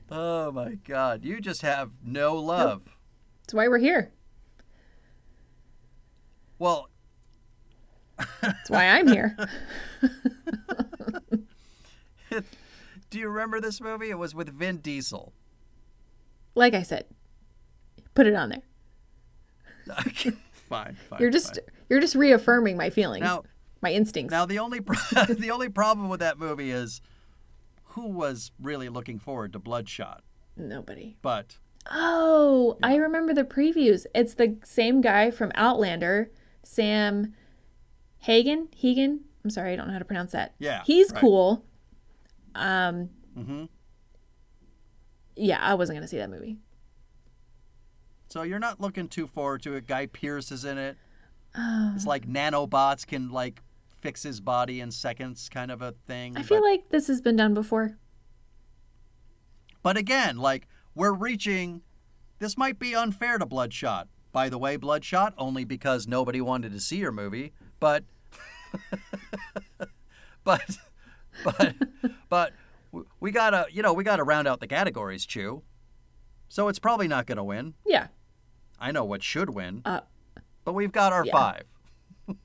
oh 0.09 0.51
my 0.51 0.75
god, 0.75 1.23
you 1.23 1.39
just 1.39 1.61
have 1.61 1.91
no 2.03 2.35
love. 2.35 2.81
That's 3.43 3.53
why 3.53 3.67
we're 3.67 3.77
here. 3.77 4.11
Well, 6.61 6.89
That's 8.39 8.69
why 8.69 8.85
I'm 8.85 9.07
here. 9.07 9.35
do 13.09 13.17
you 13.17 13.29
remember 13.29 13.59
this 13.59 13.81
movie? 13.81 14.11
It 14.11 14.19
was 14.19 14.35
with 14.35 14.49
Vin 14.49 14.77
Diesel. 14.77 15.33
Like 16.53 16.75
I 16.75 16.83
said, 16.83 17.05
put 18.13 18.27
it 18.27 18.35
on 18.35 18.49
there. 18.49 18.61
Okay, 20.05 20.33
fine, 20.69 20.95
fine. 21.09 21.19
You're 21.19 21.31
just 21.31 21.55
fine. 21.55 21.63
you're 21.89 21.99
just 21.99 22.13
reaffirming 22.13 22.77
my 22.77 22.91
feelings, 22.91 23.23
Now- 23.23 23.41
my 23.81 23.91
instincts. 23.91 24.31
Now 24.31 24.45
the 24.45 24.59
only 24.59 24.81
pro- 24.81 25.23
the 25.29 25.49
only 25.49 25.69
problem 25.69 26.09
with 26.09 26.19
that 26.19 26.37
movie 26.37 26.69
is 26.69 27.01
who 27.85 28.05
was 28.09 28.51
really 28.61 28.87
looking 28.87 29.17
forward 29.17 29.53
to 29.53 29.59
Bloodshot. 29.59 30.21
Nobody. 30.55 31.17
But 31.23 31.57
Oh, 31.89 32.77
I 32.83 32.97
remember 32.97 33.33
the 33.33 33.43
previews. 33.45 34.05
It's 34.13 34.35
the 34.35 34.57
same 34.63 35.01
guy 35.01 35.31
from 35.31 35.51
Outlander, 35.55 36.29
Sam 36.63 37.33
Hagen. 38.19 38.67
Hagen. 38.75 39.21
I'm 39.43 39.49
sorry, 39.49 39.73
I 39.73 39.75
don't 39.75 39.87
know 39.87 39.93
how 39.93 39.99
to 39.99 40.05
pronounce 40.05 40.31
that. 40.33 40.53
Yeah, 40.59 40.83
he's 40.85 41.11
right. 41.11 41.19
cool. 41.21 41.65
Um, 42.55 43.09
hmm 43.35 43.65
yeah, 45.35 45.59
I 45.61 45.73
wasn't 45.73 45.95
gonna 45.97 46.07
see 46.07 46.17
that 46.17 46.29
movie. 46.29 46.57
so 48.27 48.43
you're 48.43 48.59
not 48.59 48.79
looking 48.81 49.07
too 49.07 49.25
forward 49.27 49.61
to 49.63 49.73
it. 49.75 49.87
Guy 49.87 50.05
Pearce 50.05 50.51
is 50.51 50.65
in 50.65 50.77
it. 50.77 50.97
Oh. 51.57 51.93
It's 51.95 52.05
like 52.05 52.27
nanobots 52.27 53.05
can 53.07 53.29
like 53.31 53.61
fix 54.01 54.23
his 54.23 54.39
body 54.41 54.79
in 54.81 54.91
seconds, 54.91 55.49
kind 55.49 55.71
of 55.71 55.81
a 55.81 55.91
thing. 55.91 56.37
I 56.37 56.43
feel 56.43 56.59
but- 56.59 56.63
like 56.69 56.89
this 56.89 57.07
has 57.07 57.21
been 57.21 57.35
done 57.37 57.53
before. 57.53 57.97
But 59.81 59.97
again, 59.97 60.37
like 60.37 60.67
we're 60.93 61.13
reaching 61.13 61.81
this 62.39 62.57
might 62.57 62.77
be 62.77 62.93
unfair 62.95 63.37
to 63.37 63.45
Bloodshot. 63.45 64.07
By 64.31 64.49
the 64.49 64.57
way, 64.57 64.77
Bloodshot 64.77 65.33
only 65.37 65.65
because 65.65 66.07
nobody 66.07 66.41
wanted 66.41 66.71
to 66.71 66.79
see 66.79 66.97
your 66.97 67.11
movie, 67.11 67.53
but 67.79 68.03
but 70.43 70.77
but 71.43 71.75
but 72.29 72.53
we 73.19 73.31
got 73.31 73.51
to, 73.51 73.65
you 73.71 73.81
know, 73.81 73.93
we 73.93 74.03
got 74.03 74.17
to 74.17 74.23
round 74.23 74.47
out 74.47 74.59
the 74.59 74.67
categories, 74.67 75.25
Chu. 75.25 75.63
So 76.49 76.67
it's 76.67 76.79
probably 76.79 77.07
not 77.07 77.27
to 77.27 77.43
win. 77.43 77.73
Yeah. 77.85 78.07
I 78.79 78.91
know 78.91 79.05
what 79.05 79.23
should 79.23 79.51
win. 79.51 79.81
Uh, 79.85 80.01
but 80.65 80.73
we've 80.73 80.91
got 80.91 81.13
our 81.13 81.25
yeah. 81.25 81.31
5. 81.31 81.63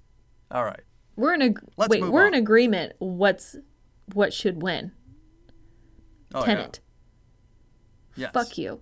All 0.50 0.64
right. 0.64 0.82
we're 1.16 1.34
in 1.34 1.42
a 1.42 1.54
Let's 1.76 1.90
wait. 1.90 2.04
We're 2.04 2.26
on. 2.26 2.34
in 2.34 2.40
agreement. 2.40 2.92
What's 2.98 3.56
what 4.14 4.32
should 4.32 4.62
win? 4.62 4.92
Oh, 6.34 6.40
yeah. 6.40 6.46
Tenet. 6.46 6.80
Yes. 8.14 8.30
Fuck 8.32 8.56
you. 8.58 8.80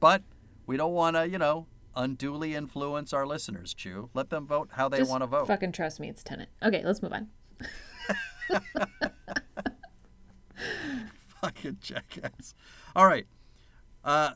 But 0.00 0.22
we 0.66 0.76
don't 0.76 0.92
want 0.92 1.16
to, 1.16 1.28
you 1.28 1.38
know, 1.38 1.66
unduly 1.96 2.54
influence 2.54 3.12
our 3.12 3.26
listeners, 3.26 3.74
Chu. 3.74 4.10
Let 4.14 4.30
them 4.30 4.46
vote 4.46 4.68
how 4.72 4.88
they 4.88 4.98
Just 4.98 5.10
want 5.10 5.22
to 5.22 5.26
vote. 5.26 5.46
Fucking 5.46 5.72
trust 5.72 5.98
me, 5.98 6.08
it's 6.08 6.22
Tenet. 6.22 6.48
Okay, 6.62 6.82
let's 6.84 7.02
move 7.02 7.12
on. 7.12 7.28
Fucking 11.40 11.78
jackass. 11.80 12.54
All 12.94 13.06
right. 13.06 13.26
Uh, 14.04 14.32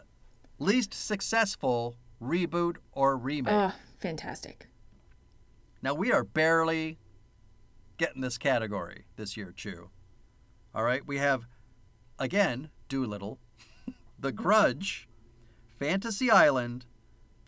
least 0.59 0.93
successful 0.95 1.97
reboot 2.23 2.77
or 2.93 3.17
remake. 3.17 3.55
Oh, 3.55 3.73
fantastic. 3.99 4.69
now 5.83 5.95
we 5.95 6.13
are 6.13 6.25
barely 6.25 6.99
getting 7.97 8.21
this 8.21 8.37
category 8.39 9.05
this 9.17 9.37
year, 9.37 9.53
Chu. 9.55 9.91
All 10.75 10.85
right, 10.85 11.07
we 11.07 11.19
have 11.19 11.47
again 12.19 12.71
Dolittle, 12.89 13.39
The 14.19 14.33
Grudge, 14.33 15.09
Fantasy 15.79 16.31
Island, 16.31 16.85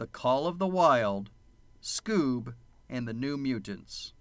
The 0.03 0.09
Call 0.09 0.49
of 0.49 0.59
the 0.59 0.67
Wild, 0.67 1.31
Scoob, 1.81 2.55
and 2.91 3.07
The 3.07 3.13
New 3.13 3.37
Mutants. 3.37 4.15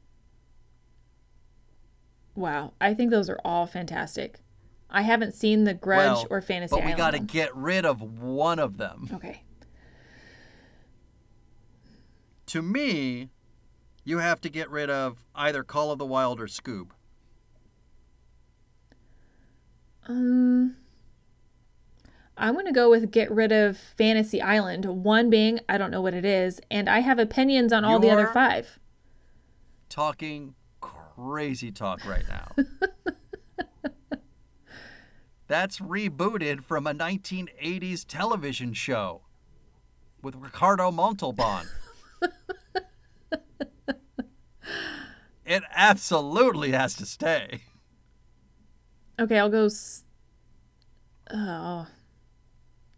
Wow, 2.36 2.74
I 2.80 2.94
think 2.94 3.10
those 3.10 3.32
are 3.32 3.40
all 3.44 3.66
fantastic. 3.66 4.42
I 4.92 5.02
haven't 5.02 5.34
seen 5.34 5.64
The 5.64 5.74
Grudge 5.74 6.18
well, 6.18 6.28
or 6.30 6.40
Fantasy 6.40 6.76
but 6.76 6.86
we 6.86 6.94
got 6.94 7.14
to 7.16 7.20
get 7.20 7.56
rid 7.56 7.84
of 7.84 8.00
one 8.00 8.60
of 8.60 8.78
them. 8.78 9.10
Okay. 9.12 9.42
To 12.46 12.62
me, 12.62 13.32
you 14.04 14.20
have 14.20 14.40
to 14.42 14.50
get 14.50 14.70
rid 14.70 14.92
of 14.92 15.26
either 15.34 15.64
Call 15.64 15.92
of 15.92 15.98
the 15.98 16.06
Wild 16.06 16.40
or 16.40 16.46
Scoob. 16.46 16.90
Um, 20.08 20.76
I'm 22.38 22.56
gonna 22.56 22.72
go 22.72 22.90
with 22.90 23.12
get 23.12 23.30
rid 23.32 23.52
of 23.52 23.78
Fantasy 23.78 24.42
Island. 24.42 24.86
One 24.86 25.30
being 25.30 25.60
I 25.70 25.78
don't 25.78 25.92
know 25.92 26.02
what 26.02 26.14
it 26.14 26.26
is, 26.26 26.60
and 26.72 26.90
I 26.90 27.00
have 27.00 27.20
opinions 27.20 27.72
on 27.74 27.86
all 27.86 28.00
the 28.00 28.10
other 28.10 28.28
five. 28.28 28.80
talking 29.90 30.56
crazy 30.80 31.72
talk 31.72 32.06
right 32.06 32.26
now. 32.28 32.52
That's 35.48 35.80
rebooted 35.80 36.64
from 36.64 36.88
a 36.88 36.94
1980s 36.94 38.06
television 38.08 38.74
show 38.74 39.24
with 40.22 40.36
Ricardo 40.36 40.92
Montalban. 40.92 41.68
it 45.46 45.64
absolutely 45.76 46.72
has 46.72 46.96
to 46.96 47.06
stay. 47.06 47.64
Okay, 49.20 49.38
I'll 49.38 49.50
go. 49.50 49.66
S- 49.66 50.06
oh, 51.32 51.88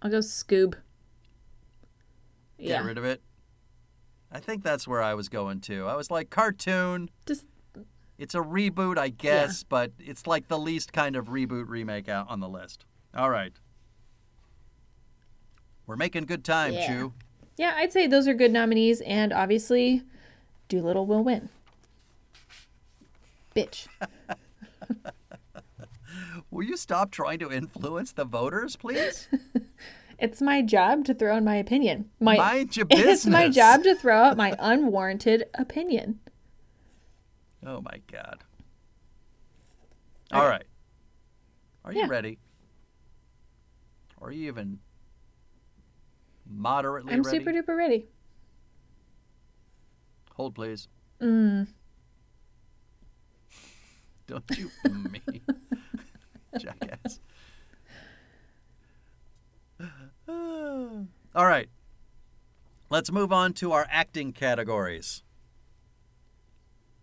I'll 0.04 0.12
go 0.12 0.20
Scoob. 0.20 0.76
Get 2.60 2.84
rid 2.84 2.98
of 2.98 3.06
it. 3.06 3.22
I 4.32 4.40
think 4.40 4.64
that's 4.64 4.88
where 4.88 5.02
I 5.02 5.14
was 5.14 5.30
going 5.30 5.62
to. 5.62 5.88
I 5.88 5.96
was 5.96 6.12
like, 6.12 6.30
cartoon. 6.30 7.10
just 7.26 7.46
It's 8.18 8.36
a 8.36 8.40
reboot, 8.40 8.98
I 8.98 9.10
guess, 9.10 9.64
but 9.64 9.92
it's 10.00 10.28
like 10.28 10.48
the 10.48 10.58
least 10.60 10.92
kind 10.94 11.16
of 11.16 11.28
reboot 11.28 11.70
remake 11.70 12.10
out 12.10 12.30
on 12.30 12.40
the 12.40 12.50
list. 12.50 12.86
All 13.16 13.30
right. 13.30 13.54
We're 15.88 15.96
making 15.96 16.26
good 16.26 16.44
time, 16.44 16.74
Yeah. 16.74 16.88
Chu. 16.88 17.14
yeah. 17.58 17.74
I'd 17.78 17.92
say 17.94 18.08
those 18.08 18.28
are 18.28 18.34
good 18.34 18.52
nominees, 18.52 19.02
and 19.02 19.32
obviously, 19.34 20.04
Dolittle 20.68 21.06
will 21.06 21.24
win. 21.24 21.50
Bitch. 23.56 23.88
Will 26.54 26.64
you 26.64 26.78
stop 26.78 27.10
trying 27.10 27.40
to 27.40 27.52
influence 27.52 28.12
the 28.12 28.26
voters, 28.26 28.76
please? 28.76 29.28
It's 30.20 30.42
my 30.42 30.62
job 30.62 31.04
to 31.06 31.14
throw 31.14 31.36
in 31.36 31.44
my 31.44 31.56
opinion. 31.56 32.12
My 32.20 32.38
Mind 32.38 32.78
your 32.78 32.86
it's 32.90 33.26
my 33.26 33.50
job 33.50 33.84
to 33.84 33.94
throw 33.96 34.16
out 34.16 34.38
my 34.38 34.56
unwarranted 34.60 35.46
opinion. 35.56 36.20
oh 37.66 37.82
my 37.82 38.00
god. 38.10 38.44
All 40.32 40.42
Okay. 40.42 40.50
right. 40.50 40.64
Are 41.84 41.92
you 41.92 42.00
Yeah. 42.02 42.08
ready? 42.08 42.38
Are 44.22 44.32
you 44.32 44.48
even 44.48 44.80
moderately 46.50 47.14
I'm 47.16 47.24
ready? 47.24 47.40
super 47.40 47.52
duper 47.52 47.76
ready. 47.76 48.08
Hold, 50.36 50.56
please. 50.56 50.88
Mm. 51.20 51.68
Don't 54.28 54.58
you 54.58 54.72
mm 54.88 55.12
me, 55.12 55.42
jackass. 56.60 57.20
All 60.28 61.46
right. 61.46 61.70
Let's 62.90 63.12
move 63.12 63.32
on 63.34 63.54
to 63.54 63.72
our 63.72 63.88
acting 63.90 64.34
categories. 64.34 65.24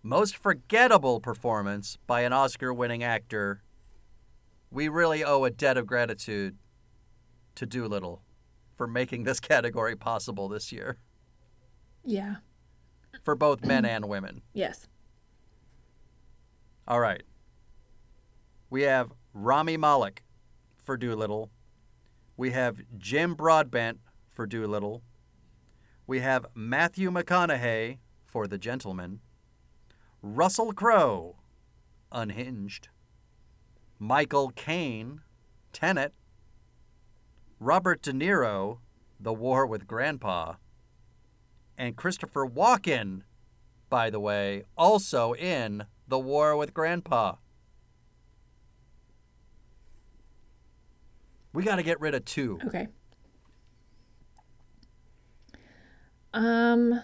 Most 0.03 0.37
forgettable 0.37 1.21
performance 1.21 1.99
by 2.07 2.21
an 2.23 2.33
Oscar 2.33 2.73
winning 2.73 3.03
actor. 3.03 3.63
We 4.71 4.89
really 4.89 5.25
owe 5.25 5.45
a 5.45 5.51
debt 5.51 5.77
of 5.77 5.87
gratitude 5.87 6.57
to 7.57 7.67
Dolittle 7.67 8.23
for 8.77 8.87
making 8.87 9.25
this 9.25 9.41
category 9.41 9.97
possible 9.97 10.49
this 10.49 10.71
year 10.73 10.97
Yeah. 12.05 12.37
for 13.25 13.35
both 13.35 13.65
men 13.65 13.85
and 13.85 14.09
women. 14.09 14.43
Yes. 14.55 14.87
All 16.89 17.01
right. 17.01 17.23
We 18.71 18.83
have 18.83 19.11
Rami 19.33 19.77
Malek 19.77 20.23
for 20.83 20.97
Dolittle. 20.97 21.51
We 22.37 22.51
have 22.51 22.83
Jim 22.99 23.35
Broadbent 23.35 24.01
for 24.29 24.47
Dolittle. 24.47 25.03
We 26.07 26.21
have 26.21 26.47
Matthew 26.55 27.11
McConaughey 27.11 27.99
for 28.25 28.49
The 28.49 28.59
Gentleman. 28.59 29.21
Russell 30.21 30.73
Crowe, 30.73 31.37
Unhinged. 32.11 32.89
Michael 33.99 34.51
Caine, 34.57 35.21
Tenet. 35.73 36.13
Robert 37.61 38.03
De 38.03 38.13
Niro, 38.13 38.79
The 39.21 39.33
War 39.33 39.65
with 39.67 39.87
Grandpa. 39.87 40.55
And 41.79 41.97
Christopher 41.97 42.47
Walken, 42.47 43.23
by 43.89 44.11
the 44.11 44.21
way, 44.21 44.65
also 44.77 45.35
in 45.35 45.85
The 46.09 46.19
War 46.19 46.57
with 46.57 46.75
Grandpa. 46.75 47.37
We 51.53 51.65
got 51.65 51.77
to 51.77 51.83
get 51.83 52.01
rid 52.01 52.15
of 52.15 52.25
two. 52.25 52.59
Okay. 52.67 52.89
Um. 56.33 57.01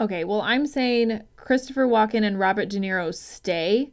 Okay, 0.00 0.22
well, 0.22 0.40
I'm 0.42 0.66
saying 0.66 1.22
Christopher 1.36 1.86
Walken 1.86 2.22
and 2.24 2.38
Robert 2.38 2.68
De 2.68 2.78
Niro 2.78 3.12
stay 3.12 3.90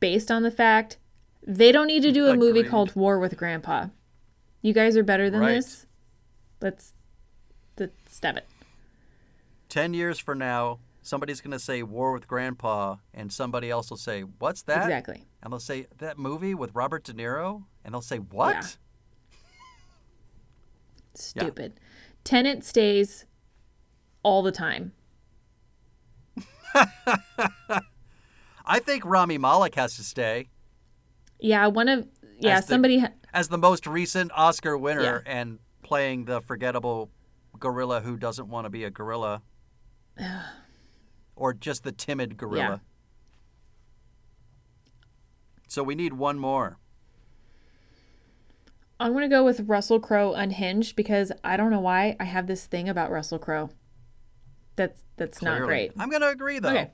based 0.00 0.30
on 0.30 0.42
the 0.42 0.50
fact 0.50 0.98
they 1.46 1.72
don't 1.72 1.86
need 1.86 2.02
to 2.02 2.12
do 2.12 2.26
a 2.26 2.36
movie 2.36 2.62
called 2.62 2.94
War 2.94 3.18
with 3.18 3.36
Grandpa. 3.38 3.86
You 4.60 4.74
guys 4.74 4.96
are 4.98 5.02
better 5.02 5.30
than 5.30 5.40
Right. 5.40 5.54
this. 5.54 5.86
Let's 6.60 6.92
let's 7.78 7.94
stab 8.14 8.36
it. 8.36 8.44
10 9.70 9.94
years 9.94 10.18
for 10.18 10.34
now, 10.34 10.80
somebody's 11.08 11.40
going 11.40 11.52
to 11.52 11.58
say 11.58 11.82
War 11.82 12.12
with 12.12 12.28
Grandpa, 12.28 12.96
and 13.14 13.32
somebody 13.32 13.70
else 13.70 13.90
will 13.90 13.96
say, 13.96 14.22
What's 14.22 14.62
that? 14.62 14.82
Exactly. 14.82 15.24
And 15.42 15.52
they'll 15.52 15.60
say, 15.60 15.86
That 15.98 16.18
movie 16.18 16.54
with 16.54 16.74
Robert 16.74 17.04
De 17.04 17.12
Niro? 17.12 17.64
And 17.84 17.94
they'll 17.94 18.02
say, 18.02 18.18
What? 18.18 18.54
Yeah. 18.54 18.62
Stupid. 21.14 21.80
Tenet 22.24 22.64
stays 22.64 23.24
all 24.22 24.42
the 24.42 24.52
time. 24.52 24.92
I 28.66 28.78
think 28.80 29.04
Rami 29.04 29.38
Malek 29.38 29.74
has 29.76 29.96
to 29.96 30.04
stay 30.04 30.50
Yeah, 31.40 31.66
one 31.68 31.88
of 31.88 32.06
yeah, 32.38 32.58
As 32.58 32.66
the- 32.66 32.74
somebody 32.74 32.98
ha- 33.00 33.12
as 33.32 33.48
the 33.48 33.58
most 33.58 33.86
recent 33.86 34.30
Oscar 34.34 34.76
winner 34.76 35.22
Yeah. 35.26 35.32
and 35.32 35.58
playing 35.82 36.26
the 36.26 36.40
forgettable 36.42 37.10
gorilla 37.58 38.00
who 38.00 38.16
doesn't 38.16 38.48
want 38.48 38.66
to 38.66 38.70
be 38.70 38.84
a 38.84 38.90
gorilla. 38.90 39.42
or 41.38 41.54
just 41.54 41.84
the 41.84 41.92
timid 41.92 42.36
gorilla. 42.36 42.62
Yeah. 42.64 42.78
So 45.68 45.82
we 45.82 45.94
need 45.94 46.14
one 46.14 46.38
more. 46.38 46.78
I'm 49.00 49.12
gonna 49.12 49.28
go 49.28 49.44
with 49.44 49.60
Russell 49.60 50.00
Crowe 50.00 50.32
unhinged 50.32 50.96
because 50.96 51.30
I 51.44 51.56
don't 51.56 51.70
know 51.70 51.80
why 51.80 52.16
I 52.18 52.24
have 52.24 52.46
this 52.46 52.66
thing 52.66 52.88
about 52.88 53.10
Russell 53.10 53.38
Crowe. 53.38 53.70
That's 54.78 55.02
that's 55.16 55.42
not 55.42 55.62
great. 55.62 55.92
I'm 55.98 56.08
going 56.08 56.22
to 56.22 56.28
agree, 56.28 56.60
though. 56.60 56.68
Okay. 56.68 56.92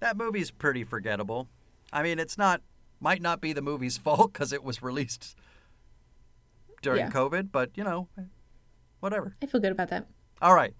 That 0.00 0.18
movie's 0.18 0.50
pretty 0.50 0.84
forgettable. 0.84 1.48
I 1.90 2.02
mean, 2.02 2.18
it's 2.18 2.36
not, 2.36 2.60
might 3.00 3.22
not 3.22 3.40
be 3.40 3.54
the 3.54 3.62
movie's 3.62 3.96
fault 4.04 4.34
because 4.34 4.52
it 4.52 4.62
was 4.62 4.82
released 4.82 5.34
during 6.82 7.00
Yeah. 7.06 7.10
COVID, 7.10 7.50
but, 7.50 7.70
you 7.74 7.84
know, 7.84 8.08
whatever. 9.00 9.32
I 9.42 9.46
feel 9.46 9.62
good 9.62 9.72
about 9.72 9.88
that. 9.88 10.06
All 10.42 10.54
right. 10.54 10.74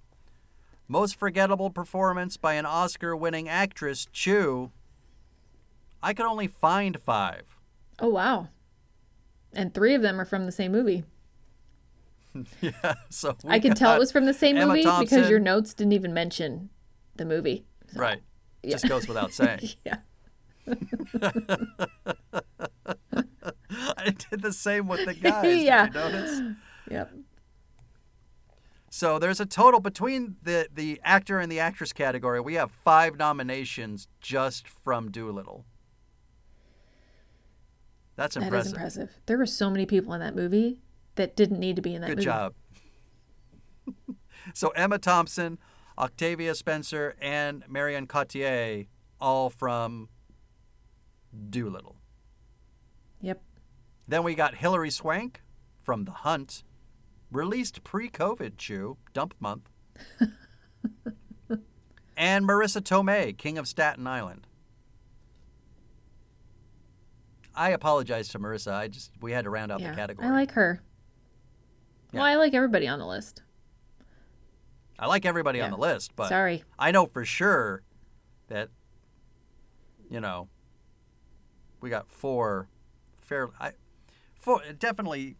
Most 0.88 1.16
forgettable 1.16 1.70
performance 1.70 2.36
by 2.36 2.54
an 2.54 2.66
Oscar 2.66 3.16
winning 3.16 3.48
actress, 3.48 4.06
Chu. 4.12 4.70
I 6.02 6.12
could 6.12 6.26
only 6.26 6.48
find 6.48 7.00
five. 7.00 7.42
Oh 7.98 8.08
wow. 8.08 8.48
And 9.52 9.72
three 9.72 9.94
of 9.94 10.02
them 10.02 10.20
are 10.20 10.24
from 10.24 10.46
the 10.46 10.52
same 10.52 10.72
movie. 10.72 11.04
Yeah, 12.62 12.94
so 13.10 13.36
I 13.46 13.58
could 13.58 13.76
tell 13.76 13.94
it 13.94 13.98
was 13.98 14.10
from 14.10 14.24
the 14.24 14.32
same 14.32 14.56
Emma 14.56 14.74
movie 14.74 14.88
because 15.00 15.28
your 15.28 15.38
notes 15.38 15.74
didn't 15.74 15.92
even 15.92 16.14
mention 16.14 16.70
the 17.16 17.26
movie. 17.26 17.66
So, 17.92 18.00
Right. 18.00 18.22
yeah. 18.62 18.70
Just 18.70 18.88
goes 18.88 19.06
without 19.06 19.32
saying. 19.34 19.60
Yeah. 19.84 19.96
I 23.70 24.14
did 24.30 24.40
the 24.42 24.52
same 24.52 24.88
with 24.88 25.04
the 25.04 25.12
guys. 25.14 25.62
Yeah. 25.62 25.86
Did 25.88 25.94
you 25.94 26.00
notice? 26.00 26.40
Yep. 26.90 27.12
So 28.94 29.18
there's 29.18 29.40
a 29.40 29.46
total 29.46 29.80
between 29.80 30.36
the 30.42 30.68
the 30.70 31.00
actor 31.02 31.40
and 31.40 31.50
the 31.50 31.60
actress 31.60 31.94
category. 31.94 32.42
We 32.42 32.54
have 32.54 32.70
five 32.70 33.16
nominations 33.16 34.06
just 34.20 34.68
from 34.68 35.10
Dolittle. 35.10 35.64
That's 38.16 38.36
impressive. 38.36 38.74
That 38.74 38.86
is 38.86 38.98
impressive. 38.98 39.20
There 39.24 39.38
were 39.38 39.46
so 39.46 39.70
many 39.70 39.86
people 39.86 40.12
in 40.12 40.20
that 40.20 40.36
movie 40.36 40.82
that 41.14 41.36
didn't 41.36 41.58
need 41.58 41.76
to 41.76 41.82
be 41.82 41.94
in 41.94 42.02
that 42.02 42.08
movie. 42.10 42.22
Good 42.22 42.52
movie. 43.86 44.04
job. 44.04 44.16
so 44.52 44.68
Emma 44.68 44.98
Thompson, 44.98 45.58
Octavia 45.96 46.54
Spencer, 46.54 47.14
and 47.18 47.64
Marion 47.70 48.06
Cotillard, 48.06 48.88
all 49.18 49.48
from 49.48 50.10
Dolittle. 51.48 51.96
Yep. 53.22 53.40
Then 54.06 54.22
we 54.22 54.34
got 54.34 54.56
Hilary 54.56 54.90
Swank 54.90 55.40
from 55.82 56.04
The 56.04 56.12
Hunt, 56.12 56.62
released 57.32 57.82
pre-COVID, 57.84 58.56
Chu, 58.56 58.96
dump 59.12 59.34
month. 59.40 59.68
and 62.16 62.46
Marisa 62.46 62.80
Tomei, 62.80 63.36
King 63.36 63.58
of 63.58 63.66
Staten 63.66 64.06
Island. 64.06 64.46
I 67.54 67.70
apologize 67.70 68.28
to 68.28 68.38
Marisa. 68.38 68.72
I 68.72 68.88
just 68.88 69.10
we 69.20 69.32
had 69.32 69.44
to 69.44 69.50
round 69.50 69.70
out 69.70 69.80
yeah. 69.80 69.90
the 69.90 69.96
category. 69.96 70.26
I 70.26 70.30
like 70.30 70.52
her. 70.52 70.80
Well, 72.12 72.26
Yeah. 72.26 72.32
I 72.32 72.36
like 72.36 72.54
everybody 72.54 72.88
on 72.88 72.98
the 72.98 73.06
list. 73.06 73.42
I 74.98 75.06
like 75.06 75.26
everybody 75.26 75.60
on 75.60 75.70
the 75.70 75.76
list, 75.76 76.14
but 76.14 76.28
Sorry. 76.28 76.62
I 76.78 76.92
know 76.92 77.06
for 77.06 77.24
sure 77.24 77.82
that 78.48 78.68
you 80.08 80.20
know 80.20 80.48
we 81.80 81.90
got 81.90 82.08
four 82.08 82.68
fair 83.20 83.50
I 83.58 83.72
four 84.38 84.62
definitely 84.78 85.36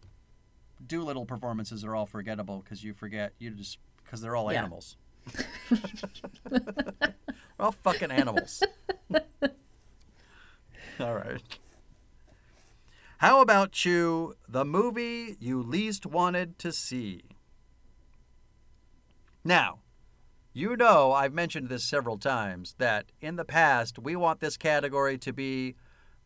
Dolittle 0.85 1.25
performances 1.25 1.83
are 1.83 1.95
all 1.95 2.05
forgettable 2.05 2.61
because 2.63 2.83
you 2.83 2.93
forget 2.93 3.33
you 3.39 3.51
just 3.51 3.77
because 4.03 4.21
they're 4.21 4.35
all 4.35 4.51
Yeah. 4.51 4.59
animals. 4.59 4.97
they're 6.49 7.13
all 7.59 7.71
fucking 7.71 8.11
animals. 8.11 8.61
all 10.99 11.15
right. 11.15 11.41
How 13.19 13.39
about 13.41 13.85
you? 13.85 14.35
The 14.47 14.65
movie 14.65 15.37
you 15.39 15.61
least 15.63 16.05
wanted 16.05 16.59
to 16.59 16.71
see. 16.73 17.21
Now, 19.45 19.79
you 20.53 20.75
know, 20.75 21.11
I've 21.13 21.33
mentioned 21.33 21.69
this 21.69 21.83
several 21.89 22.17
times 22.17 22.75
that 22.77 23.05
in 23.21 23.37
the 23.37 23.45
past, 23.45 23.97
we 23.97 24.15
want 24.15 24.39
this 24.39 24.57
category 24.57 25.17
to 25.19 25.33
be 25.33 25.75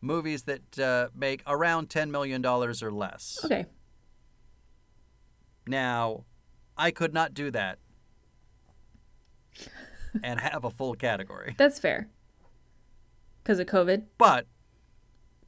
movies 0.00 0.42
that 0.44 0.78
uh, 0.78 1.08
make 1.14 1.42
around 1.46 1.88
$10 1.88 2.10
million 2.10 2.44
or 2.44 2.72
less. 2.92 3.38
Okay. 3.44 3.66
Now, 5.68 6.24
I 6.76 6.90
could 6.90 7.12
not 7.12 7.34
do 7.34 7.50
that 7.50 7.78
and 10.22 10.40
have 10.40 10.64
a 10.64 10.70
full 10.70 10.94
category. 10.94 11.54
That's 11.58 11.78
fair. 11.78 12.08
Because 13.42 13.58
of 13.58 13.66
COVID. 13.66 14.04
But 14.16 14.46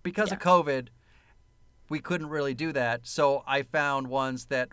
because 0.02 0.32
of 0.32 0.38
COVID, 0.38 0.88
we 1.88 1.98
couldn't 2.00 2.28
really 2.28 2.54
do 2.54 2.72
that. 2.72 3.06
So 3.06 3.42
I 3.46 3.62
found 3.62 4.08
ones 4.08 4.46
that 4.46 4.68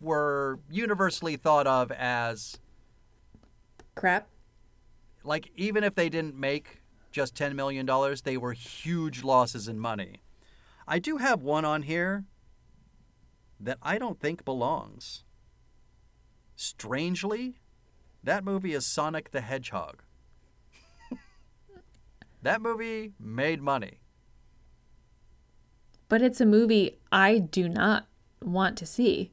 were 0.00 0.58
universally 0.70 1.36
thought 1.36 1.66
of 1.66 1.90
as 1.92 2.58
Crap. 3.94 4.28
like 5.22 5.50
even 5.56 5.82
if 5.84 5.94
they 5.94 6.08
didn't 6.08 6.36
make 6.36 6.82
just 7.10 7.34
10 7.36 7.54
million 7.56 7.86
dollars 7.86 8.22
they 8.22 8.36
were 8.36 8.52
huge 8.52 9.22
losses 9.22 9.66
in 9.68 9.78
money 9.78 10.16
i 10.86 10.98
do 10.98 11.16
have 11.18 11.42
one 11.42 11.64
on 11.64 11.82
here 11.82 12.24
that 13.60 13.78
i 13.82 13.98
don't 13.98 14.20
think 14.20 14.44
belongs 14.44 15.24
strangely 16.56 17.60
that 18.22 18.44
movie 18.44 18.72
is 18.74 18.86
sonic 18.86 19.30
the 19.32 19.40
hedgehog 19.40 20.02
that 22.42 22.60
movie 22.62 23.12
made 23.18 23.60
money 23.62 23.98
But 26.08 26.22
it's 26.22 26.40
a 26.40 26.46
movie 26.46 26.98
I 27.10 27.38
do 27.38 27.68
not 27.68 28.06
want 28.42 28.76
to 28.78 28.86
see. 28.86 29.32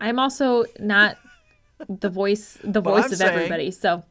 I'm 0.00 0.18
also 0.18 0.64
not 0.80 1.18
the 1.88 2.08
voice 2.08 2.58
the 2.64 2.80
voice 2.80 3.12
of 3.12 3.18
saying- 3.18 3.32
everybody. 3.34 3.70
So 3.70 4.02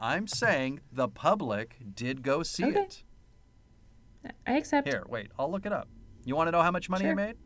i'm 0.00 0.26
saying 0.26 0.80
the 0.92 1.08
public 1.08 1.76
did 1.94 2.22
go 2.22 2.42
see 2.42 2.64
Okay. 2.64 2.80
it 2.80 3.02
I 4.46 4.56
accept. 4.58 4.88
Here, 4.88 5.04
wait, 5.08 5.30
I'll 5.38 5.50
look 5.50 5.64
it 5.64 5.72
up. 5.72 5.88
You 6.24 6.34
want 6.36 6.48
to 6.48 6.52
know 6.52 6.62
how 6.62 6.70
much 6.72 6.90
money 6.90 7.04
Sure. 7.04 7.12
it 7.12 7.16
made? 7.16 7.36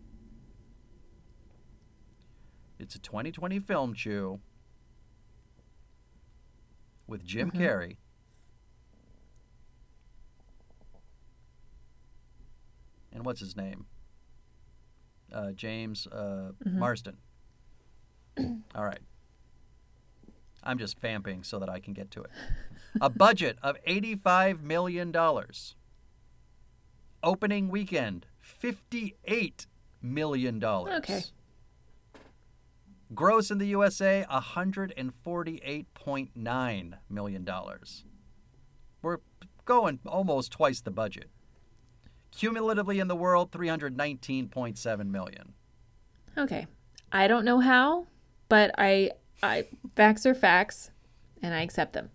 It's 2.83 2.97
a 2.97 2.99
2020 2.99 3.61
film, 3.61 3.95
Chu, 3.95 4.41
with 7.07 7.25
Jim 7.25 7.53
Mhm. 7.53 7.61
Carrey. 7.61 7.97
And 13.13 13.25
what's 13.25 13.39
his 13.41 13.57
name? 13.57 13.87
Uh, 15.33 15.53
James 15.53 16.07
uh, 16.09 16.53
Mhm. 16.65 16.73
Marsden. 16.75 17.19
All 18.75 18.85
right. 18.85 19.01
I'm 20.65 20.79
just 20.79 20.99
vamping 20.99 21.45
so 21.45 21.59
that 21.61 21.69
I 21.69 21.79
can 21.79 21.93
get 21.93 22.11
to 22.13 22.23
it. 22.23 22.31
A 23.01 23.09
budget 23.09 23.59
of 23.63 23.77
$85 23.87 24.61
million. 24.61 25.15
Opening 27.23 27.69
weekend, 27.69 28.27
$58 28.43 29.67
million. 30.03 30.63
Okay. 30.65 31.23
Gross 33.15 33.51
in 33.51 33.59
the 33.59 33.67
USA, 33.67 34.25
$148.9 34.31 36.93
million. 37.11 37.49
We're 39.03 39.19
going 39.65 39.99
almost 40.07 40.53
twice 40.53 40.81
the 40.81 40.91
budget. 40.91 41.29
Cumulatively 42.31 43.01
in 43.01 43.09
the 43.09 43.17
world, 43.17 43.51
319.7 43.51 45.07
million. 45.07 45.53
Okay. 46.39 46.67
I 47.11 47.29
don't 47.29 47.45
know 47.45 47.61
how, 47.61 48.07
but 48.49 48.71
I 48.79 49.11
I 49.43 49.67
facts 49.95 50.25
are 50.25 50.35
facts 50.35 50.91
and 51.43 51.53
I 51.53 51.61
accept 51.61 51.93
them. 51.93 52.09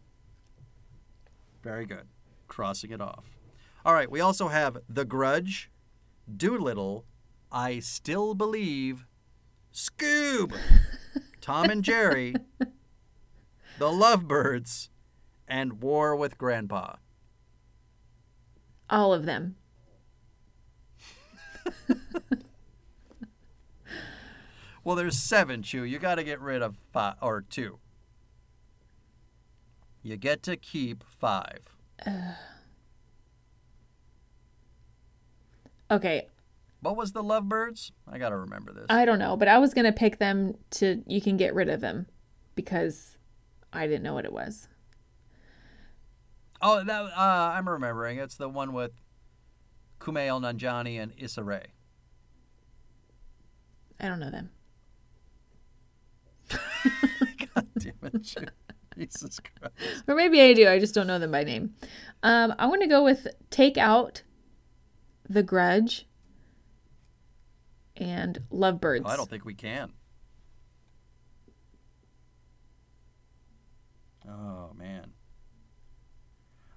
Very 1.62 1.86
good. 1.86 2.08
Crossing 2.48 2.90
it 2.92 3.02
off. 3.02 3.26
All 3.86 3.94
right, 3.94 4.10
we 4.10 4.22
also 4.22 4.48
have 4.48 4.78
The 4.90 5.06
Grudge, 5.06 5.70
Dolittle, 6.36 7.06
I 7.52 7.80
Still 7.80 8.34
Believe, 8.34 9.06
Scoob, 9.74 10.54
Tom 11.48 11.70
and 11.70 11.82
Jerry, 11.82 12.36
The 13.80 13.90
Lovebirds, 13.90 14.90
and 15.48 15.82
War 15.82 16.14
with 16.14 16.38
Grandpa. 16.38 16.98
All 18.90 19.14
of 19.14 19.26
them. 19.26 19.56
Well, 24.84 24.96
there's 24.96 25.18
seven, 25.18 25.64
Chu. 25.64 25.84
You 25.84 26.00
got 26.00 26.16
to 26.16 26.24
get 26.24 26.40
rid 26.40 26.62
of 26.62 26.78
five 26.94 27.16
or 27.22 27.42
two. 27.42 27.80
You 30.02 30.16
get 30.16 30.44
to 30.44 30.56
keep 30.58 31.04
five. 31.04 31.60
Okay, 35.90 36.28
What 36.82 36.96
was 36.96 37.12
the 37.12 37.24
Lovebirds? 37.24 37.92
I 38.08 38.18
got 38.18 38.30
to 38.30 38.38
remember 38.38 38.72
this. 38.72 38.86
I 38.90 39.06
don't 39.06 39.20
know, 39.20 39.36
but 39.36 39.48
I 39.48 39.58
was 39.58 39.74
going 39.74 39.86
to 39.86 39.92
pick 39.92 40.20
them 40.20 40.56
to 40.72 41.04
you 41.08 41.22
can 41.22 41.38
get 41.38 41.54
rid 41.56 41.70
of 41.70 41.82
them 41.82 42.08
because 42.56 43.18
I 43.74 43.88
didn't 43.88 44.04
know 44.04 44.14
what 44.14 44.26
it 44.26 44.34
was. 44.34 44.68
Oh, 46.62 46.84
that 46.84 47.04
uh, 47.04 47.54
I'm 47.56 47.68
remembering. 47.68 48.18
It's 48.18 48.36
the 48.36 48.50
one 48.50 48.74
with 48.74 48.92
Kumail 50.00 50.42
Nanjiani 50.42 51.02
and 51.02 51.14
Issa 51.18 51.44
Rae. 51.44 51.68
I 54.00 54.08
don't 54.08 54.20
know 54.20 54.32
them. 54.32 54.52
God 56.50 57.68
damn 57.78 57.94
it, 58.04 58.22
Jesus 58.98 59.40
Christ. 59.40 60.04
Or 60.08 60.16
maybe 60.16 60.42
I 60.42 60.54
do. 60.54 60.68
I 60.68 60.80
just 60.80 60.96
don't 60.96 61.08
know 61.08 61.20
them 61.20 61.32
by 61.32 61.44
name. 61.44 61.74
Um, 62.24 62.54
I 62.58 62.68
want 62.68 62.82
to 62.82 62.88
go 62.88 63.04
with 63.04 63.28
Take 63.50 63.78
Out, 63.78 64.24
The 65.28 65.44
Grudge, 65.44 66.07
and 67.98 68.40
Lovebirds. 68.50 69.04
Oh, 69.06 69.10
I 69.10 69.16
don't 69.16 69.30
think 69.30 69.46
we 69.46 69.54
can. 69.54 69.92
Oh 74.28 74.72
man. 74.76 75.14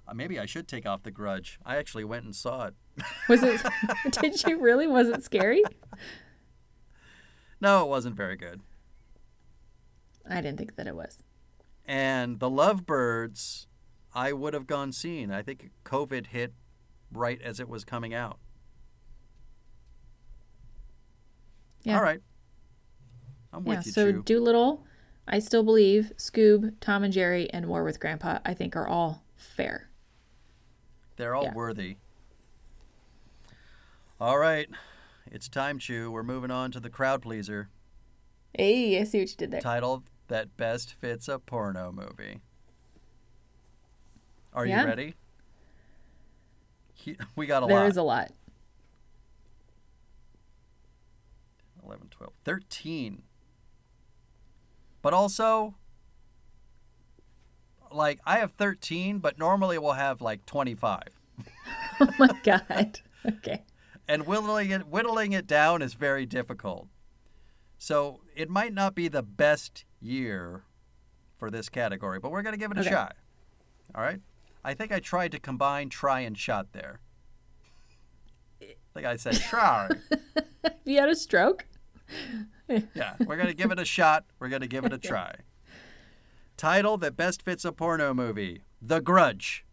Uh, 0.07 0.13
maybe 0.13 0.39
I 0.39 0.45
should 0.45 0.67
take 0.67 0.85
off 0.85 1.03
the 1.03 1.11
grudge. 1.11 1.59
I 1.65 1.77
actually 1.77 2.03
went 2.03 2.25
and 2.25 2.35
saw 2.35 2.67
it. 2.67 2.73
Was 3.29 3.43
it? 3.43 3.61
did 4.21 4.43
you 4.43 4.59
really? 4.59 4.87
Was 4.87 5.09
it 5.09 5.23
scary? 5.23 5.63
No, 7.59 7.83
it 7.83 7.89
wasn't 7.89 8.15
very 8.15 8.35
good. 8.35 8.61
I 10.27 10.41
didn't 10.41 10.57
think 10.57 10.75
that 10.77 10.87
it 10.87 10.95
was. 10.95 11.21
And 11.85 12.39
the 12.39 12.49
Lovebirds, 12.49 13.67
I 14.13 14.33
would 14.33 14.53
have 14.53 14.65
gone 14.65 14.91
seen. 14.91 15.31
I 15.31 15.41
think 15.41 15.71
COVID 15.83 16.27
hit 16.27 16.53
right 17.11 17.39
as 17.41 17.59
it 17.59 17.67
was 17.67 17.83
coming 17.83 18.13
out. 18.13 18.39
Yeah. 21.83 21.97
All 21.97 22.03
right. 22.03 22.21
I'm 23.53 23.63
with 23.65 23.79
yeah. 23.79 23.83
you, 23.85 23.91
So 23.91 24.11
Chu. 24.11 24.21
Dolittle, 24.23 24.85
I 25.27 25.39
still 25.39 25.63
believe 25.63 26.11
Scoob, 26.17 26.75
Tom 26.79 27.03
and 27.03 27.11
Jerry, 27.13 27.49
and 27.51 27.65
War 27.67 27.83
with 27.83 27.99
Grandpa. 27.99 28.39
I 28.45 28.53
think 28.53 28.75
are 28.75 28.87
all 28.87 29.23
fair. 29.35 29.89
They're 31.17 31.35
all 31.35 31.43
Yeah. 31.43 31.53
worthy. 31.53 31.97
All 34.19 34.37
right. 34.37 34.69
It's 35.31 35.49
time, 35.49 35.79
Chu. 35.79 36.11
We're 36.11 36.23
moving 36.23 36.51
on 36.51 36.71
to 36.71 36.79
the 36.79 36.89
crowd 36.89 37.21
pleaser 37.21 37.69
Hey, 38.53 38.99
I 38.99 39.05
see 39.05 39.19
what 39.19 39.29
you 39.29 39.35
did 39.37 39.51
there. 39.51 39.61
title 39.61 40.03
that 40.27 40.57
best 40.57 40.93
fits 40.93 41.27
a 41.29 41.39
porno 41.39 41.91
movie. 41.91 42.41
Are 44.53 44.65
Yeah. 44.65 44.81
you 44.81 44.87
ready? 44.87 45.15
He- 46.93 47.17
We 47.35 47.45
got 47.47 47.63
a 47.63 47.67
There 47.67 47.79
lot. 47.79 47.87
is 47.89 47.97
a 47.97 48.03
lot. 48.03 48.31
11, 51.85 52.07
12, 52.11 52.33
13. 52.43 53.23
But 55.01 55.13
also, 55.13 55.75
like, 57.91 58.19
I 58.25 58.37
have 58.37 58.51
13, 58.53 59.19
but 59.19 59.37
normally 59.37 59.77
we'll 59.77 59.93
have 59.93 60.21
like 60.21 60.45
25. 60.45 61.03
Oh 61.99 62.09
my 62.17 62.29
god. 62.43 62.99
Okay. 63.27 63.63
And 64.07 64.25
whittling 64.25 64.71
it, 64.71 64.87
whittling 64.87 65.33
it 65.33 65.45
down 65.45 65.83
is 65.83 65.93
very 65.93 66.25
difficult. 66.25 66.87
So 67.77 68.21
it 68.35 68.49
might 68.49 68.73
not 68.73 68.95
be 68.95 69.07
the 69.07 69.21
best 69.21 69.85
year 69.99 70.63
for 71.37 71.51
this 71.51 71.69
category, 71.69 72.19
but 72.19 72.31
we're 72.31 72.41
going 72.41 72.53
to 72.53 72.59
give 72.59 72.71
it 72.71 72.79
a 72.79 72.83
shot. 72.83 73.15
All 73.93 74.01
right? 74.01 74.19
I 74.63 74.73
think 74.73 74.91
I 74.91 74.99
tried 74.99 75.31
to 75.33 75.39
combine 75.39 75.89
try 75.89 76.21
and 76.21 76.35
shot 76.35 76.73
there. 76.73 77.01
I 78.61 78.75
think 78.93 79.05
I 79.05 79.15
said 79.15 79.39
try. 79.39 79.89
You 80.85 80.99
had 80.99 81.09
a 81.09 81.15
stroke? 81.15 81.65
Yeah, 82.67 83.15
we're 83.19 83.35
going 83.37 83.47
to 83.49 83.53
give 83.53 83.71
it 83.71 83.79
a 83.79 83.85
shot. 83.85 84.25
We're 84.39 84.49
going 84.49 84.61
to 84.61 84.67
give 84.67 84.85
it 84.85 84.93
a 84.93 84.97
try. 84.97 85.35
Title 86.57 86.97
that 86.99 87.17
best 87.17 87.41
fits 87.43 87.65
a 87.65 87.71
porno 87.71 88.13
movie 88.13 88.63
The 88.81 89.01
Grudge. 89.01 89.65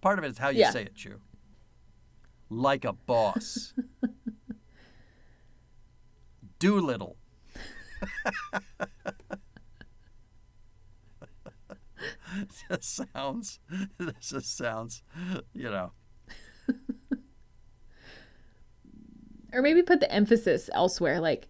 Part 0.00 0.18
of 0.18 0.24
it 0.24 0.30
is 0.30 0.38
how 0.38 0.48
you 0.50 0.60
Yeah. 0.60 0.70
say 0.70 0.82
it, 0.82 0.94
Chu. 0.94 1.20
Like 2.48 2.84
a 2.84 2.92
boss. 2.92 3.74
Dolittle. 6.58 7.16
just 12.68 12.96
sounds, 13.14 13.60
it 13.98 14.14
just 14.20 14.56
sounds, 14.56 15.02
you 15.54 15.70
know. 15.70 15.92
Or 19.56 19.62
maybe 19.62 19.82
put 19.82 20.00
the 20.00 20.12
emphasis 20.12 20.68
elsewhere, 20.74 21.18
like 21.18 21.48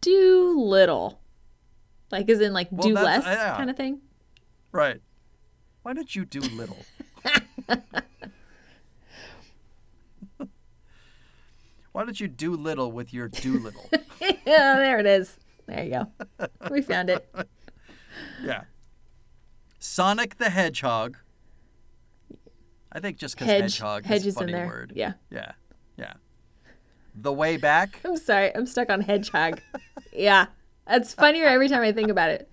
do 0.00 0.58
little. 0.58 1.20
Like 2.10 2.28
as 2.28 2.40
in 2.40 2.52
like 2.52 2.66
Well, 2.72 2.88
do 2.88 2.94
less 2.94 3.24
yeah. 3.24 3.56
kind 3.56 3.70
of 3.70 3.76
thing. 3.76 4.00
Right. 4.72 5.00
Why 5.82 5.92
don't 5.92 6.12
you 6.16 6.24
do 6.24 6.40
little? 6.40 6.84
Why 11.92 12.04
don't 12.04 12.18
you 12.18 12.26
do 12.26 12.56
little 12.56 12.90
with 12.90 13.14
your 13.14 13.28
do 13.28 13.60
little? 13.60 13.88
yeah, 14.20 14.74
there 14.74 14.98
it 14.98 15.06
is. 15.06 15.38
There 15.66 15.84
you 15.84 15.90
go. 15.90 16.48
We 16.68 16.82
found 16.82 17.10
it. 17.10 17.32
yeah. 18.42 18.64
Sonic 19.78 20.38
the 20.38 20.50
Hedgehog. 20.50 21.16
I 22.90 22.98
think 22.98 23.18
just 23.18 23.36
because 23.36 23.46
Hedge 23.46 23.78
hedgehog 23.78 24.10
is 24.10 24.26
a 24.26 24.32
funny 24.32 24.52
word. 24.52 24.94
Yeah. 24.96 25.12
Yeah. 25.30 25.52
The 27.16 27.32
Way 27.32 27.56
Back. 27.56 28.00
I'm 28.04 28.16
sorry. 28.16 28.54
I'm 28.54 28.66
stuck 28.66 28.90
on 28.90 29.00
hedgehog. 29.00 29.60
yeah. 30.12 30.46
That's 30.86 31.14
funnier 31.14 31.46
every 31.46 31.68
time 31.68 31.82
I 31.82 31.92
think 31.92 32.10
about 32.10 32.30
it. 32.30 32.50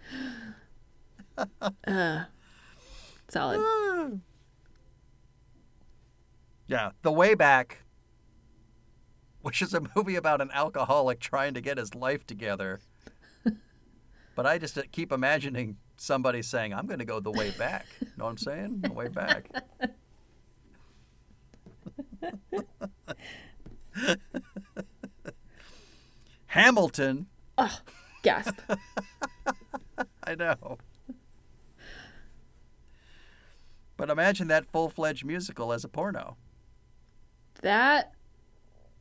Uh, 1.88 2.24
solid. 3.30 3.62
Yeah. 6.66 6.92
The 7.02 7.12
Way 7.12 7.36
Back, 7.36 7.84
which 9.42 9.62
is 9.62 9.74
a 9.74 9.82
movie 9.96 10.16
about 10.16 10.42
an 10.42 10.50
alcoholic 10.54 11.20
trying 11.20 11.54
to 11.56 11.62
get 11.62 11.78
his 11.78 11.94
life 11.94 12.26
together. 12.26 12.80
but 14.36 14.46
I 14.46 14.58
just 14.58 14.80
keep 14.92 15.12
imagining 15.12 15.76
somebody 15.98 16.42
saying, 16.42 16.74
I'm 16.74 16.88
going 16.88 17.00
to 17.00 17.06
go 17.06 17.20
the 17.20 17.32
way 17.32 17.52
back. 17.52 17.86
You 18.00 18.08
know 18.18 18.24
what 18.24 18.32
I'm 18.32 18.38
saying? 18.38 18.80
The 18.82 18.94
way 18.94 19.10
back. 19.10 19.50
Hamilton. 26.48 27.28
Oh, 27.58 27.80
gasp. 28.22 28.60
I 30.24 30.36
know. 30.36 30.78
But 33.98 34.10
imagine 34.10 34.48
that 34.48 34.66
full 34.66 34.90
fledged 34.90 35.26
musical 35.26 35.72
as 35.72 35.84
a 35.84 35.88
porno. 35.88 36.38
That 37.62 38.14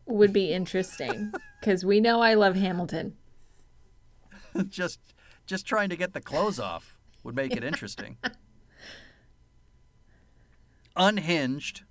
would 0.07 0.32
be 0.32 0.53
interesting 0.53 1.32
because 1.61 1.84
we 1.84 2.01
know 2.01 2.20
I 2.20 2.34
love 2.34 2.57
Hamilton. 2.57 3.16
just 4.68 5.01
just 5.47 5.66
trying 5.66 5.88
to 5.88 5.97
get 5.97 6.12
the 6.12 6.20
clothes 6.20 6.61
off 6.61 6.99
would 7.24 7.34
make 7.34 7.57
it 7.57 7.64
interesting. 7.64 8.16
Unhinged. 10.95 11.82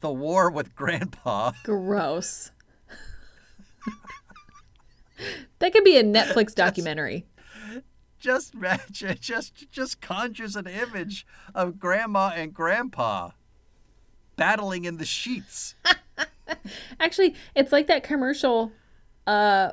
The 0.00 0.10
War 0.10 0.50
with 0.50 0.74
Grandpa. 0.74 1.52
Gross. 1.64 2.50
that 5.58 5.72
could 5.72 5.84
be 5.84 5.96
a 5.96 6.02
Netflix 6.04 6.54
documentary. 6.54 7.26
Just 8.18 8.54
imagine, 8.54 9.16
just 9.20 9.70
just 9.70 10.00
conjures 10.00 10.56
an 10.56 10.66
image 10.66 11.26
of 11.54 11.78
Grandma 11.78 12.32
and 12.34 12.52
Grandpa 12.52 13.30
battling 14.36 14.84
in 14.84 14.98
the 14.98 15.06
sheets. 15.06 15.74
Actually, 17.00 17.34
it's 17.54 17.72
like 17.72 17.86
that 17.86 18.02
commercial 18.02 18.72
uh 19.26 19.72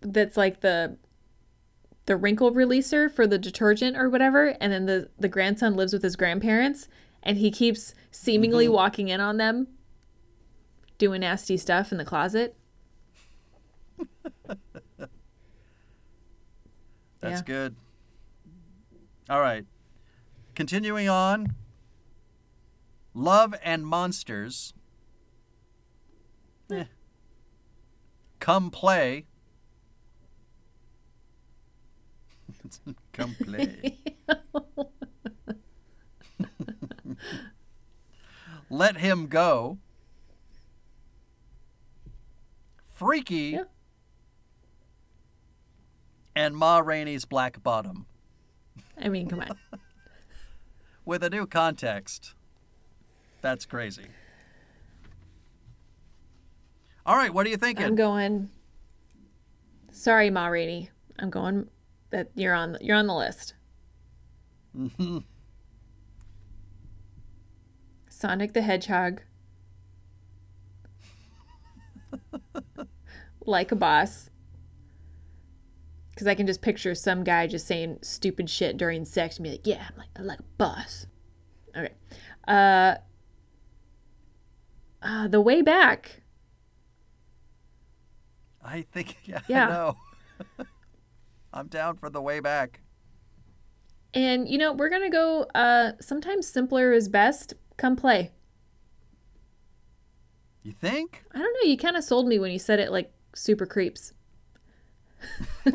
that's 0.00 0.36
like 0.36 0.60
the 0.60 0.96
the 2.06 2.16
wrinkle 2.16 2.52
releaser 2.52 3.10
for 3.10 3.26
the 3.26 3.38
detergent 3.38 3.96
or 3.96 4.08
whatever 4.08 4.56
and 4.60 4.72
then 4.72 4.86
the 4.86 5.08
the 5.18 5.28
grandson 5.28 5.76
lives 5.76 5.92
with 5.92 6.02
his 6.02 6.16
grandparents 6.16 6.88
and 7.28 7.36
he 7.36 7.50
keeps 7.50 7.94
seemingly 8.10 8.66
walking 8.70 9.08
in 9.08 9.20
on 9.20 9.36
them 9.36 9.68
doing 10.96 11.20
nasty 11.20 11.58
stuff 11.58 11.92
in 11.92 11.98
the 11.98 12.04
closet. 12.04 12.56
That's 17.20 17.40
Yeah. 17.40 17.42
good. 17.44 17.76
All 19.28 19.40
right. 19.40 19.66
Continuing 20.54 21.06
on. 21.10 21.54
Love 23.12 23.54
and 23.62 23.84
Monsters. 23.84 24.72
Eh. 26.70 26.84
Come 28.40 28.70
play. 28.70 29.26
Come 33.12 33.34
play. 33.44 33.98
Let 38.70 38.98
him 38.98 39.26
go. 39.26 39.78
Freaky. 42.94 43.52
Yeah. 43.54 43.64
And 46.34 46.56
Ma 46.56 46.78
Rainey's 46.78 47.24
Black 47.24 47.62
Bottom 47.62 48.06
I 49.00 49.08
mean, 49.08 49.28
come 49.28 49.40
on. 49.40 49.56
with 51.04 51.22
a 51.22 51.30
new 51.30 51.46
context. 51.46 52.34
That's 53.40 53.64
crazy. 53.66 54.06
All 57.06 57.16
right, 57.16 57.32
what 57.32 57.46
are 57.46 57.50
you 57.50 57.56
thinking? 57.56 57.86
I'm 57.86 57.94
going 57.94 58.50
Sorry, 59.90 60.30
Ma 60.30 60.46
Rainey. 60.46 60.90
I'm 61.18 61.30
going 61.30 61.68
that 62.10 62.28
you're 62.34 62.54
on 62.54 62.76
you're 62.80 62.96
on 62.96 63.06
the 63.06 63.14
list. 63.14 63.54
Mhm. 64.76 65.24
Sonic 68.18 68.52
the 68.52 68.62
Hedgehog. 68.62 69.22
like 73.46 73.70
a 73.70 73.76
boss. 73.76 74.28
Because 76.10 76.26
I 76.26 76.34
can 76.34 76.48
just 76.48 76.60
picture 76.60 76.96
some 76.96 77.22
guy 77.22 77.46
just 77.46 77.68
saying 77.68 78.00
stupid 78.02 78.50
shit 78.50 78.76
during 78.76 79.04
sex 79.04 79.36
and 79.36 79.44
be 79.44 79.50
like, 79.50 79.68
yeah, 79.68 79.86
I'm 79.88 79.96
like, 79.96 80.08
I'm 80.16 80.26
like 80.26 80.40
a 80.40 80.44
boss. 80.58 81.06
Okay. 81.76 81.94
Uh, 82.48 82.96
uh, 85.00 85.28
the 85.28 85.40
way 85.40 85.62
back. 85.62 86.22
I 88.64 88.82
think, 88.90 89.16
yeah, 89.26 89.42
Yeah. 89.48 89.66
I 89.66 89.70
know. 89.70 89.96
I'm 91.52 91.68
down 91.68 91.96
for 91.98 92.10
the 92.10 92.20
way 92.20 92.40
back. 92.40 92.80
And, 94.12 94.48
you 94.48 94.58
know, 94.58 94.72
we're 94.72 94.88
going 94.88 95.02
to 95.02 95.08
go 95.08 95.46
uh, 95.54 95.92
sometimes 96.00 96.48
simpler 96.48 96.92
is 96.92 97.08
best. 97.08 97.54
Come 97.78 97.96
play. 97.96 98.32
You 100.62 100.72
think? 100.72 101.24
I 101.32 101.38
don't 101.38 101.54
know. 101.54 101.70
You 101.70 101.78
kind 101.78 101.96
of 101.96 102.04
sold 102.04 102.28
me 102.28 102.38
when 102.38 102.50
you 102.50 102.58
said 102.58 102.78
it 102.80 102.92
like 102.92 103.10
super 103.34 103.64
creeps. 103.64 104.12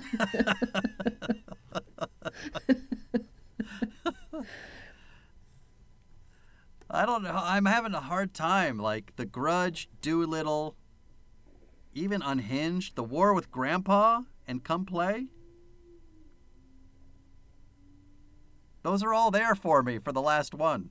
I 6.89 7.05
don't 7.07 7.23
know. 7.23 7.33
I'm 7.35 7.65
having 7.65 7.95
a 7.95 8.01
hard 8.01 8.33
time. 8.33 8.77
Like 8.77 9.15
The 9.15 9.25
Grudge, 9.25 9.89
Dolittle, 10.01 10.75
even 11.93 12.21
Unhinged, 12.21 12.95
The 12.95 13.03
War 13.03 13.33
with 13.33 13.49
Grandpa, 13.49 14.21
and 14.45 14.63
Come 14.63 14.85
Play. 14.85 15.27
Those 18.83 19.01
are 19.01 19.13
all 19.13 19.31
there 19.31 19.55
for 19.55 19.81
me 19.81 19.97
for 19.99 20.11
the 20.11 20.21
last 20.21 20.53
one. 20.53 20.89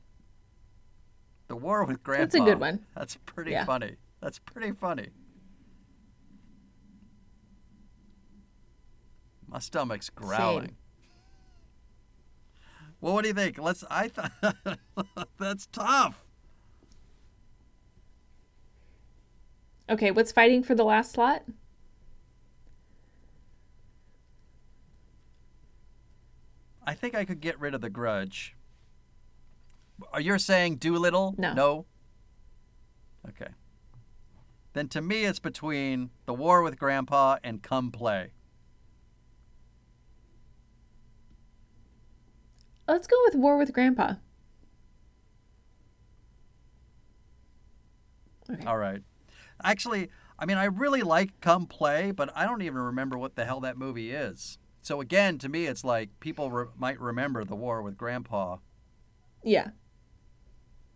The 1.53 1.57
War 1.57 1.85
with 1.85 2.03
Grandpa. 2.03 2.23
That's 2.23 2.35
a 2.35 2.41
good 2.41 2.61
one. 2.61 2.87
That's 2.97 3.17
pretty 3.27 3.51
Yeah. 3.51 3.67
funny. 3.67 3.97
That's 4.23 4.39
pretty 4.39 4.73
funny. 4.73 5.11
My 9.47 9.59
stomach's 9.59 10.09
growling. 10.09 10.69
Same. 10.69 10.77
Well, 13.03 13.13
what 13.13 13.21
do 13.21 13.29
you 13.29 13.35
think? 13.35 13.59
Let's. 13.59 13.85
I 13.91 14.09
thought 14.09 14.79
that's 15.39 15.67
tough. 15.67 16.25
Okay, 19.91 20.11
what's 20.11 20.33
fighting 20.33 20.63
for 20.63 20.75
the 20.75 20.85
last 20.87 21.13
slot? 21.13 21.43
I 26.87 26.95
think 26.95 27.15
I 27.15 27.27
could 27.27 27.43
get 27.43 27.61
rid 27.61 27.75
of 27.75 27.83
the 27.83 27.91
grudge. 27.91 28.57
Are 30.13 30.21
you 30.21 30.39
saying 30.39 30.77
Dolittle? 30.77 31.35
No. 31.39 31.53
No. 31.53 31.87
Okay. 33.29 33.53
Then 34.73 34.89
to 34.89 35.03
me, 35.03 35.25
it's 35.25 35.39
between 35.39 36.11
the 36.27 36.35
War 36.35 36.63
with 36.63 36.79
Grandpa 36.79 37.37
and 37.45 37.63
Come 37.63 37.91
Play. 37.91 38.33
Let's 42.89 43.07
go 43.07 43.17
with 43.27 43.35
War 43.35 43.57
with 43.59 43.73
Grandpa. 43.73 44.15
Okay. 48.51 48.65
All 48.67 48.79
right. 48.79 49.03
Actually, 49.63 50.11
I 50.39 50.47
mean, 50.47 50.59
I 50.59 50.65
really 50.65 51.03
like 51.03 51.41
Come 51.41 51.67
Play, 51.67 52.11
but 52.11 52.31
I 52.35 52.45
don't 52.45 52.63
even 52.63 52.79
remember 52.79 53.17
what 53.17 53.37
the 53.37 53.45
hell 53.45 53.61
that 53.61 53.79
movie 53.79 54.11
is. 54.11 54.59
So 54.81 55.01
again, 55.01 55.39
to 55.39 55.49
me, 55.49 55.67
it's 55.67 55.85
like 55.85 56.19
people 56.19 56.51
re- 56.51 56.67
might 56.77 57.01
remember 57.01 57.45
the 57.45 57.55
War 57.55 57.83
with 57.83 57.97
Grandpa, 57.97 58.57
Yeah. 59.45 59.71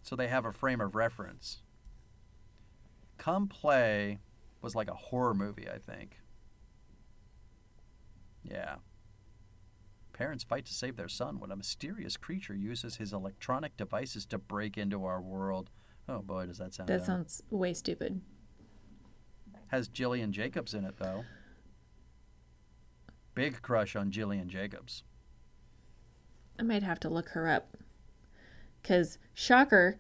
So 0.07 0.15
they 0.15 0.29
have 0.29 0.45
a 0.45 0.53
frame 0.53 0.81
of 0.81 0.95
reference. 0.95 1.63
Come 3.19 3.49
Play 3.49 4.21
was 4.63 4.77
like 4.77 4.89
a 4.89 4.95
horror 4.95 5.35
movie, 5.35 5.69
I 5.69 5.79
think. 5.79 6.21
Yeah. 8.45 8.77
Parents 10.13 10.45
fight 10.45 10.65
to 10.67 10.73
save 10.73 10.95
their 10.95 11.09
son 11.09 11.41
when 11.41 11.51
a 11.51 11.57
mysterious 11.57 12.17
creature 12.17 12.55
uses 12.55 12.97
his 12.97 13.13
electronic 13.13 13.77
devices 13.77 14.25
to 14.27 14.39
break 14.39 14.79
into 14.79 15.05
our 15.05 15.21
world. 15.21 15.71
Oh 16.09 16.21
boy, 16.21 16.47
does 16.47 16.59
that 16.59 16.73
sound 16.73 16.89
That 16.89 16.99
dumb. 16.99 17.07
sounds 17.07 17.43
way 17.51 17.75
stupid. 17.75 18.21
Has 19.73 19.89
Gillian 19.89 20.31
Jacobs 20.31 20.73
in 20.73 20.85
it 20.85 20.99
though. 21.01 21.25
Big 23.35 23.61
crush 23.61 23.97
on 23.97 24.13
Gillian 24.13 24.49
Jacobs. 24.49 25.03
I 26.61 26.63
might 26.63 26.85
have 26.85 27.01
to 27.01 27.09
look 27.09 27.31
her 27.31 27.49
up. 27.49 27.77
Because, 28.87 29.19
shocker, 29.35 29.99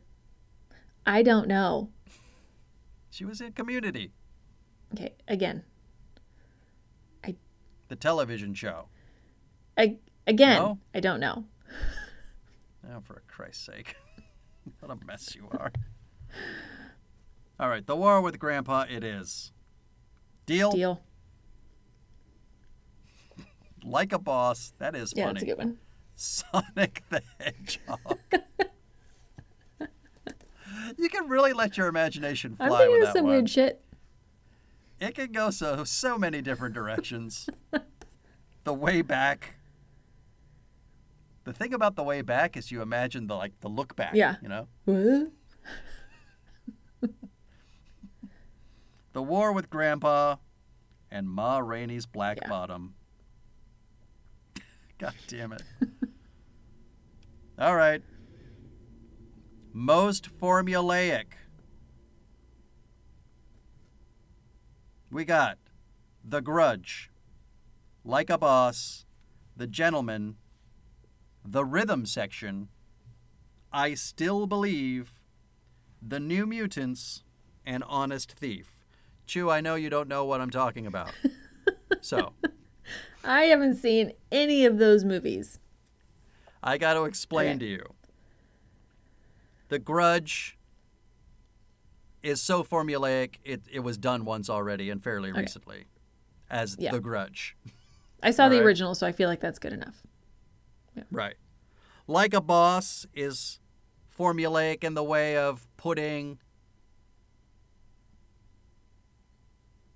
I 1.04 1.24
don't 1.24 1.48
know. 1.48 1.90
She 3.10 3.24
was 3.24 3.40
in 3.40 3.50
Community, 3.50 4.12
Okay, 4.94 5.14
again. 5.26 5.64
I. 7.24 7.34
the 7.88 7.96
television 7.96 8.54
show. 8.54 8.86
I, 9.76 9.96
again, 10.28 10.62
No? 10.62 10.78
I 10.94 11.00
don't 11.00 11.18
know. 11.18 11.46
Oh, 12.88 13.00
for 13.00 13.24
Christ's 13.26 13.66
sake. 13.66 13.96
what 14.78 14.92
a 14.92 15.04
mess 15.04 15.34
you 15.34 15.48
are. 15.58 15.72
All 17.58 17.68
right, 17.68 17.84
the 17.84 17.96
war 17.96 18.20
with 18.20 18.38
Grandpa, 18.38 18.84
it 18.88 19.02
is. 19.02 19.50
Deal? 20.46 20.70
Deal. 20.70 21.00
Like 23.82 24.12
a 24.12 24.20
boss. 24.20 24.72
That 24.78 24.94
is 24.94 25.12
Yeah, 25.16 25.24
funny. 25.24 25.34
that's 25.40 25.42
a 25.42 25.46
good 25.46 25.58
one. 25.58 25.78
Sonic 26.14 27.02
the 27.10 27.22
Hedgehog. 27.40 28.18
You 30.96 31.08
can 31.08 31.28
really 31.28 31.52
let 31.52 31.76
your 31.76 31.86
imagination 31.88 32.56
fly 32.56 32.66
I'm 32.66 32.72
thinking 32.72 32.92
with 32.92 33.02
that 33.04 33.14
some 33.14 33.24
one. 33.24 33.32
weird 33.32 33.50
shit. 33.50 33.80
It 35.00 35.14
can 35.14 35.32
go 35.32 35.50
so 35.50 35.84
so 35.84 36.16
many 36.18 36.40
different 36.42 36.74
directions. 36.74 37.48
the 38.64 38.74
way 38.74 39.02
back. 39.02 39.54
The 41.44 41.52
thing 41.52 41.72
about 41.74 41.94
the 41.96 42.02
way 42.02 42.22
back 42.22 42.56
is 42.56 42.72
you 42.72 42.82
imagine 42.82 43.26
the 43.26 43.34
like 43.36 43.60
the 43.60 43.68
look 43.68 43.94
back. 43.94 44.14
Yeah. 44.14 44.36
You 44.42 44.48
know? 44.48 44.68
What? 44.84 45.30
The 49.12 49.22
war 49.22 49.52
with 49.52 49.70
Grandpa 49.70 50.36
and 51.10 51.26
Ma 51.26 51.56
Rainey's 51.56 52.04
Black 52.04 52.36
Yeah. 52.42 52.50
Bottom. 52.50 52.94
God 54.98 55.14
damn 55.26 55.52
it. 55.54 55.62
All 57.58 57.74
right. 57.74 58.02
Most 59.78 60.30
formulaic. 60.40 61.34
We 65.10 65.26
got 65.26 65.58
The 66.24 66.40
Grudge, 66.40 67.10
Like 68.02 68.30
a 68.30 68.38
Boss, 68.38 69.04
The 69.54 69.66
Gentleman, 69.66 70.36
The 71.44 71.62
Rhythm 71.62 72.06
Section, 72.06 72.68
I 73.70 73.92
Still 73.92 74.46
Believe, 74.46 75.12
The 76.00 76.20
New 76.20 76.46
Mutants, 76.46 77.22
and 77.66 77.84
Honest 77.86 78.32
Thief. 78.32 78.70
Chu, 79.26 79.50
I 79.50 79.60
know 79.60 79.74
you 79.74 79.90
don't 79.90 80.08
know 80.08 80.24
what 80.24 80.40
I'm 80.40 80.48
talking 80.48 80.86
about. 80.86 81.12
so, 82.00 82.32
I 83.22 83.42
haven't 83.42 83.74
seen 83.74 84.14
any 84.32 84.64
of 84.64 84.78
those 84.78 85.04
movies. 85.04 85.58
I 86.62 86.78
got 86.78 86.94
to 86.94 87.04
explain 87.04 87.56
Okay. 87.56 87.58
to 87.58 87.66
you. 87.66 87.84
The 89.68 89.78
Grudge 89.78 90.58
is 92.22 92.40
so 92.42 92.62
formulaic, 92.64 93.36
it, 93.44 93.62
it 93.70 93.80
was 93.80 93.96
done 93.98 94.24
once 94.24 94.48
already 94.50 94.90
and 94.90 95.02
fairly 95.02 95.30
Okay. 95.30 95.40
recently 95.40 95.84
as 96.50 96.76
Yeah. 96.78 96.92
The 96.92 97.00
Grudge. 97.00 97.56
I 98.22 98.30
saw 98.30 98.48
the 98.48 98.56
Alright. 98.56 98.66
original, 98.66 98.94
so 98.94 99.06
I 99.06 99.12
feel 99.12 99.28
like 99.28 99.40
that's 99.40 99.58
good 99.58 99.72
enough. 99.72 100.02
Right. 101.10 101.36
Like 102.06 102.32
a 102.34 102.40
Boss 102.40 103.06
is 103.14 103.60
formulaic 104.18 104.82
in 104.82 104.94
the 104.94 105.04
way 105.04 105.36
of 105.36 105.66
putting 105.76 106.38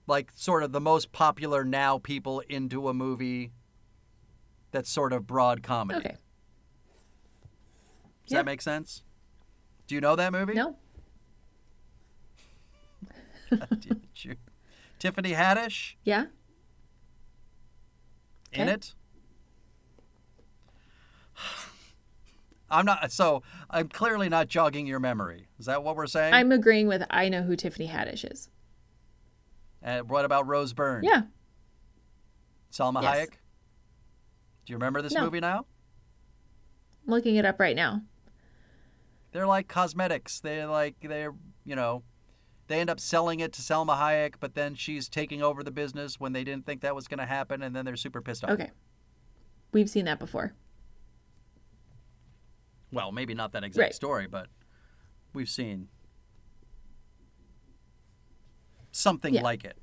like 0.07 0.31
sort 0.35 0.63
of 0.63 0.73
the 0.73 0.81
most 0.81 1.13
popular 1.13 1.65
now 1.65 1.99
people 1.99 2.41
into 2.49 2.89
a 2.89 2.95
movie 2.95 3.53
that's 4.73 4.91
sort 4.91 5.13
of 5.13 5.27
broad 5.27 5.63
comedy. 5.63 6.01
Okay. 6.01 6.17
Does 8.25 8.33
Yeah. 8.33 8.39
that 8.39 8.45
make 8.45 8.61
sense? 8.61 9.03
Do 9.91 9.97
you 9.97 10.01
know 10.01 10.15
that 10.15 10.31
movie? 10.33 10.55
No. 10.55 10.77
Did 13.81 14.01
you? 14.15 14.37
Tiffany 15.01 15.33
Haddish 15.33 15.95
Yeah. 16.05 16.27
in 18.53 18.61
Okay. 18.69 18.73
it. 18.75 18.95
I'm 22.71 22.87
not 22.87 23.11
so 23.11 23.43
I'm 23.69 23.89
clearly 23.89 24.29
not 24.29 24.47
jogging 24.47 24.87
your 24.87 25.01
memory. 25.01 25.49
Is 25.59 25.67
that 25.67 25.83
what 25.83 25.97
we're 25.97 26.07
saying? 26.07 26.35
I'm 26.35 26.53
agreeing 26.53 26.87
with 26.87 27.03
I 27.11 27.29
know 27.29 27.43
who 27.43 27.57
Tiffany 27.57 27.89
Haddish 27.89 28.31
is. 28.31 28.49
And 29.83 30.09
what 30.09 30.25
about 30.25 30.47
Rose 30.47 30.73
Byrne? 30.73 31.03
Yeah. 31.03 31.23
Salma 32.71 33.03
Yes. 33.03 33.27
Hayek? 33.27 33.31
Do 34.67 34.73
you 34.73 34.77
remember 34.77 35.03
this 35.03 35.15
No. 35.15 35.25
movie 35.25 35.41
now? 35.41 35.67
I'm 37.09 37.13
looking 37.13 37.35
it 37.35 37.45
up 37.45 37.59
right 37.59 37.75
now. 37.75 38.03
They're 39.33 39.47
like 39.47 39.69
cosmetics. 39.69 40.41
They're 40.41 40.67
like 40.67 40.97
they're 41.03 41.35
you 41.65 41.77
know, 41.77 42.03
they 42.69 42.81
end 42.81 42.91
up 42.91 42.99
selling 43.01 43.41
it 43.41 43.53
to 43.55 43.63
Salma 43.63 43.97
Hayek, 43.99 44.35
but 44.41 44.55
then 44.55 44.75
she's 44.75 45.09
taking 45.09 45.43
over 45.43 45.63
the 45.63 45.71
business 45.71 46.19
when 46.19 46.33
they 46.33 46.43
didn't 46.45 46.67
think 46.67 46.81
that 46.81 46.95
was 46.95 47.07
going 47.09 47.19
to 47.19 47.27
happen, 47.27 47.63
and 47.63 47.75
then 47.77 47.85
they're 47.85 47.97
super 47.97 48.21
pissed 48.21 48.45
off. 48.45 48.51
Okay. 48.51 48.71
We've 49.73 49.89
seen 49.91 50.05
that 50.07 50.19
before. 50.19 50.55
Well, 52.93 53.13
maybe 53.13 53.35
not 53.35 53.53
that 53.53 53.63
exact 53.63 53.81
Right. 53.87 53.95
story, 53.95 54.27
but 54.27 54.49
we've 55.33 55.49
seen 55.49 55.89
something 58.91 59.35
Yeah. 59.35 59.43
like 59.43 59.65
it. 59.65 59.79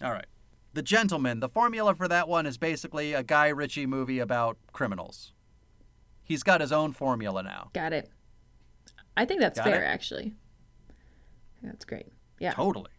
All 0.00 0.10
right. 0.12 0.26
The 0.72 0.82
Gentleman. 0.82 1.40
The 1.40 1.48
formula 1.50 1.94
for 1.94 2.08
that 2.08 2.28
one 2.28 2.46
is 2.46 2.56
basically 2.56 3.12
a 3.12 3.22
Guy 3.22 3.48
Ritchie 3.48 3.86
movie 3.86 4.20
about 4.20 4.56
criminals. 4.72 5.34
He's 6.24 6.42
got 6.42 6.62
his 6.62 6.72
own 6.72 6.92
formula 6.92 7.42
now. 7.42 7.70
Got 7.74 7.92
it. 7.92 8.10
I 9.16 9.24
think 9.24 9.40
that's 9.40 9.58
Got 9.58 9.66
fair, 9.66 9.82
it? 9.82 9.86
actually. 9.86 10.34
That's 11.62 11.84
great. 11.84 12.06
Yeah. 12.38 12.52
Totally. 12.52 12.90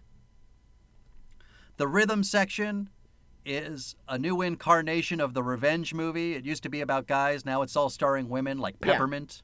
The 1.78 1.88
rhythm 1.88 2.24
section 2.24 2.90
is 3.46 3.96
a 4.08 4.18
new 4.18 4.42
incarnation 4.42 5.20
of 5.20 5.34
the 5.34 5.44
revenge 5.44 5.94
movie. 5.94 6.34
It 6.36 6.46
used 6.46 6.64
to 6.64 6.70
be 6.70 6.82
about 6.82 7.08
guys, 7.08 7.46
now 7.46 7.62
it's 7.62 7.76
all 7.76 7.90
starring 7.90 8.30
women 8.30 8.58
like 8.60 8.76
Yeah. 8.82 8.94
Peppermint, 8.94 9.42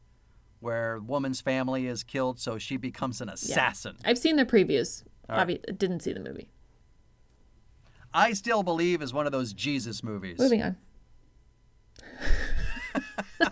where 0.61 0.99
woman's 0.99 1.41
family 1.41 1.87
is 1.87 2.03
killed, 2.03 2.39
so 2.39 2.57
she 2.57 2.77
becomes 2.77 3.19
an 3.19 3.27
assassin. 3.29 3.95
Yeah. 4.01 4.09
I've 4.11 4.17
seen 4.17 4.37
the 4.37 4.45
previews. 4.45 5.03
Right. 5.27 5.47
Obvi- 5.47 5.77
didn't 5.77 5.99
see 6.01 6.13
the 6.13 6.19
movie. 6.21 6.49
I 8.13 8.33
Still 8.33 8.63
Believe 8.63 9.01
is 9.01 9.13
one 9.13 9.25
of 9.25 9.31
those 9.31 9.53
Jesus 9.53 10.03
movies. 10.03 10.39
Moving 10.39 10.63
on. 10.63 10.77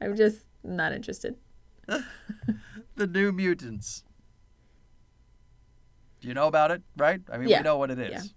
I'm 0.00 0.16
just 0.16 0.38
not 0.76 0.92
interested. 0.92 1.36
The 2.96 3.06
New 3.06 3.30
Mutants. 3.30 4.02
Do 6.20 6.26
you 6.26 6.34
know 6.34 6.48
about 6.48 6.72
it, 6.72 6.82
right? 6.96 7.20
I 7.32 7.38
mean, 7.38 7.48
Yeah. 7.48 7.58
we 7.58 7.62
know 7.62 7.76
what 7.78 7.92
it 7.92 7.98
is. 8.00 8.34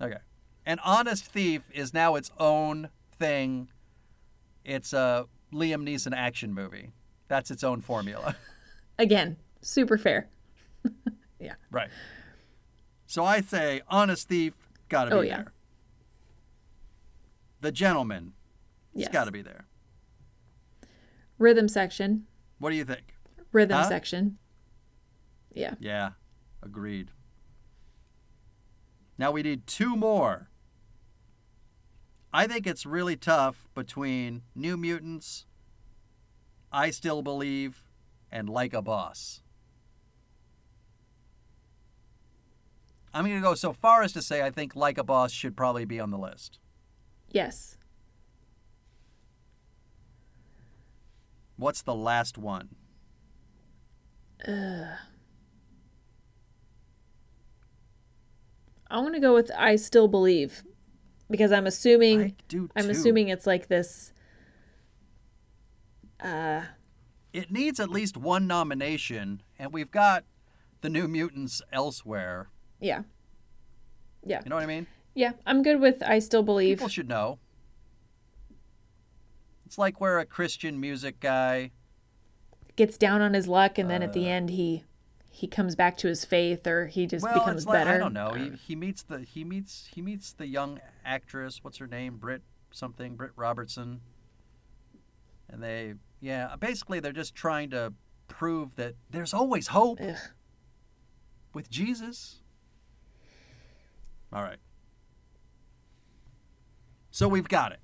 Okay. 0.00 0.18
An 0.66 0.80
Honest 0.80 1.24
Thief 1.24 1.62
is 1.72 1.94
now 1.94 2.16
its 2.16 2.32
own 2.40 2.88
thing. 3.16 3.68
It's 4.64 4.92
a 4.92 5.26
Liam 5.52 5.84
Neeson 5.88 6.12
action 6.16 6.52
movie. 6.52 6.90
That's 7.28 7.52
its 7.52 7.62
own 7.62 7.80
formula. 7.80 8.34
Again, 8.98 9.36
super 9.60 9.96
fair. 9.98 10.28
Yeah. 11.38 11.54
Right. 11.70 11.90
So 13.06 13.24
I 13.24 13.42
say 13.42 13.82
Honest 13.88 14.26
Thief, 14.26 14.54
gotta 14.88 15.10
oh, 15.14 15.20
be 15.20 15.28
Oh, 15.28 15.30
yeah. 15.30 15.36
there. 15.42 15.52
The 17.60 17.70
Gentleman, 17.72 18.32
Yes. 18.94 19.06
it's 19.08 19.12
gotta 19.12 19.30
be 19.30 19.42
there. 19.42 19.66
Rhythm 21.38 21.68
section. 21.68 22.26
What 22.58 22.70
do 22.70 22.76
you 22.76 22.84
think? 22.84 23.14
Rhythm 23.52 23.76
Huh? 23.76 23.88
section. 23.88 24.38
Yeah. 25.52 25.74
Yeah, 25.78 26.10
agreed. 26.62 27.10
Now 29.18 29.30
we 29.30 29.42
need 29.42 29.66
two 29.66 29.96
more. 29.96 30.48
I 32.32 32.46
think 32.46 32.66
it's 32.66 32.84
really 32.84 33.16
tough 33.16 33.66
between 33.74 34.42
New 34.54 34.76
Mutants, 34.76 35.46
I 36.70 36.90
Still 36.90 37.22
Believe, 37.22 37.82
and 38.30 38.48
Like 38.50 38.74
a 38.74 38.82
Boss. 38.82 39.40
I'm 43.14 43.24
going 43.24 43.36
to 43.36 43.42
go 43.42 43.54
so 43.54 43.72
far 43.72 44.02
as 44.02 44.12
to 44.12 44.20
say 44.20 44.42
I 44.42 44.50
think 44.50 44.76
Like 44.76 44.98
a 44.98 45.04
Boss 45.04 45.32
should 45.32 45.56
probably 45.56 45.86
be 45.86 45.98
on 45.98 46.10
the 46.10 46.18
list. 46.18 46.58
Yes. 47.30 47.78
What's 51.56 51.82
the 51.82 51.94
last 51.94 52.38
one? 52.38 52.68
I 58.90 58.98
want 58.98 59.14
to 59.14 59.20
go 59.20 59.34
with 59.34 59.50
I 59.56 59.76
still 59.76 60.08
believe 60.08 60.62
because 61.30 61.52
I'm 61.52 61.66
assuming 61.66 62.22
I 62.22 62.34
do 62.48 62.68
I'm 62.76 62.90
assuming 62.90 63.28
it's 63.28 63.46
like 63.46 63.68
this 63.68 64.12
uh 66.20 66.62
it 67.32 67.50
needs 67.50 67.78
at 67.80 67.90
least 67.90 68.16
one 68.16 68.46
nomination, 68.46 69.42
and 69.58 69.70
we've 69.70 69.90
got 69.90 70.24
the 70.80 70.88
New 70.88 71.06
Mutants 71.06 71.60
elsewhere. 71.70 72.48
yeah. 72.80 73.02
Yeah. 74.24 74.40
You 74.42 74.48
know 74.48 74.56
what 74.56 74.64
I 74.64 74.66
mean? 74.66 74.86
Yeah, 75.14 75.32
I'm 75.46 75.62
good 75.62 75.78
with 75.80 76.02
I 76.02 76.18
still 76.18 76.42
believe. 76.42 76.78
People 76.78 76.88
should 76.88 77.08
know. 77.08 77.38
It's 79.66 79.76
like 79.76 80.00
where 80.00 80.18
a 80.18 80.24
Christian 80.24 80.80
music 80.80 81.20
guy, 81.20 81.72
Gets 82.76 82.98
down 82.98 83.20
on 83.22 83.34
his 83.34 83.48
luck 83.48 83.78
and 83.78 83.90
then 83.90 84.02
at 84.02 84.10
Uh, 84.10 84.12
the 84.12 84.28
end 84.28 84.50
he 84.50 84.84
he 85.30 85.46
comes 85.46 85.74
back 85.74 85.96
to 85.98 86.08
his 86.08 86.24
faith 86.24 86.66
or 86.66 86.86
he 86.86 87.06
just 87.06 87.22
well, 87.24 87.34
becomes 87.34 87.62
it's 87.62 87.66
like 87.66 87.80
better. 87.80 87.94
I 87.94 87.98
don't 87.98 88.12
know. 88.12 88.32
He, 88.32 88.50
he 88.50 88.76
meets 88.76 89.02
the 89.02 89.20
he 89.20 89.44
meets 89.44 89.88
he 89.92 90.00
meets 90.02 90.32
the 90.32 90.46
young 90.46 90.80
actress. 91.04 91.64
What's 91.64 91.78
her 91.78 91.86
name? 91.86 92.16
Britt 92.16 92.42
something. 92.70 93.16
Britt 93.16 93.32
Robertson. 93.34 94.00
And 95.48 95.62
they 95.62 95.94
yeah, 96.20 96.54
basically 96.56 97.00
they're 97.00 97.12
just 97.12 97.34
trying 97.34 97.70
to 97.70 97.92
prove 98.28 98.76
that 98.76 98.94
there's 99.10 99.34
always 99.34 99.68
hope 99.68 99.98
Ugh. 100.00 100.16
with 101.54 101.68
Jesus. 101.70 102.40
All 104.32 104.42
right. 104.42 104.58
So 107.10 107.26
we've 107.26 107.48
got 107.48 107.72
it. 107.72 107.80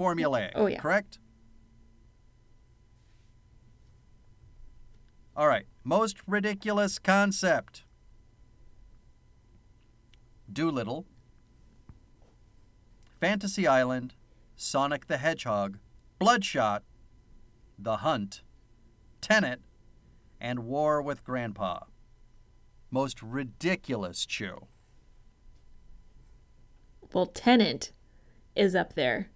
Formulaic. 0.00 0.52
Oh, 0.54 0.66
yeah. 0.66 0.80
Correct? 0.80 1.18
All 5.36 5.46
right. 5.46 5.66
Most 5.84 6.16
ridiculous 6.26 6.98
concept 6.98 7.84
Dolittle, 10.50 11.04
Fantasy 13.20 13.66
Island, 13.66 14.14
Sonic 14.56 15.06
the 15.06 15.18
Hedgehog, 15.18 15.78
Bloodshot, 16.18 16.82
The 17.78 17.98
Hunt, 17.98 18.42
Tenet, 19.20 19.60
and 20.40 20.60
War 20.60 21.02
with 21.02 21.24
Grandpa. 21.24 21.80
Most 22.90 23.22
ridiculous 23.22 24.24
Chu. 24.24 24.66
Well, 27.12 27.26
Tenet 27.26 27.92
is 28.56 28.74
up 28.74 28.94
there. 28.94 29.30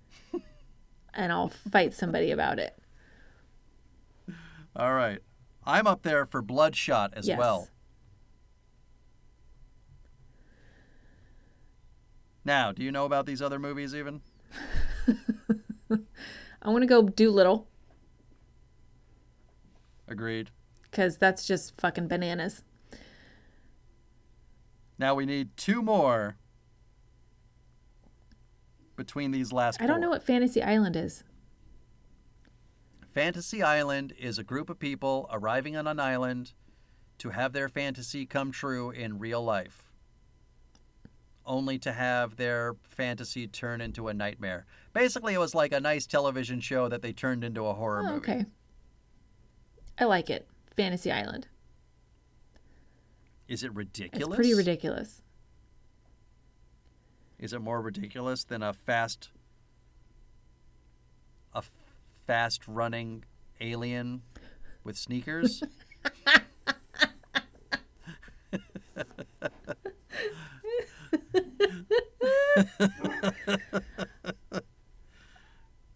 And 1.17 1.33
I'll 1.33 1.49
fight 1.49 1.95
somebody 1.95 2.31
about 2.33 2.59
it. 2.59 2.77
All 4.77 4.93
right. 4.95 5.21
I'm 5.65 5.87
up 5.87 6.03
there 6.03 6.27
for 6.27 6.43
Bloodshot 6.43 7.15
as 7.15 7.27
Yes. 7.29 7.39
well. 7.39 7.69
Now, 12.45 12.73
do 12.73 12.83
you 12.83 12.93
know 12.93 13.05
about 13.07 13.27
these 13.27 13.41
other 13.41 13.59
movies 13.59 13.95
even? 13.95 14.21
I 15.91 16.71
want 16.71 16.83
to 16.83 16.87
go 16.87 17.03
Dolittle 17.03 17.69
Agreed. 20.09 20.51
because 20.83 21.17
that's 21.17 21.47
just 21.47 21.79
fucking 21.81 22.09
bananas. 22.09 22.63
Now 24.99 25.15
we 25.15 25.25
need 25.27 25.57
two 25.57 25.83
more 25.83 26.37
between 28.97 29.31
these 29.31 29.53
last 29.53 29.81
I 29.81 29.87
don't 29.87 29.97
four. 29.97 30.01
know 30.03 30.11
what 30.11 30.23
Fantasy 30.23 30.63
Island 30.63 30.97
is. 30.97 31.25
Fantasy 33.13 33.63
Island 33.63 34.13
is 34.19 34.39
a 34.39 34.45
group 34.45 34.69
of 34.71 34.79
people 34.79 35.29
arriving 35.33 35.77
on 35.77 35.87
an 35.87 36.01
island 36.01 36.53
to 37.19 37.31
have 37.31 37.53
their 37.53 37.69
fantasy 37.69 38.27
come 38.27 38.51
true 38.51 38.91
in 38.91 39.19
real 39.21 39.43
life, 39.43 39.85
only 41.47 41.79
to 41.79 41.93
have 41.93 42.37
their 42.37 42.75
fantasy 42.83 43.47
turn 43.47 43.81
into 43.81 44.09
a 44.09 44.15
nightmare. 44.15 44.67
Basically, 44.93 45.35
it 45.35 45.39
was 45.39 45.55
like 45.55 45.73
a 45.73 45.81
nice 45.81 46.07
television 46.07 46.61
show 46.61 46.89
that 46.89 47.03
they 47.03 47.13
turned 47.13 47.45
into 47.45 47.67
a 47.67 47.75
horror 47.75 48.01
Oh, 48.01 48.15
movie. 48.15 48.17
okay. 48.17 48.47
I 49.97 50.05
like 50.07 50.29
it. 50.29 50.49
Fantasy 50.77 51.13
Island. 51.13 51.47
Is 53.47 53.63
it 53.63 53.73
ridiculous? 53.75 54.27
It's 54.27 54.35
pretty 54.37 54.55
ridiculous. 54.55 55.23
Is 57.39 57.53
it 57.53 57.61
more 57.61 57.81
ridiculous 57.81 58.45
than 58.45 58.63
a 58.63 58.73
fast, 58.73 59.31
a 61.53 61.63
fast 62.27 62.67
running 62.67 63.25
alien 63.61 64.23
with 64.83 64.97
sneakers? 64.97 65.63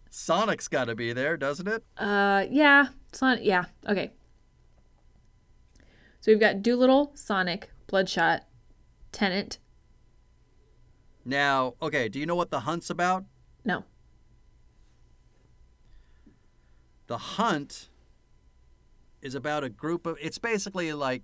Sonic's 0.09 0.67
got 0.67 0.85
to 0.85 0.95
be 0.95 1.13
there, 1.13 1.37
doesn't 1.37 1.67
it? 1.67 1.83
Uh, 1.97 2.45
yeah, 2.49 2.87
Son. 3.13 3.39
Yeah, 3.41 3.65
okay. 3.87 4.11
So 6.19 6.31
we've 6.31 6.39
got 6.39 6.61
Dolittle, 6.61 7.11
Sonic, 7.15 7.71
Bloodshot, 7.87 8.45
Tenet. 9.11 9.57
Now, 11.29 11.75
okay, 11.79 12.09
do 12.09 12.19
you 12.19 12.25
know 12.25 12.35
what 12.35 12.49
the 12.49 12.61
hunt's 12.61 12.89
about? 12.89 13.23
No, 13.63 13.83
The 17.05 17.17
hunt 17.17 17.89
is 19.21 19.35
about 19.35 19.63
a 19.63 19.69
group 19.69 20.05
of. 20.07 20.17
It's 20.21 20.37
basically 20.39 20.91
like 20.93 21.21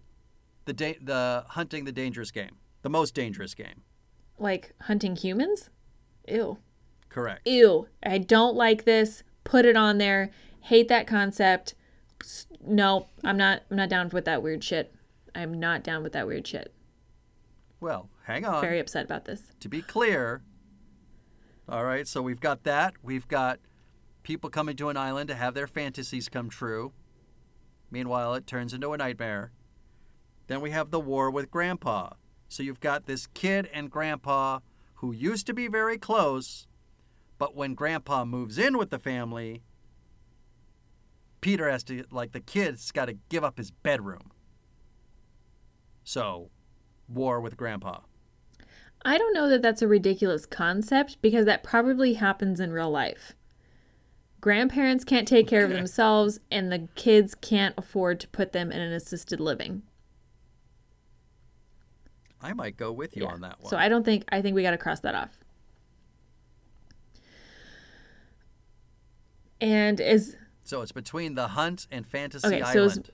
the 0.65 0.73
da- 0.73 0.97
the 1.01 1.43
hunting 1.49 1.85
the 1.85 1.91
dangerous 1.91 2.29
game, 2.31 2.57
the 2.83 2.89
most 2.89 3.13
dangerous 3.15 3.53
game. 3.55 3.81
like 4.37 4.73
hunting 4.81 5.15
humans. 5.15 5.69
Ew. 6.27 6.57
Correct. 7.09 7.47
Ew. 7.47 7.87
I 8.03 8.17
don't 8.17 8.55
like 8.55 8.83
this. 8.85 9.23
Put 9.43 9.65
it 9.65 9.77
on 9.77 9.97
there. 9.97 10.31
Hate 10.61 10.87
that 10.89 11.07
concept. 11.07 11.73
No, 12.61 13.07
I'm 13.23 13.37
not. 13.37 13.61
I'm 13.71 13.77
not 13.77 13.89
down 13.89 14.09
with 14.09 14.25
that 14.25 14.43
weird 14.43 14.63
shit. 14.63 14.93
I'm 15.33 15.59
not 15.59 15.83
down 15.83 16.03
with 16.03 16.13
that 16.13 16.27
weird 16.27 16.45
shit. 16.47 16.73
Well, 17.79 18.09
hang 18.25 18.45
on. 18.45 18.61
Very 18.61 18.79
upset 18.79 19.05
about 19.05 19.25
this. 19.25 19.51
To 19.59 19.69
be 19.69 19.81
clear, 19.81 20.41
all 21.67 21.85
right. 21.85 22.07
So 22.07 22.21
we've 22.21 22.39
got 22.39 22.63
that. 22.63 22.93
We've 23.01 23.27
got 23.27 23.59
people 24.23 24.49
coming 24.49 24.75
to 24.77 24.89
an 24.89 24.97
island 24.97 25.29
to 25.29 25.35
have 25.35 25.53
their 25.53 25.67
fantasies 25.67 26.29
come 26.29 26.49
true. 26.49 26.91
Meanwhile, 27.91 28.33
it 28.35 28.47
turns 28.47 28.73
into 28.73 28.91
a 28.93 28.97
nightmare. 28.97 29.51
Then 30.47 30.61
we 30.61 30.71
have 30.71 30.91
the 30.91 30.99
war 30.99 31.31
with 31.31 31.49
Grandpa. 31.49 32.09
So 32.47 32.63
you've 32.63 32.79
got 32.79 33.05
this 33.05 33.27
kid 33.27 33.69
and 33.73 33.89
Grandpa 33.89 34.59
who 34.95 35.11
used 35.11 35.45
to 35.47 35.53
be 35.53 35.67
very 35.67 35.97
close, 35.97 36.67
but 37.37 37.55
when 37.55 37.73
Grandpa 37.73 38.25
moves 38.25 38.57
in 38.57 38.77
with 38.77 38.89
the 38.89 38.99
family, 38.99 39.63
Peter 41.41 41.69
has 41.69 41.83
to, 41.83 42.05
like, 42.11 42.31
the 42.31 42.39
kid's 42.39 42.91
got 42.91 43.05
to 43.05 43.17
give 43.29 43.43
up 43.43 43.57
his 43.57 43.71
bedroom. 43.71 44.31
So, 46.03 46.49
war 47.07 47.41
with 47.41 47.57
Grandpa. 47.57 47.99
I 49.05 49.19
don't 49.19 49.33
know 49.35 49.47
that 49.49 49.61
that's 49.61 49.83
a 49.83 49.87
ridiculous 49.87 50.47
concept 50.47 51.21
because 51.21 51.45
that 51.45 51.61
probably 51.63 52.15
happens 52.15 52.59
in 52.59 52.73
real 52.73 52.89
life. 52.89 53.33
Grandparents 54.41 55.03
can't 55.03 55.27
take 55.27 55.47
care 55.47 55.63
of 55.63 55.69
themselves, 55.71 56.39
and 56.51 56.71
the 56.71 56.87
kids 56.95 57.35
can't 57.35 57.75
afford 57.77 58.19
to 58.21 58.27
put 58.27 58.51
them 58.51 58.71
in 58.71 58.81
an 58.81 58.91
assisted 58.91 59.39
living. 59.39 59.83
I 62.41 62.53
might 62.53 62.77
go 62.77 62.91
with 62.91 63.15
you 63.15 63.23
Yeah. 63.23 63.29
on 63.29 63.41
that 63.41 63.59
one. 63.59 63.69
So 63.69 63.77
I 63.77 63.89
don't 63.89 64.03
think 64.03 64.25
I 64.31 64.41
think 64.41 64.55
we 64.55 64.61
got 64.63 64.71
to 64.71 64.77
cross 64.77 64.99
that 65.01 65.15
off. 65.15 65.31
And 69.61 69.99
is 69.99 70.35
So 70.63 70.81
it's 70.81 70.91
between 70.91 71.35
the 71.35 71.49
hunt 71.49 71.87
and 71.91 72.05
Fantasy 72.05 72.47
Okay, 72.47 72.59
so 72.73 72.83
Island. 72.85 73.09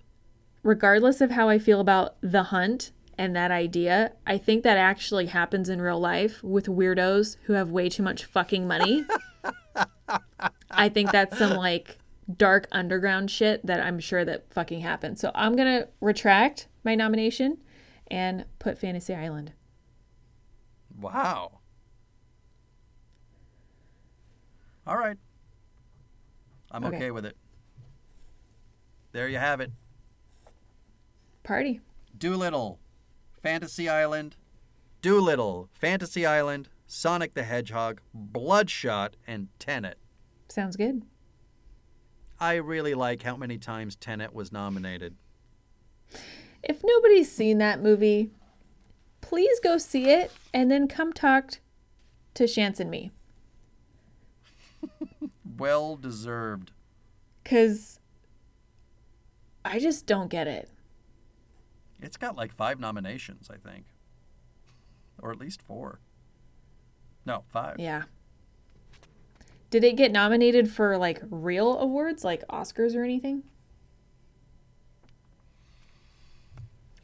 regardless 0.64 1.22
of 1.22 1.32
how 1.32 1.50
I 1.50 1.60
feel 1.60 1.80
about 1.80 2.16
the 2.22 2.44
hunt 2.44 2.92
and 3.22 3.36
that 3.36 3.52
idea, 3.52 4.14
I 4.26 4.40
think 4.40 4.64
that 4.64 4.78
actually 4.78 5.28
happens 5.28 5.70
in 5.70 5.80
real 5.80 6.00
life 6.00 6.44
with 6.44 6.66
weirdos 6.66 7.38
who 7.44 7.54
have 7.54 7.70
way 7.70 7.88
too 7.88 8.02
much 8.02 8.26
fucking 8.26 8.68
money. 8.68 9.06
I 10.72 10.90
think 10.90 11.12
that's 11.12 11.38
some 11.38 11.56
like 11.56 12.00
dark 12.36 12.68
underground 12.72 13.30
shit 13.30 13.64
that 13.64 13.80
I'm 13.80 14.00
sure 14.00 14.26
that 14.26 14.52
fucking 14.52 14.80
happens. 14.80 15.22
So 15.22 15.30
I'm 15.36 15.56
going 15.56 15.68
to 15.68 15.88
retract 16.02 16.68
my 16.84 16.96
nomination 16.96 17.60
and 18.10 18.46
put 18.58 18.80
Fantasy 18.80 19.14
Island. 19.14 19.54
Wow. 21.00 21.60
All 24.88 24.98
right. 24.98 25.18
I'm 26.72 26.86
okay. 26.86 26.96
Okay. 26.96 27.12
with 27.12 27.28
it. 27.28 27.38
There 29.12 29.28
you 29.28 29.38
have 29.38 29.62
it. 29.62 29.70
Party. 31.44 31.82
Dolittle, 32.18 32.80
Fantasy 33.42 33.90
Island, 33.90 34.36
Dolittle, 35.02 35.70
Fantasy 35.74 36.26
Island, 36.26 36.70
Sonic 36.88 37.34
the 37.34 37.44
Hedgehog, 37.44 38.02
Bloodshot, 38.14 39.16
and 39.26 39.48
Tenet. 39.60 39.98
Sounds 40.50 40.76
good. 40.76 41.04
I 42.40 42.56
really 42.56 42.94
like 42.94 43.24
how 43.24 43.36
many 43.38 43.58
times 43.58 43.96
Tenet 43.96 44.34
was 44.34 44.52
nominated. 44.52 45.16
If 46.64 46.82
nobody's 46.84 47.32
seen 47.32 47.58
that 47.60 47.82
movie, 47.82 48.32
please 49.22 49.60
go 49.60 49.78
see 49.78 50.10
it 50.10 50.32
and 50.54 50.70
then 50.70 50.88
come 50.88 51.14
talk 51.14 51.60
to 52.34 52.44
Shantz 52.44 52.80
and 52.80 52.92
me. 52.92 53.12
Well 55.58 55.96
deserved. 55.96 56.72
Because 57.44 58.00
I 59.64 59.78
just 59.78 60.08
don't 60.08 60.30
get 60.30 60.48
it. 60.48 60.70
It's 62.02 62.18
got 62.18 62.36
like 62.36 62.54
five 62.54 62.80
nominations, 62.80 63.50
I 63.52 63.58
think. 63.58 63.86
Or 65.22 65.32
at 65.32 65.40
least 65.40 65.62
four. 65.62 66.00
No, 67.26 67.44
five. 67.50 67.76
Yeah. 67.80 68.04
Did 69.70 69.84
it 69.84 69.96
get 69.96 70.12
nominated 70.12 70.70
for 70.70 70.98
like 70.98 71.22
real 71.30 71.78
awards 71.78 72.24
like 72.24 72.44
Oscars 72.48 72.96
or 72.96 73.04
anything? 73.04 73.44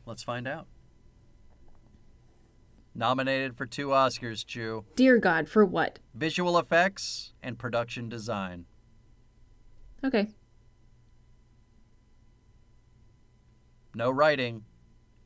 Let's 0.06 0.24
find 0.24 0.48
out. 0.48 0.68
Nominated 2.96 3.56
for 3.56 3.68
two 3.68 3.90
Oscars, 3.90 4.44
Chu. 4.44 4.84
Dear 4.96 5.20
God, 5.20 5.48
for 5.48 5.64
what? 5.64 6.00
Visual 6.16 6.58
effects 6.58 7.34
and 7.44 7.60
production 7.60 8.10
design. 8.10 8.66
Okay. 10.04 10.30
No 13.94 14.10
writing, 14.10 14.64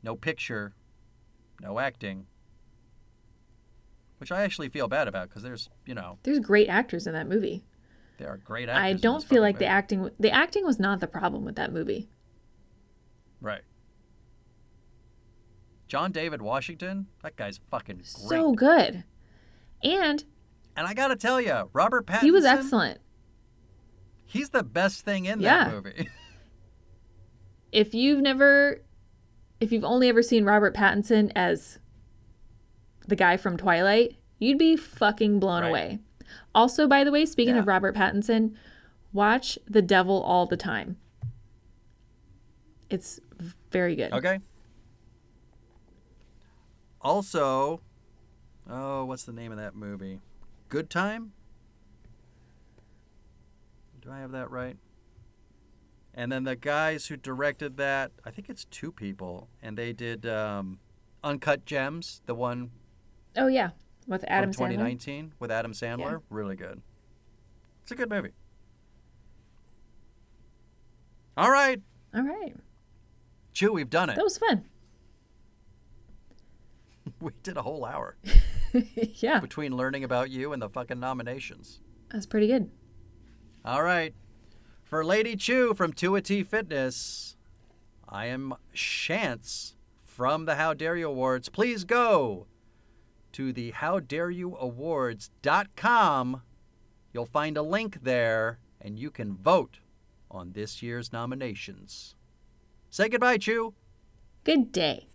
no 0.02 0.16
picture, 0.16 0.74
no 1.60 1.78
acting. 1.78 2.26
Which 4.18 4.30
I 4.30 4.42
actually 4.42 4.68
feel 4.68 4.86
bad 4.88 5.08
about 5.08 5.28
because 5.28 5.42
there's, 5.42 5.68
you 5.84 5.94
know, 5.94 6.18
There's 6.22 6.38
great 6.38 6.68
actors 6.68 7.06
in 7.08 7.12
that 7.14 7.28
movie. 7.28 7.64
there 8.18 8.28
are 8.28 8.36
great 8.36 8.68
actors. 8.68 8.84
I 8.84 8.92
don't 9.02 9.24
feel 9.24 9.42
like 9.42 9.58
the 9.58 9.66
acting 9.66 10.10
the 10.20 10.30
acting 10.30 10.64
was 10.64 10.78
not 10.78 11.00
the 11.00 11.08
problem 11.08 11.44
with 11.44 11.56
that 11.56 11.72
movie. 11.72 12.08
Right. 13.40 13.62
John 15.88 16.12
David 16.12 16.40
Washington, 16.40 17.06
that 17.22 17.36
guy's 17.36 17.58
fucking 17.70 17.96
great. 17.96 18.06
So 18.06 18.52
good. 18.52 19.04
And 19.82 20.24
and 20.76 20.86
I 20.86 20.94
gotta 20.94 21.16
tell 21.16 21.40
you, 21.40 21.68
Robert 21.72 22.06
Pattinson. 22.06 22.20
he 22.20 22.30
was 22.30 22.44
excellent. 22.44 22.98
He's 24.24 24.50
the 24.50 24.62
best 24.62 25.04
thing 25.04 25.26
in 25.26 25.40
Yeah. 25.40 25.64
that 25.64 25.72
movie. 25.74 26.08
If 27.72 27.94
you've 27.94 28.20
never 28.20 28.82
if 29.62 29.70
you've 29.70 29.84
only 29.84 30.08
ever 30.08 30.22
seen 30.22 30.44
Robert 30.44 30.74
Pattinson 30.74 31.30
as 31.36 31.78
the 33.06 33.14
guy 33.14 33.36
from 33.36 33.56
Twilight, 33.56 34.16
you'd 34.38 34.58
be 34.58 34.76
fucking 34.76 35.38
blown 35.38 35.62
Right. 35.62 35.68
away. 35.68 35.98
Also, 36.54 36.88
by 36.88 37.04
the 37.04 37.12
way, 37.12 37.24
speaking 37.24 37.56
of 37.56 37.66
Robert 37.66 37.94
Pattinson, 37.94 38.54
watch 39.12 39.58
The 39.68 39.82
Devil 39.82 40.20
All 40.22 40.46
the 40.46 40.56
Time. 40.56 40.96
It's 42.90 43.20
very 43.70 43.94
good. 43.94 44.12
okay. 44.12 44.40
Also, 47.00 47.80
oh, 48.68 49.04
what's 49.04 49.24
the 49.24 49.32
name 49.32 49.50
of 49.52 49.58
that 49.58 49.74
movie? 49.74 50.20
Good 50.68 50.88
Time. 50.90 51.32
Do 54.00 54.10
I 54.10 54.18
have 54.20 54.32
that 54.32 54.50
right? 54.50 54.76
And 56.14 56.30
then 56.30 56.44
the 56.44 56.56
guys 56.56 57.06
who 57.06 57.16
directed 57.16 57.76
that, 57.78 58.12
I 58.24 58.30
think 58.30 58.50
it's 58.50 58.64
two 58.66 58.92
people, 58.92 59.48
and 59.62 59.78
they 59.78 59.92
did 59.94 60.26
um, 60.26 60.78
Uncut 61.24 61.64
Gems, 61.64 62.20
the 62.26 62.34
one 62.34 62.70
Oh 63.36 63.46
yeah, 63.46 63.70
with 64.06 64.22
Adam 64.28 64.52
from 64.52 64.66
Sandler. 64.66 64.70
2019 64.72 65.32
with 65.38 65.50
Adam 65.50 65.72
Sandler. 65.72 66.20
Really 66.28 66.54
good. 66.56 66.82
It's 67.82 67.92
a 67.92 67.94
good 67.94 68.10
movie. 68.10 68.32
All 71.36 71.50
right, 71.50 71.80
All 72.14 72.22
right, 72.22 72.54
Chu, 73.54 73.72
we've 73.72 73.88
done 73.88 74.10
it. 74.10 74.16
that 74.16 74.24
was 74.24 74.36
fun. 74.38 74.64
We 77.20 77.30
did 77.42 77.56
a 77.56 77.62
whole 77.62 77.84
hour 77.84 78.16
yeah, 78.94 79.40
between 79.40 79.76
learning 79.76 80.04
about 80.04 80.30
you 80.30 80.52
and 80.52 80.60
the 80.60 80.68
fucking 80.68 81.00
nominations. 81.00 81.80
that's 82.10 82.26
pretty 82.26 82.46
good. 82.48 82.70
All 83.64 83.82
right. 83.82 84.12
For 84.92 85.04
Lady 85.06 85.36
Chu 85.36 85.72
from 85.72 85.94
2AT 85.94 86.46
Fitness, 86.48 87.38
I 88.06 88.26
am 88.26 88.52
Shantz 88.74 89.72
from 90.04 90.44
the 90.44 90.56
How 90.56 90.74
Dare 90.74 90.96
You 90.96 91.08
Awards. 91.08 91.48
Please 91.48 91.84
go 91.84 92.46
to 93.32 93.54
the 93.54 93.72
howdareyouawards.com. 93.72 96.42
You'll 97.10 97.24
find 97.24 97.56
a 97.56 97.62
link 97.62 98.02
there 98.02 98.58
and 98.82 98.98
you 98.98 99.10
can 99.10 99.34
vote 99.34 99.78
on 100.30 100.52
this 100.52 100.82
year's 100.82 101.10
nominations. 101.10 102.14
Say 102.90 103.08
goodbye, 103.08 103.38
Chu. 103.38 103.72
Good 104.44 104.72
day. 104.72 105.06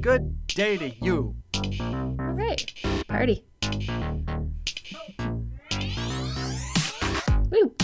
Good 0.00 0.44
day 0.48 0.76
to 0.76 0.88
you. 1.04 1.36
All 1.78 2.16
right, 2.18 2.68
party. 3.06 3.44
Woo! 7.48 7.76